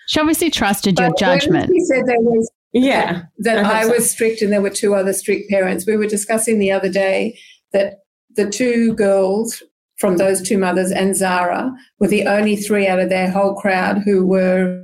She 0.07 0.19
obviously 0.19 0.49
trusted 0.49 0.99
your 0.99 1.09
But 1.09 1.17
judgment. 1.17 1.69
When 1.69 1.77
he 1.77 1.85
said 1.85 2.05
there 2.05 2.19
was 2.19 2.51
Yeah, 2.73 3.23
that 3.39 3.57
I 3.59 3.63
hope 3.63 3.73
I 3.73 3.83
so. 3.83 3.89
was 3.93 4.11
strict 4.11 4.41
and 4.41 4.51
there 4.51 4.61
were 4.61 4.69
two 4.69 4.95
other 4.95 5.13
strict 5.13 5.49
parents. 5.49 5.85
We 5.87 5.95
were 5.97 6.07
discussing 6.07 6.59
the 6.59 6.71
other 6.71 6.89
day 6.89 7.37
that 7.71 7.99
the 8.35 8.49
two 8.49 8.93
girls 8.95 9.63
from 10.03 10.17
those 10.17 10.41
two 10.41 10.57
mothers 10.57 10.91
and 10.91 11.15
Zara 11.15 11.71
were 11.99 12.09
the 12.09 12.25
only 12.27 12.57
three 12.57 12.87
out 12.89 12.99
of 12.99 13.07
their 13.07 13.31
whole 13.31 13.55
crowd 13.55 13.99
who 13.99 14.25
were 14.27 14.81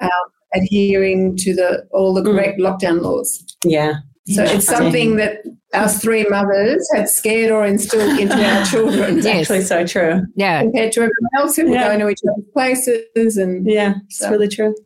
um, 0.00 0.10
adhering 0.54 1.36
to 1.38 1.52
the 1.52 1.84
all 1.90 2.14
the 2.14 2.22
Mm. 2.22 2.26
correct 2.32 2.60
lockdown 2.60 3.00
laws. 3.02 3.28
yeah. 3.64 3.94
So 4.26 4.44
it's 4.44 4.66
something 4.66 5.16
that 5.16 5.38
us 5.74 6.00
three 6.00 6.24
mothers 6.30 6.88
had 6.94 7.08
scared 7.08 7.50
or 7.50 7.66
instilled 7.66 8.20
into 8.20 8.36
our 8.36 8.64
children. 8.72 9.16
It's 9.18 9.26
Yes. 9.26 9.40
actually 9.40 9.62
so 9.62 9.84
true. 9.84 10.22
Yeah. 10.36 10.60
Compared 10.62 10.92
to 10.92 11.00
everyone 11.00 11.34
else 11.38 11.56
who 11.56 11.64
were 11.66 11.74
Yeah. 11.74 11.88
going 11.88 11.98
to 11.98 12.08
each 12.08 12.20
other's 12.30 12.44
places 12.54 13.36
and 13.36 13.66
Yeah, 13.68 13.94
it's 14.04 14.18
So- 14.20 14.30
really 14.30 14.46
true. 14.46 14.76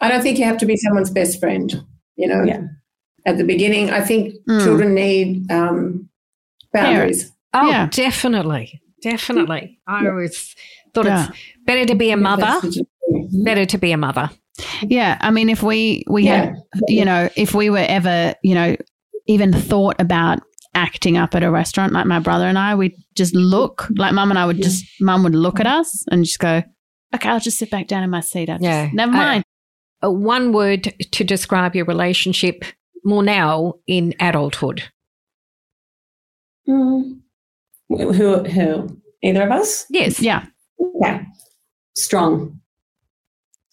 I 0.00 0.08
don't 0.08 0.22
think 0.22 0.38
you 0.38 0.46
have 0.46 0.56
to 0.58 0.66
be 0.66 0.76
someone's 0.78 1.10
best 1.10 1.38
friend, 1.38 1.68
you 2.16 2.26
know. 2.28 2.44
Yeah. 2.44 2.62
At 3.26 3.36
the 3.36 3.44
beginning, 3.44 3.90
I 3.90 4.00
think 4.00 4.34
Mm. 4.48 4.64
children 4.64 4.94
need 4.94 5.50
um, 5.52 6.08
boundaries. 6.72 7.30
Oh, 7.54 7.68
Yeah. 7.70 7.88
definitely. 7.90 8.80
Definitely. 9.02 9.80
I 9.86 10.06
always 10.08 10.54
thought 10.94 11.06
Yeah. 11.06 11.28
it's 11.28 11.38
better 11.64 11.84
to 11.86 11.94
be 11.94 12.10
a 12.10 12.16
mother. 12.16 12.60
Better 13.44 13.64
to 13.66 13.78
be 13.78 13.92
a 13.92 13.96
mother. 13.96 14.30
Yeah. 14.82 15.16
I 15.20 15.30
mean, 15.30 15.48
if 15.48 15.62
we, 15.62 16.04
we 16.08 16.24
Yeah. 16.24 16.46
had, 16.46 16.54
you 16.88 17.04
know, 17.04 17.28
if 17.36 17.54
we 17.54 17.70
were 17.70 17.78
ever, 17.78 18.34
you 18.42 18.54
know, 18.54 18.76
even 19.26 19.52
thought 19.52 20.00
about 20.00 20.40
acting 20.74 21.16
up 21.16 21.34
at 21.34 21.42
a 21.42 21.50
restaurant, 21.50 21.92
like 21.92 22.06
my 22.06 22.18
brother 22.18 22.46
and 22.46 22.58
I, 22.58 22.74
we'd 22.74 22.94
just 23.16 23.34
look, 23.34 23.88
like 23.96 24.12
mum 24.14 24.30
and 24.30 24.38
I 24.38 24.46
would 24.46 24.56
just, 24.62 24.84
mum 25.00 25.22
would 25.22 25.34
look 25.34 25.60
at 25.60 25.66
us 25.66 26.04
and 26.10 26.24
just 26.24 26.38
go, 26.40 26.62
okay, 27.14 27.28
I'll 27.28 27.40
just 27.40 27.58
sit 27.58 27.70
back 27.70 27.86
down 27.86 28.02
in 28.02 28.10
my 28.10 28.20
seat. 28.20 28.48
I'll 28.50 28.56
just- 28.58 28.64
Yeah. 28.64 28.90
Never 28.92 29.12
I- 29.12 29.16
mind. 29.16 29.44
Uh, 30.04 30.10
one 30.12 30.52
word 30.52 30.92
to 31.12 31.24
describe 31.24 31.74
your 31.74 31.84
relationship 31.84 32.64
more 33.04 33.22
now 33.22 33.74
in 33.86 34.14
adulthood. 34.20 34.84
Mm. 36.68 37.20
Who? 37.88 38.44
Who? 38.44 39.00
Either 39.22 39.42
of 39.44 39.50
us? 39.50 39.86
Yes. 39.90 40.20
Yeah. 40.20 40.44
Yeah. 41.00 41.24
Strong. 41.96 42.60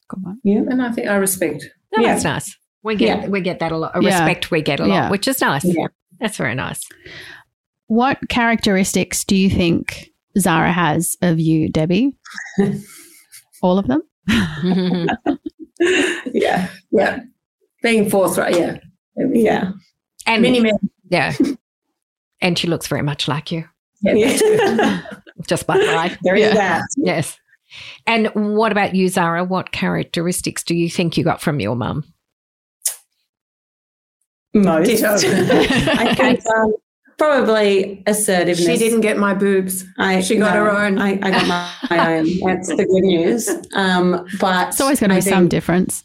Good 0.08 0.24
one. 0.24 0.40
Yeah. 0.44 0.62
And 0.70 0.82
I 0.82 0.92
think 0.92 1.08
I 1.08 1.16
respect. 1.16 1.66
No, 1.96 2.04
Yeah. 2.04 2.14
that's 2.14 2.24
nice. 2.24 2.58
We 2.84 2.96
get 2.96 3.24
Yeah. 3.24 3.28
we 3.30 3.42
get 3.42 3.60
that 3.60 3.72
a 3.72 3.78
lot. 3.78 3.92
A 3.98 4.02
Yeah. 4.04 4.10
respect 4.20 4.52
we 4.52 4.62
get 4.62 4.80
a 4.80 4.86
lot, 4.86 4.94
Yeah. 4.94 5.10
which 5.10 5.28
is 5.28 5.42
nice. 5.42 5.64
Yeah. 5.66 5.88
That's 6.20 6.38
very 6.38 6.56
nice. 6.56 6.82
What 7.88 8.18
characteristics 8.30 9.24
do 9.24 9.36
you 9.36 9.50
think 9.50 10.10
Zara 10.40 10.72
has 10.72 11.18
of 11.22 11.40
you, 11.40 11.70
Debbie? 11.70 12.16
All 13.62 13.78
of 13.80 13.88
them? 13.88 14.02
Yeah. 16.34 16.70
Yeah. 16.92 17.20
Being 17.84 18.10
forthright. 18.10 18.56
Yeah. 18.58 18.78
Yeah. 19.18 19.72
and 20.26 20.42
Mini 20.42 20.60
men. 20.60 20.74
yeah. 21.10 21.34
And 22.42 22.58
she 22.58 22.68
looks 22.68 22.88
very 22.88 23.02
much 23.04 23.28
like 23.28 23.52
you. 23.52 23.66
Yeah. 24.06 25.02
Just 25.48 25.68
by 25.68 25.78
the 25.78 25.86
way. 25.86 26.16
there 26.24 26.36
is 26.36 26.42
Yeah. 26.48 26.54
that. 26.54 26.84
Yes. 26.98 27.38
And 28.08 28.28
what 28.34 28.72
about 28.72 28.96
you, 28.96 29.10
Zara? 29.10 29.44
What 29.44 29.72
characteristics 29.72 30.64
do 30.64 30.76
you 30.76 30.90
think 30.90 31.18
you 31.18 31.24
got 31.24 31.42
from 31.42 31.60
your 31.60 31.76
mum? 31.76 32.06
Most. 34.54 35.04
I 35.04 36.16
think 36.16 36.40
um, 36.56 36.74
probably 37.18 38.02
assertiveness. 38.08 38.66
She 38.66 38.78
didn't 38.78 39.02
get 39.02 39.18
my 39.18 39.34
boobs. 39.34 39.84
I, 39.98 40.22
she 40.22 40.38
got 40.38 40.56
her 40.56 40.72
own. 40.72 40.98
I, 40.98 41.20
I 41.22 41.32
got 41.32 41.48
my, 41.48 41.72
my 41.90 42.14
own. 42.18 42.26
That's 42.46 42.70
the 42.70 42.76
good 42.86 43.04
news. 43.04 43.50
Um, 43.74 44.26
but 44.40 44.70
It's 44.70 44.80
always 44.80 45.02
going 45.02 45.10
to 45.10 45.16
I 45.18 45.20
be 45.20 45.22
some 45.30 45.50
difference. 45.50 46.04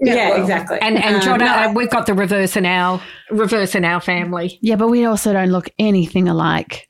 Yeah, 0.00 0.30
well, 0.30 0.40
exactly. 0.42 0.78
And 0.80 0.96
and 1.00 1.16
Um, 1.16 1.20
Jonna, 1.22 1.38
no, 1.38 1.46
uh, 1.46 1.72
we've 1.76 1.90
got 1.90 2.06
the 2.06 2.14
reverse 2.14 2.56
in 2.56 2.66
our 2.66 3.00
reverse 3.30 3.76
in 3.76 3.84
our 3.84 4.00
family. 4.00 4.58
Yeah, 4.62 4.74
but 4.74 4.88
we 4.88 5.04
also 5.04 5.32
don't 5.32 5.50
look 5.50 5.68
anything 5.78 6.26
alike. 6.28 6.88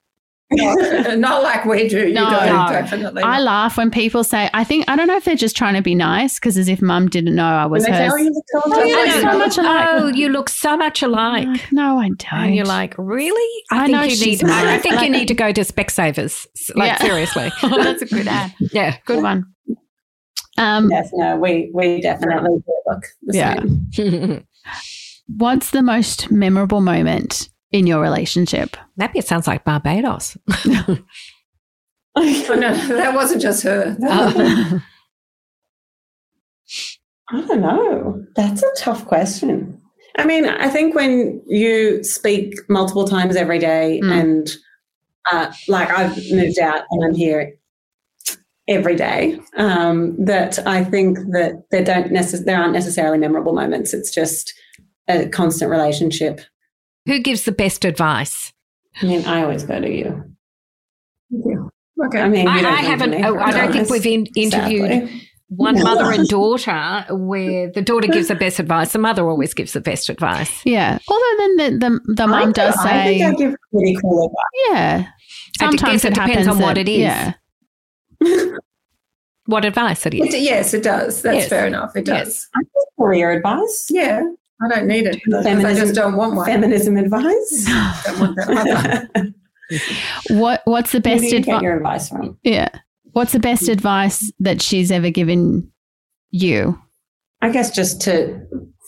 Not, 0.52 1.18
not 1.18 1.42
like 1.42 1.64
we 1.64 1.88
do. 1.88 2.08
You 2.08 2.14
No. 2.14 2.30
don't, 2.30 2.46
No. 2.46 2.66
definitely. 2.70 3.22
I 3.22 3.40
laugh 3.40 3.76
when 3.76 3.90
people 3.90 4.24
say, 4.24 4.48
I 4.54 4.64
think, 4.64 4.84
I 4.88 4.96
don't 4.96 5.06
know 5.06 5.16
if 5.16 5.24
they're 5.24 5.34
just 5.36 5.56
trying 5.56 5.74
to 5.74 5.82
be 5.82 5.94
nice 5.94 6.38
because 6.38 6.56
as 6.58 6.68
if 6.68 6.80
mum 6.82 7.08
didn't 7.08 7.34
know 7.34 7.44
I 7.44 7.66
was 7.66 7.82
when 7.84 7.92
they 7.92 7.98
hers. 8.06 8.20
you 8.20 8.32
the 8.32 8.42
Oh, 8.64 8.82
you 8.84 8.96
look 8.96 9.20
so 9.20 9.38
much 9.38 9.58
alike. 9.58 9.88
Oh, 9.90 10.06
you 10.08 10.28
look 10.28 10.48
so 10.48 10.76
much 10.76 11.02
alike. 11.02 11.46
Like, 11.48 11.72
no, 11.72 11.98
I 11.98 12.08
don't. 12.08 12.32
And 12.32 12.54
you're 12.54 12.64
like, 12.66 12.94
really? 12.98 13.62
I 13.70 13.86
think 13.86 13.92
know 13.96 14.02
you 14.02 14.10
she's 14.16 14.42
need. 14.42 14.50
I, 14.50 14.74
I 14.74 14.78
think 14.78 15.00
you 15.02 15.10
need 15.10 15.28
to 15.28 15.34
go 15.34 15.52
to 15.52 15.60
Specsavers. 15.62 16.46
Like 16.74 16.88
Yeah. 16.88 16.96
seriously. 17.06 17.52
That's 17.62 18.02
a 18.02 18.06
good 18.06 18.28
ad. 18.28 18.52
yeah. 18.72 18.96
Good 19.06 19.22
one. 19.22 19.46
Um, 20.58 20.90
Yes, 20.90 21.08
no, 21.14 21.36
we 21.36 21.70
we 21.72 22.00
definitely 22.02 22.58
do 22.66 22.74
look 22.86 23.04
the 23.22 23.36
Yeah. 23.36 23.60
same. 23.94 24.46
What's 25.36 25.70
the 25.70 25.82
most 25.82 26.30
memorable 26.30 26.80
moment 26.82 27.48
in 27.72 27.86
your 27.86 28.00
relationship? 28.00 28.76
Maybe 28.96 29.18
it 29.18 29.26
sounds 29.26 29.46
like 29.46 29.64
Barbados. 29.64 30.36
Oh, 32.14 32.54
no, 32.60 32.74
that 32.88 33.14
wasn't 33.14 33.40
just 33.40 33.62
her. 33.62 33.96
Oh. 34.02 34.80
I 37.30 37.40
don't 37.46 37.60
know. 37.62 38.22
That's 38.36 38.62
a 38.62 38.70
tough 38.76 39.06
question. 39.06 39.80
I 40.18 40.26
mean, 40.26 40.44
I 40.46 40.68
think 40.68 40.94
when 40.94 41.42
you 41.46 42.04
speak 42.04 42.54
multiple 42.68 43.06
times 43.08 43.36
every 43.36 43.58
day 43.58 44.00
Mm. 44.02 44.12
and 44.20 44.50
uh, 45.32 45.52
like 45.68 45.88
I've 45.90 46.16
moved 46.30 46.58
out 46.58 46.82
and 46.90 47.04
I'm 47.04 47.14
here 47.14 47.54
every 48.68 48.96
day, 48.96 49.40
um, 49.56 50.16
that 50.24 50.58
I 50.66 50.84
think 50.84 51.16
that 51.30 51.62
there 51.70 51.84
don't 51.84 52.08
necess- 52.12 52.44
there 52.44 52.58
aren't 52.60 52.74
necessarily 52.74 53.16
memorable 53.18 53.54
moments. 53.54 53.94
It's 53.94 54.12
just 54.12 54.52
a 55.08 55.28
constant 55.30 55.70
relationship. 55.70 56.40
Who 57.06 57.18
gives 57.18 57.44
the 57.44 57.52
best 57.52 57.84
advice? 57.84 58.52
I 59.00 59.06
mean, 59.06 59.24
I 59.26 59.42
always 59.42 59.64
go 59.64 59.80
to 59.80 59.88
you. 59.90 60.24
you. 61.30 61.70
Okay. 62.06 62.20
I 62.20 62.28
mean, 62.28 62.44
you 62.44 62.50
I, 62.50 62.62
don't 62.62 62.72
I 62.72 62.80
haven't. 62.82 63.14
oh, 63.24 63.38
I 63.38 63.50
don't 63.52 63.72
think 63.72 63.88
we've 63.90 64.06
in, 64.06 64.26
interviewed 64.36 64.88
sadly. 64.90 65.22
one 65.48 65.74
No. 65.76 65.84
mother 65.84 66.12
and 66.12 66.28
daughter 66.28 67.04
where 67.14 67.70
the 67.70 67.82
daughter 67.82 68.08
gives 68.08 68.28
the 68.28 68.34
best 68.34 68.58
advice. 68.60 68.92
The 68.92 68.98
mother 68.98 69.28
always 69.28 69.54
gives 69.54 69.72
the 69.72 69.80
best 69.80 70.08
advice. 70.08 70.60
Yeah. 70.64 70.98
Although 71.08 71.36
then 71.38 71.56
the, 71.56 71.70
the, 72.06 72.14
the 72.14 72.22
I 72.24 72.26
mum 72.26 72.42
think- 72.44 72.56
does 72.56 72.76
I 72.78 73.04
think 73.04 73.22
I 73.22 73.32
give 73.34 73.54
pretty 73.72 73.96
cool 74.02 74.26
advice. 74.26 74.68
yeah. 74.70 75.06
Sometimes 75.58 76.04
it 76.04 76.08
it 76.08 76.14
depends 76.14 76.32
happens 76.32 76.48
on 76.48 76.58
what 76.60 76.74
that- 76.74 76.88
it 76.88 76.88
is. 76.88 76.98
Yeah. 76.98 77.32
What 79.46 79.64
advice 79.64 80.06
it 80.06 80.14
It, 80.14 80.28
is? 80.34 80.40
yes, 80.42 80.72
it 80.74 80.82
does. 80.84 81.22
That's 81.22 81.36
Yes. 81.36 81.48
fair 81.48 81.66
enough. 81.66 81.96
It 81.96 82.06
Yes. 82.06 82.24
does. 82.26 82.48
I 82.54 82.60
give 82.60 82.96
career 82.98 83.32
advice, 83.32 83.86
Yeah. 83.90 84.22
I 84.64 84.68
don't 84.74 84.86
need 84.86 85.06
it. 85.06 85.20
because 85.24 85.44
I 85.46 85.50
Feminism- 85.50 85.84
just 85.86 85.94
don't 85.94 86.16
want 86.16 86.34
one. 86.34 86.46
feminism 86.46 86.96
advice. 86.96 87.64
don't 88.06 88.20
want 88.20 88.36
that 88.36 89.08
either. 89.16 89.34
What 90.30 90.60
What's 90.66 90.92
the 90.92 91.00
best 91.00 91.20
do 91.22 91.26
you 91.26 91.32
get 91.32 91.40
advice? 91.48 91.62
your 91.62 91.76
advice 91.78 92.08
from? 92.10 92.38
Yeah. 92.42 92.68
What's 93.12 93.32
the 93.32 93.40
best 93.40 93.68
advice 93.68 94.30
that 94.40 94.60
she's 94.60 94.90
ever 94.90 95.08
given 95.10 95.70
you? 96.30 96.78
I 97.40 97.48
guess 97.50 97.70
just 97.74 98.00
to 98.02 98.40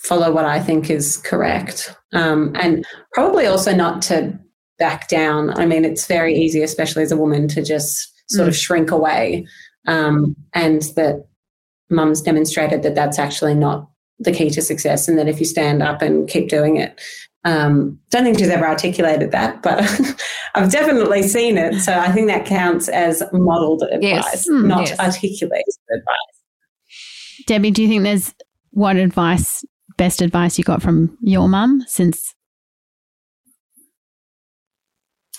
follow 0.03 0.31
what 0.33 0.45
I 0.45 0.61
think 0.61 0.91
is 0.91 1.17
correct, 1.19 1.95
um, 2.13 2.53
and 2.57 2.85
probably 3.13 3.47
also 3.47 3.75
not 3.75 4.03
to 4.03 4.39
back 4.79 5.09
down. 5.09 5.59
I 5.59 5.65
mean, 5.67 5.85
it's 5.87 6.07
very 6.07 6.37
easy, 6.37 6.63
especially 6.63 7.03
as 7.03 7.13
a 7.13 7.17
woman, 7.17 7.49
to 7.49 7.63
just 7.63 8.13
sort 8.29 8.49
of 8.49 8.55
shrink 8.57 8.91
away, 8.91 9.47
um, 9.89 10.37
and 10.53 10.83
that 10.97 11.27
mum's 11.91 12.21
demonstrated 12.21 12.83
that 12.83 12.95
that's 12.95 13.19
actually 13.19 13.55
not 13.55 13.89
the 14.19 14.33
key 14.33 14.51
to 14.51 14.63
success, 14.63 15.09
and 15.09 15.19
that 15.19 15.29
if 15.29 15.39
you 15.41 15.47
stand 15.47 15.83
up 15.83 16.03
and 16.03 16.29
keep 16.29 16.49
doing 16.49 16.77
it. 16.77 17.01
Um, 17.47 17.99
don't 18.11 18.25
think 18.25 18.39
she's 18.39 18.49
ever 18.49 18.67
articulated 18.67 19.31
that, 19.33 19.63
but 19.63 19.79
I've 20.55 20.73
definitely 20.73 21.23
seen 21.25 21.59
it. 21.59 21.81
So 21.81 21.93
I 21.93 22.11
think 22.11 22.29
that 22.29 22.47
counts 22.47 22.89
as 22.89 23.23
modeled 23.35 23.83
advice, 23.83 24.03
Yes. 24.03 24.49
Mm, 24.49 24.65
not 24.65 24.89
yes. 24.89 24.99
articulated 24.99 25.75
advice. 25.91 27.45
Debbie, 27.47 27.71
do 27.71 27.83
you 27.83 27.89
think 27.89 28.03
there's 28.05 28.35
what 28.71 28.97
advice, 28.97 29.63
best 29.99 30.23
advice 30.23 30.57
you 30.57 30.65
got 30.65 30.81
from 30.83 31.19
your 31.21 31.49
mum 31.49 31.85
since? 31.87 32.35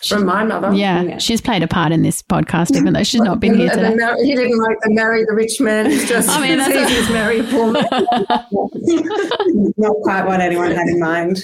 From 0.09 0.25
my 0.25 0.43
mother. 0.43 0.73
Yeah, 0.73 1.01
yeah. 1.01 1.17
she's 1.17 1.41
played 1.41 1.63
a 1.63 1.67
part 1.67 1.91
in 1.91 2.01
this 2.01 2.21
podcast, 2.21 2.75
even 2.75 2.93
though 2.93 3.03
she's 3.03 3.21
not 3.21 3.39
been 3.39 3.55
here 3.55 3.69
And 3.71 3.79
the 3.81 3.89
today. 3.91 4.03
mar- 4.05 4.17
he 4.23 4.35
didn't 4.35 4.59
like 4.59 4.79
to 4.81 4.89
marry 4.91 5.23
the 5.25 5.33
rich 5.33 5.59
man. 5.59 5.87
It's 5.87 6.07
just 6.09 6.29
I 6.29 6.41
mean, 6.41 6.59
as 6.59 6.67
that's 6.67 6.77
a- 6.77 6.93
easy 6.93 7.01
as 7.03 7.09
marry 7.09 7.41
poor 7.43 7.71
man. 7.71 7.87
not 9.77 9.95
quite 10.03 10.23
what 10.25 10.41
anyone 10.41 10.71
had 10.71 10.87
in 10.87 10.99
mind. 10.99 11.43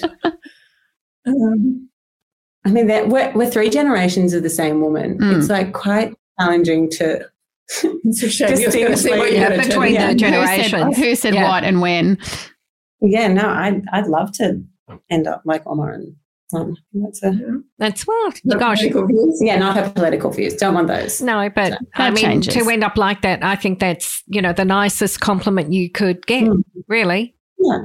Um, 1.26 1.88
I 2.64 2.70
mean, 2.70 2.86
that 2.88 3.08
we're, 3.08 3.32
we're 3.34 3.50
three 3.50 3.70
generations 3.70 4.34
of 4.34 4.42
the 4.42 4.50
same 4.50 4.80
woman. 4.80 5.18
Mm. 5.18 5.38
It's 5.38 5.48
like 5.48 5.72
quite 5.72 6.14
challenging 6.40 6.90
to. 6.90 7.26
It's 8.04 8.22
a 8.22 8.28
shame. 8.28 8.48
You're 8.58 8.88
to 8.90 8.96
see 8.96 9.10
what 9.10 9.32
you're 9.32 9.48
going 9.48 9.60
to 9.60 9.66
between 9.68 9.92
do. 9.92 9.98
the 9.98 10.02
Who 10.02 10.06
said, 10.06 10.18
generations. 10.18 10.96
who 10.96 11.14
said 11.14 11.34
Yeah. 11.34 11.48
what 11.48 11.64
and 11.64 11.80
when? 11.80 12.18
Yeah, 13.00 13.28
no, 13.28 13.48
I'd 13.48 13.82
I'd 13.92 14.06
love 14.06 14.32
to 14.32 14.62
end 15.10 15.26
up 15.26 15.42
like 15.44 15.66
Omar 15.66 15.92
and. 15.92 16.16
Um, 16.54 16.76
that's 16.92 17.22
a, 17.22 17.32
That's 17.78 18.02
what. 18.02 18.40
The 18.44 18.56
Gosh. 18.58 18.78
political 18.78 19.06
views. 19.06 19.40
yeah, 19.42 19.56
not 19.58 19.76
her 19.76 19.90
political 19.90 20.30
views. 20.30 20.54
Don't 20.54 20.74
want 20.74 20.88
those. 20.88 21.20
No, 21.22 21.48
but 21.54 21.72
I 21.94 22.10
That 22.10 22.14
mean, 22.14 22.24
changes. 22.24 22.54
to 22.54 22.68
end 22.70 22.84
up 22.84 22.96
like 22.96 23.22
that, 23.22 23.42
I 23.42 23.56
think 23.56 23.78
that's, 23.80 24.22
you 24.26 24.42
know, 24.42 24.52
the 24.52 24.64
nicest 24.64 25.20
compliment 25.20 25.72
you 25.72 25.90
could 25.90 26.26
get, 26.26 26.44
Mm. 26.44 26.62
really. 26.88 27.34
Yeah, 27.58 27.78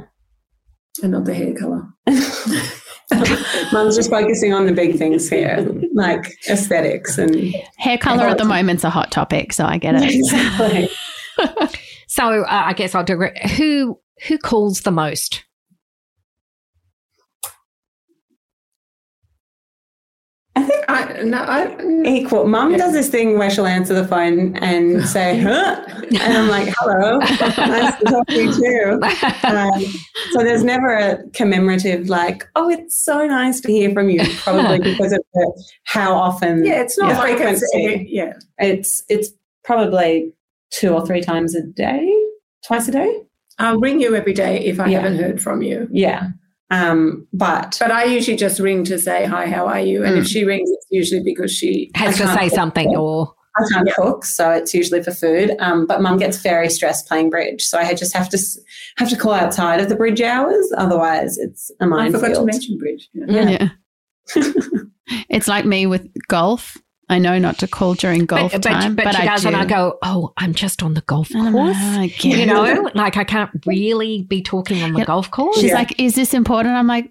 And 1.03 1.11
not 1.11 1.25
the 1.25 1.33
hair 1.33 1.53
colour. 1.53 1.83
Mum's 3.71 3.95
just 3.95 4.09
focusing 4.09 4.53
on 4.53 4.65
the 4.65 4.73
big 4.73 4.97
things 4.97 5.29
here, 5.29 5.65
like 5.93 6.29
aesthetics 6.49 7.17
and. 7.17 7.55
Hair 7.77 7.97
color 7.99 8.25
at 8.27 8.37
the 8.37 8.43
moment's 8.45 8.83
a 8.83 8.89
hot 8.89 9.11
topic, 9.11 9.53
so 9.53 9.65
I 9.65 9.77
get 9.77 9.95
it. 9.95 10.03
Exactly. 10.13 10.89
So 12.09 12.41
uh, 12.43 12.63
I 12.67 12.73
guess 12.73 12.95
I'll 12.95 13.03
do 13.03 13.21
it. 13.21 13.37
Who, 13.51 13.99
who 14.27 14.37
calls 14.39 14.81
the 14.81 14.91
most? 14.91 15.43
I 20.57 20.63
think 20.63 20.85
I, 20.89 21.21
no, 21.23 21.37
I, 21.37 21.77
equal. 22.05 22.47
Mum 22.47 22.75
does 22.77 22.93
this 22.93 23.09
thing 23.09 23.37
where 23.37 23.49
she'll 23.51 23.67
answer 23.67 23.93
the 23.93 24.07
phone 24.07 24.55
and 24.57 25.05
say, 25.07 25.39
huh? 25.41 25.83
And 25.87 26.17
I'm 26.37 26.47
like, 26.49 26.73
hello, 26.79 27.19
nice 27.19 27.95
to 27.99 28.05
talk 28.05 28.27
to 28.27 28.35
you 28.35 28.51
too. 28.53 28.99
Um, 29.47 29.83
so 30.31 30.39
there's 30.39 30.63
never 30.63 30.95
a 30.95 31.29
commemorative, 31.31 32.09
like, 32.09 32.47
oh, 32.55 32.69
it's 32.69 33.03
so 33.03 33.27
nice 33.27 33.59
to 33.61 33.71
hear 33.71 33.91
from 33.93 34.09
you, 34.09 34.21
probably 34.37 34.79
because 34.91 35.11
of 35.13 35.19
the, 35.33 35.63
how 35.85 36.13
often. 36.15 36.65
yeah, 36.65 36.81
it's 36.81 36.97
not 36.97 37.09
Yeah. 37.11 37.19
like 37.19 37.37
it's, 37.39 37.63
yeah. 38.09 38.33
It's, 38.57 39.03
it's 39.09 39.29
probably 39.63 40.33
two 40.71 40.89
or 40.93 41.05
three 41.05 41.21
times 41.21 41.53
a 41.55 41.61
day, 41.61 42.11
twice 42.65 42.87
a 42.87 42.91
day. 42.91 43.21
I'll 43.59 43.79
ring 43.79 43.99
you 44.01 44.15
every 44.15 44.33
day 44.33 44.59
if 44.65 44.79
I 44.79 44.87
Yeah. 44.87 45.01
haven't 45.01 45.19
heard 45.19 45.41
from 45.41 45.61
you. 45.61 45.87
Yeah. 45.91 46.29
Um, 46.69 47.25
but 47.33 47.77
But 47.79 47.91
I 47.91 48.03
usually 48.05 48.35
just 48.37 48.59
ring 48.59 48.83
to 48.85 48.99
say, 48.99 49.25
hi, 49.25 49.47
how 49.47 49.67
are 49.67 49.79
you? 49.79 50.03
And 50.03 50.15
Mm. 50.15 50.21
if 50.21 50.27
she 50.27 50.43
rings, 50.43 50.69
it's 50.69 50.85
usually 50.89 51.23
because 51.23 51.51
she 51.51 51.91
Has 51.95 52.17
to 52.17 52.23
can't 52.23 52.39
say 52.39 52.49
cook. 52.49 52.55
something 52.55 52.95
or. 52.95 53.33
I 53.59 53.63
can't 53.73 53.89
cook, 53.95 54.23
so 54.23 54.51
it's 54.51 54.71
usually 54.75 55.01
for 55.01 55.09
food. 55.11 55.55
Um, 55.59 55.87
but 55.87 55.99
mum 56.01 56.17
gets 56.17 56.37
very 56.37 56.69
stressed 56.69 57.07
playing 57.07 57.31
bridge, 57.31 57.63
so 57.63 57.79
I 57.79 57.93
just 57.95 58.15
have 58.15 58.29
to 58.29 58.37
have 58.97 59.09
to 59.09 59.15
call 59.15 59.33
outside 59.33 59.79
of 59.81 59.89
the 59.89 59.95
bridge 59.95 60.21
hours. 60.21 60.71
Otherwise, 60.77 61.39
it's 61.39 61.71
a 61.79 61.87
minefield. 61.87 62.21
forgot 62.23 62.39
to 62.41 62.45
mention 62.45 62.77
bridge. 62.77 63.09
Yeah. 63.15 63.25
Yeah. 63.29 63.69
Yeah. 64.35 64.43
it's 65.29 65.47
like 65.47 65.65
me 65.65 65.87
with 65.87 66.07
golf. 66.27 66.77
I 67.09 67.19
know 67.19 67.37
not 67.39 67.57
to 67.59 67.67
call 67.67 67.93
during 67.93 68.25
golf 68.25 68.51
but, 68.51 68.63
time, 68.63 68.95
but, 68.95 69.05
but, 69.05 69.15
she 69.15 69.21
I 69.21 69.25
does, 69.25 69.41
do. 69.43 69.47
and 69.47 69.55
I 69.55 69.65
go, 69.65 69.97
"Oh, 70.03 70.33
I'm 70.37 70.53
just 70.53 70.83
on 70.83 70.93
the 70.93 71.01
golf 71.01 71.29
course." 71.31 71.77
like, 71.95 72.13
"Oh, 72.23 72.27
You 72.27 72.45
know, 72.45 72.89
like 72.95 73.15
I 73.15 73.23
can't 73.23 73.49
really 73.65 74.23
be 74.23 74.41
talking 74.41 74.83
on 74.83 74.91
the 74.93 74.99
Yeah. 74.99 75.05
golf 75.05 75.31
course. 75.31 75.55
She's 75.55 75.69
Yeah. 75.71 75.75
like, 75.75 75.97
"Is 76.01 76.15
this 76.15 76.33
important?" 76.33 76.75
I'm 76.75 76.85
like, 76.87 77.09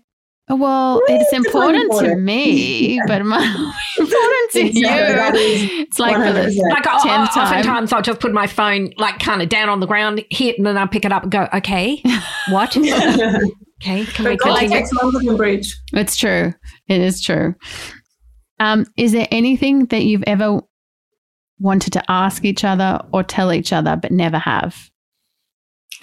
"Oh, 0.51 0.56
"Well, 0.56 1.01
it's 1.09 1.32
it's 1.32 1.47
important, 1.47 1.90
to 1.93 1.97
important. 1.98 2.23
me, 2.24 3.01
but 3.06 3.24
my 3.24 3.39
important 3.98 4.51
to 4.52 4.60
Exactly, 4.66 5.56
you." 5.62 5.68
It's 5.85 5.98
like 5.98 6.14
for 6.16 6.31
the 6.32 6.40
100%. 6.51 6.70
like 6.70 6.86
I, 6.86 6.98
tenth 7.02 7.31
I, 7.31 7.35
time. 7.35 7.44
oftentimes 7.44 7.93
I'll 7.94 8.02
just 8.02 8.20
put 8.20 8.35
my 8.35 8.47
phone 8.47 8.90
like 8.98 9.18
kind 9.18 9.40
of 9.40 9.48
down 9.48 9.70
on 9.70 9.81
the 9.81 9.86
ground, 9.86 10.23
hit, 10.31 10.59
and 10.59 10.66
then 10.66 10.77
I'll 10.77 10.86
pick 10.89 11.06
it 11.06 11.12
up 11.12 11.23
and 11.23 11.32
go, 11.32 11.48
"Okay, 11.55 12.02
what? 12.51 12.77
okay, 12.77 14.05
can 14.05 14.24
we 14.27 14.31
But 14.32 14.39
golf 14.40 14.59
continue?" 14.59 14.68
takes 14.78 14.93
longer 14.93 15.20
than 15.20 15.36
bridge. 15.39 15.74
It's 15.94 16.16
true. 16.18 16.52
It 16.89 17.01
is 17.01 17.23
true. 17.23 17.55
Um, 18.59 18.87
is 18.97 19.12
there 19.12 19.28
anything 19.31 19.87
that 19.87 20.05
you've 20.05 20.24
ever 20.27 20.61
wanted 21.59 21.93
to 21.95 22.03
ask 22.11 22.45
each 22.45 22.65
other 22.65 23.01
or 23.12 23.23
tell 23.23 23.53
each 23.53 23.73
other 23.73 23.97
but 23.97 24.12
never 24.12 24.39
have? 24.39 24.91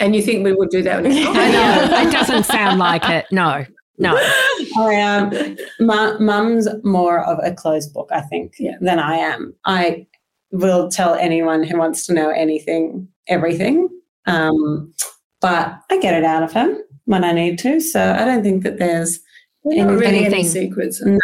And 0.00 0.14
you 0.16 0.22
think 0.22 0.44
we 0.44 0.52
would 0.52 0.70
do 0.70 0.82
that? 0.82 1.02
now? 1.04 1.10
I 1.10 1.50
know 1.50 2.08
it 2.08 2.12
doesn't 2.12 2.44
sound 2.44 2.78
like 2.78 3.08
it. 3.08 3.26
No, 3.30 3.64
no. 3.98 4.16
I 4.78 4.92
am. 4.94 5.56
My 5.80 6.16
mum's 6.18 6.68
more 6.82 7.24
of 7.24 7.38
a 7.42 7.54
closed 7.54 7.92
book, 7.92 8.08
I 8.12 8.20
think, 8.22 8.54
Yeah. 8.58 8.76
than 8.80 8.98
I 8.98 9.16
am. 9.16 9.54
I 9.64 10.06
will 10.50 10.88
tell 10.88 11.14
anyone 11.14 11.62
who 11.64 11.78
wants 11.78 12.06
to 12.06 12.14
know 12.14 12.30
anything, 12.30 13.08
everything. 13.28 13.88
Um, 14.26 14.92
but 15.40 15.74
I 15.90 15.98
get 16.00 16.14
it 16.14 16.24
out 16.24 16.42
of 16.42 16.52
him 16.52 16.78
when 17.04 17.22
I 17.24 17.32
need 17.32 17.58
to. 17.60 17.80
So 17.80 18.00
I 18.18 18.24
don't 18.24 18.42
think 18.42 18.62
that 18.64 18.78
there's 18.78 19.20
We're 19.62 19.86
really 19.96 20.24
any 20.24 20.42
secrets. 20.44 21.00
no, 21.04 21.18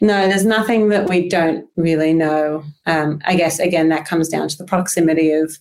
no, 0.00 0.26
there's 0.28 0.44
nothing 0.44 0.88
that 0.88 1.08
we 1.08 1.28
don't 1.28 1.66
really 1.76 2.12
know. 2.14 2.64
Um, 2.86 3.20
I 3.24 3.34
guess 3.36 3.58
again 3.58 3.88
that 3.90 4.06
comes 4.06 4.28
down 4.28 4.48
to 4.48 4.56
the 4.56 4.64
proximity 4.64 5.32
of 5.32 5.56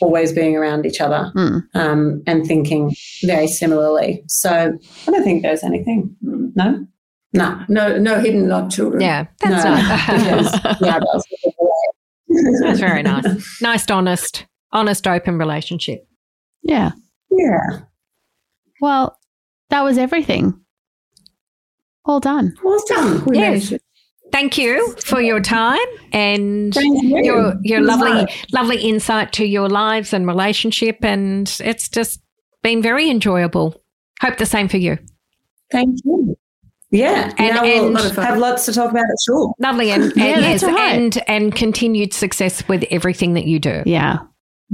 always 0.00 0.32
being 0.32 0.56
around 0.56 0.86
each 0.86 1.00
other 1.00 1.30
Hmm. 1.34 1.58
um, 1.74 2.22
and 2.26 2.46
thinking 2.46 2.94
very 3.22 3.46
similarly. 3.46 4.22
So 4.28 4.50
I 5.06 5.10
don't 5.10 5.22
think 5.24 5.42
there's 5.42 5.62
anything. 5.62 6.16
No, 6.22 6.86
no. 7.32 7.64
No, 7.68 7.98
no 7.98 8.20
hidden 8.20 8.48
love 8.48 8.70
children. 8.70 9.00
Yeah, 9.02 9.26
that's 9.42 9.64
No, 9.64 9.70
nice. 9.74 10.50
because 10.52 10.78
the 10.80 10.88
adults 10.88 11.26
will 11.30 11.38
give 11.50 11.54
away. 11.60 12.60
that's 12.62 12.80
very 12.80 13.02
nice. 13.02 13.60
Nice, 13.60 13.90
honest, 13.90 14.46
honest, 14.72 15.06
open 15.06 15.36
relationship. 15.38 16.06
Yeah. 16.62 16.92
Yeah. 17.30 17.80
Well, 18.80 19.18
that 19.70 19.82
was 19.82 19.98
everything. 19.98 20.60
All 22.06 22.20
done. 22.20 22.54
Well 22.62 22.82
done. 22.88 23.24
We 23.26 23.38
Yes. 23.38 23.70
managed. 23.70 23.82
Thank 24.32 24.58
you 24.58 24.94
for 25.04 25.20
your 25.20 25.40
time 25.40 25.78
and 26.12 26.74
you. 26.74 27.20
your 27.22 27.54
your 27.62 27.80
lovely 27.80 28.10
fun. 28.10 28.28
lovely 28.52 28.78
insight 28.78 29.32
to 29.34 29.44
your 29.46 29.68
lives 29.68 30.12
and 30.12 30.26
relationship 30.26 30.98
and 31.04 31.48
it's 31.62 31.88
just 31.88 32.20
been 32.62 32.82
very 32.82 33.08
enjoyable. 33.10 33.80
Hope 34.20 34.38
the 34.38 34.46
same 34.46 34.66
for 34.68 34.76
you. 34.78 34.98
Thank 35.70 35.98
you. 36.04 36.36
Yeah. 36.90 37.32
And- 37.38 37.54
now 37.54 37.62
we'll 37.62 37.96
have 38.14 38.38
lots 38.38 38.66
to 38.66 38.72
talk 38.72 38.90
about 38.90 39.04
at 39.04 39.16
shul. 39.24 39.54
Lovely 39.60 39.90
and, 39.92 40.02
and 40.04 40.16
Yeah, 40.16 40.38
yes, 40.40 40.62
right. 40.64 40.78
and 40.96 41.22
and 41.28 41.54
continued 41.54 42.12
success 42.12 42.66
with 42.68 42.84
everything 42.90 43.34
that 43.34 43.44
you 43.46 43.60
do. 43.60 43.82
Yeah. 43.86 44.18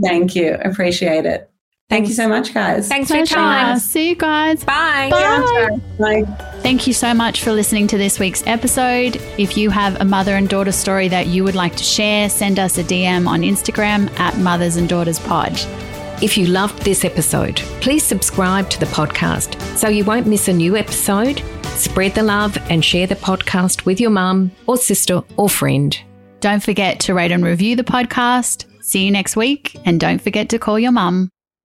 Thank 0.03 0.35
you. 0.35 0.57
Appreciate 0.65 1.27
it. 1.27 1.50
Thank 1.91 2.07
you 2.07 2.15
so 2.15 2.29
much, 2.29 2.55
guys. 2.55 2.87
Thanks 2.89 3.11
for 3.11 3.17
your 3.17 3.27
Pleasure. 3.27 3.35
time. 3.35 3.79
See 3.81 4.11
you 4.11 4.15
guys. 4.15 4.63
Bye. 4.65 5.11
Bye. 5.11 5.79
Bye. 5.99 6.25
Thank 6.63 6.87
you 6.87 6.93
so 6.93 7.13
much 7.13 7.43
for 7.43 7.53
listening 7.53 7.89
to 7.89 7.99
this 7.99 8.21
week's 8.21 8.47
episode. 8.47 9.17
If 9.39 9.57
you 9.57 9.71
have 9.71 10.01
a 10.01 10.05
mother 10.05 10.37
and 10.37 10.49
daughter 10.49 10.71
story 10.71 11.09
that 11.09 11.27
you 11.27 11.43
would 11.43 11.57
like 11.57 11.75
to 11.75 11.83
share, 11.83 12.31
send 12.31 12.61
us 12.61 12.79
a 12.79 12.85
DM 12.85 13.27
on 13.27 13.41
Instagram 13.41 14.09
at 14.21 14.39
Mothers 14.39 14.77
and 14.77 14.89
Daughters 14.89 15.19
Pod. 15.19 15.53
If 16.23 16.39
you 16.39 16.47
loved 16.47 16.81
this 16.83 17.05
episode, 17.05 17.57
please 17.81 18.05
subscribe 18.05 18.71
to 18.71 18.79
the 18.79 18.87
podcast 18.87 19.61
so 19.77 19.89
you 19.89 20.05
won't 20.05 20.29
miss 20.29 20.47
a 20.47 20.53
new 20.53 20.77
episode. 20.77 21.43
Spread 21.75 22.15
the 22.15 22.23
love 22.23 22.57
and 22.71 22.85
share 22.85 23.09
the 23.09 23.17
podcast 23.17 23.85
with 23.85 24.01
your 24.01 24.11
mum 24.11 24.53
or 24.69 24.77
sister 24.77 25.23
or 25.37 25.49
friend. 25.49 25.99
Don't 26.39 26.63
forget 26.63 27.01
to 27.01 27.15
rate 27.15 27.33
and 27.33 27.45
review 27.45 27.75
the 27.75 27.83
podcast. 27.83 28.67
See 28.85 29.05
you 29.05 29.11
next 29.11 29.35
week, 29.35 29.77
and 29.85 29.99
don't 29.99 30.21
forget 30.21 30.49
to 30.51 30.59
call 30.59 30.79
your 30.79 30.93
mum. 30.93 31.31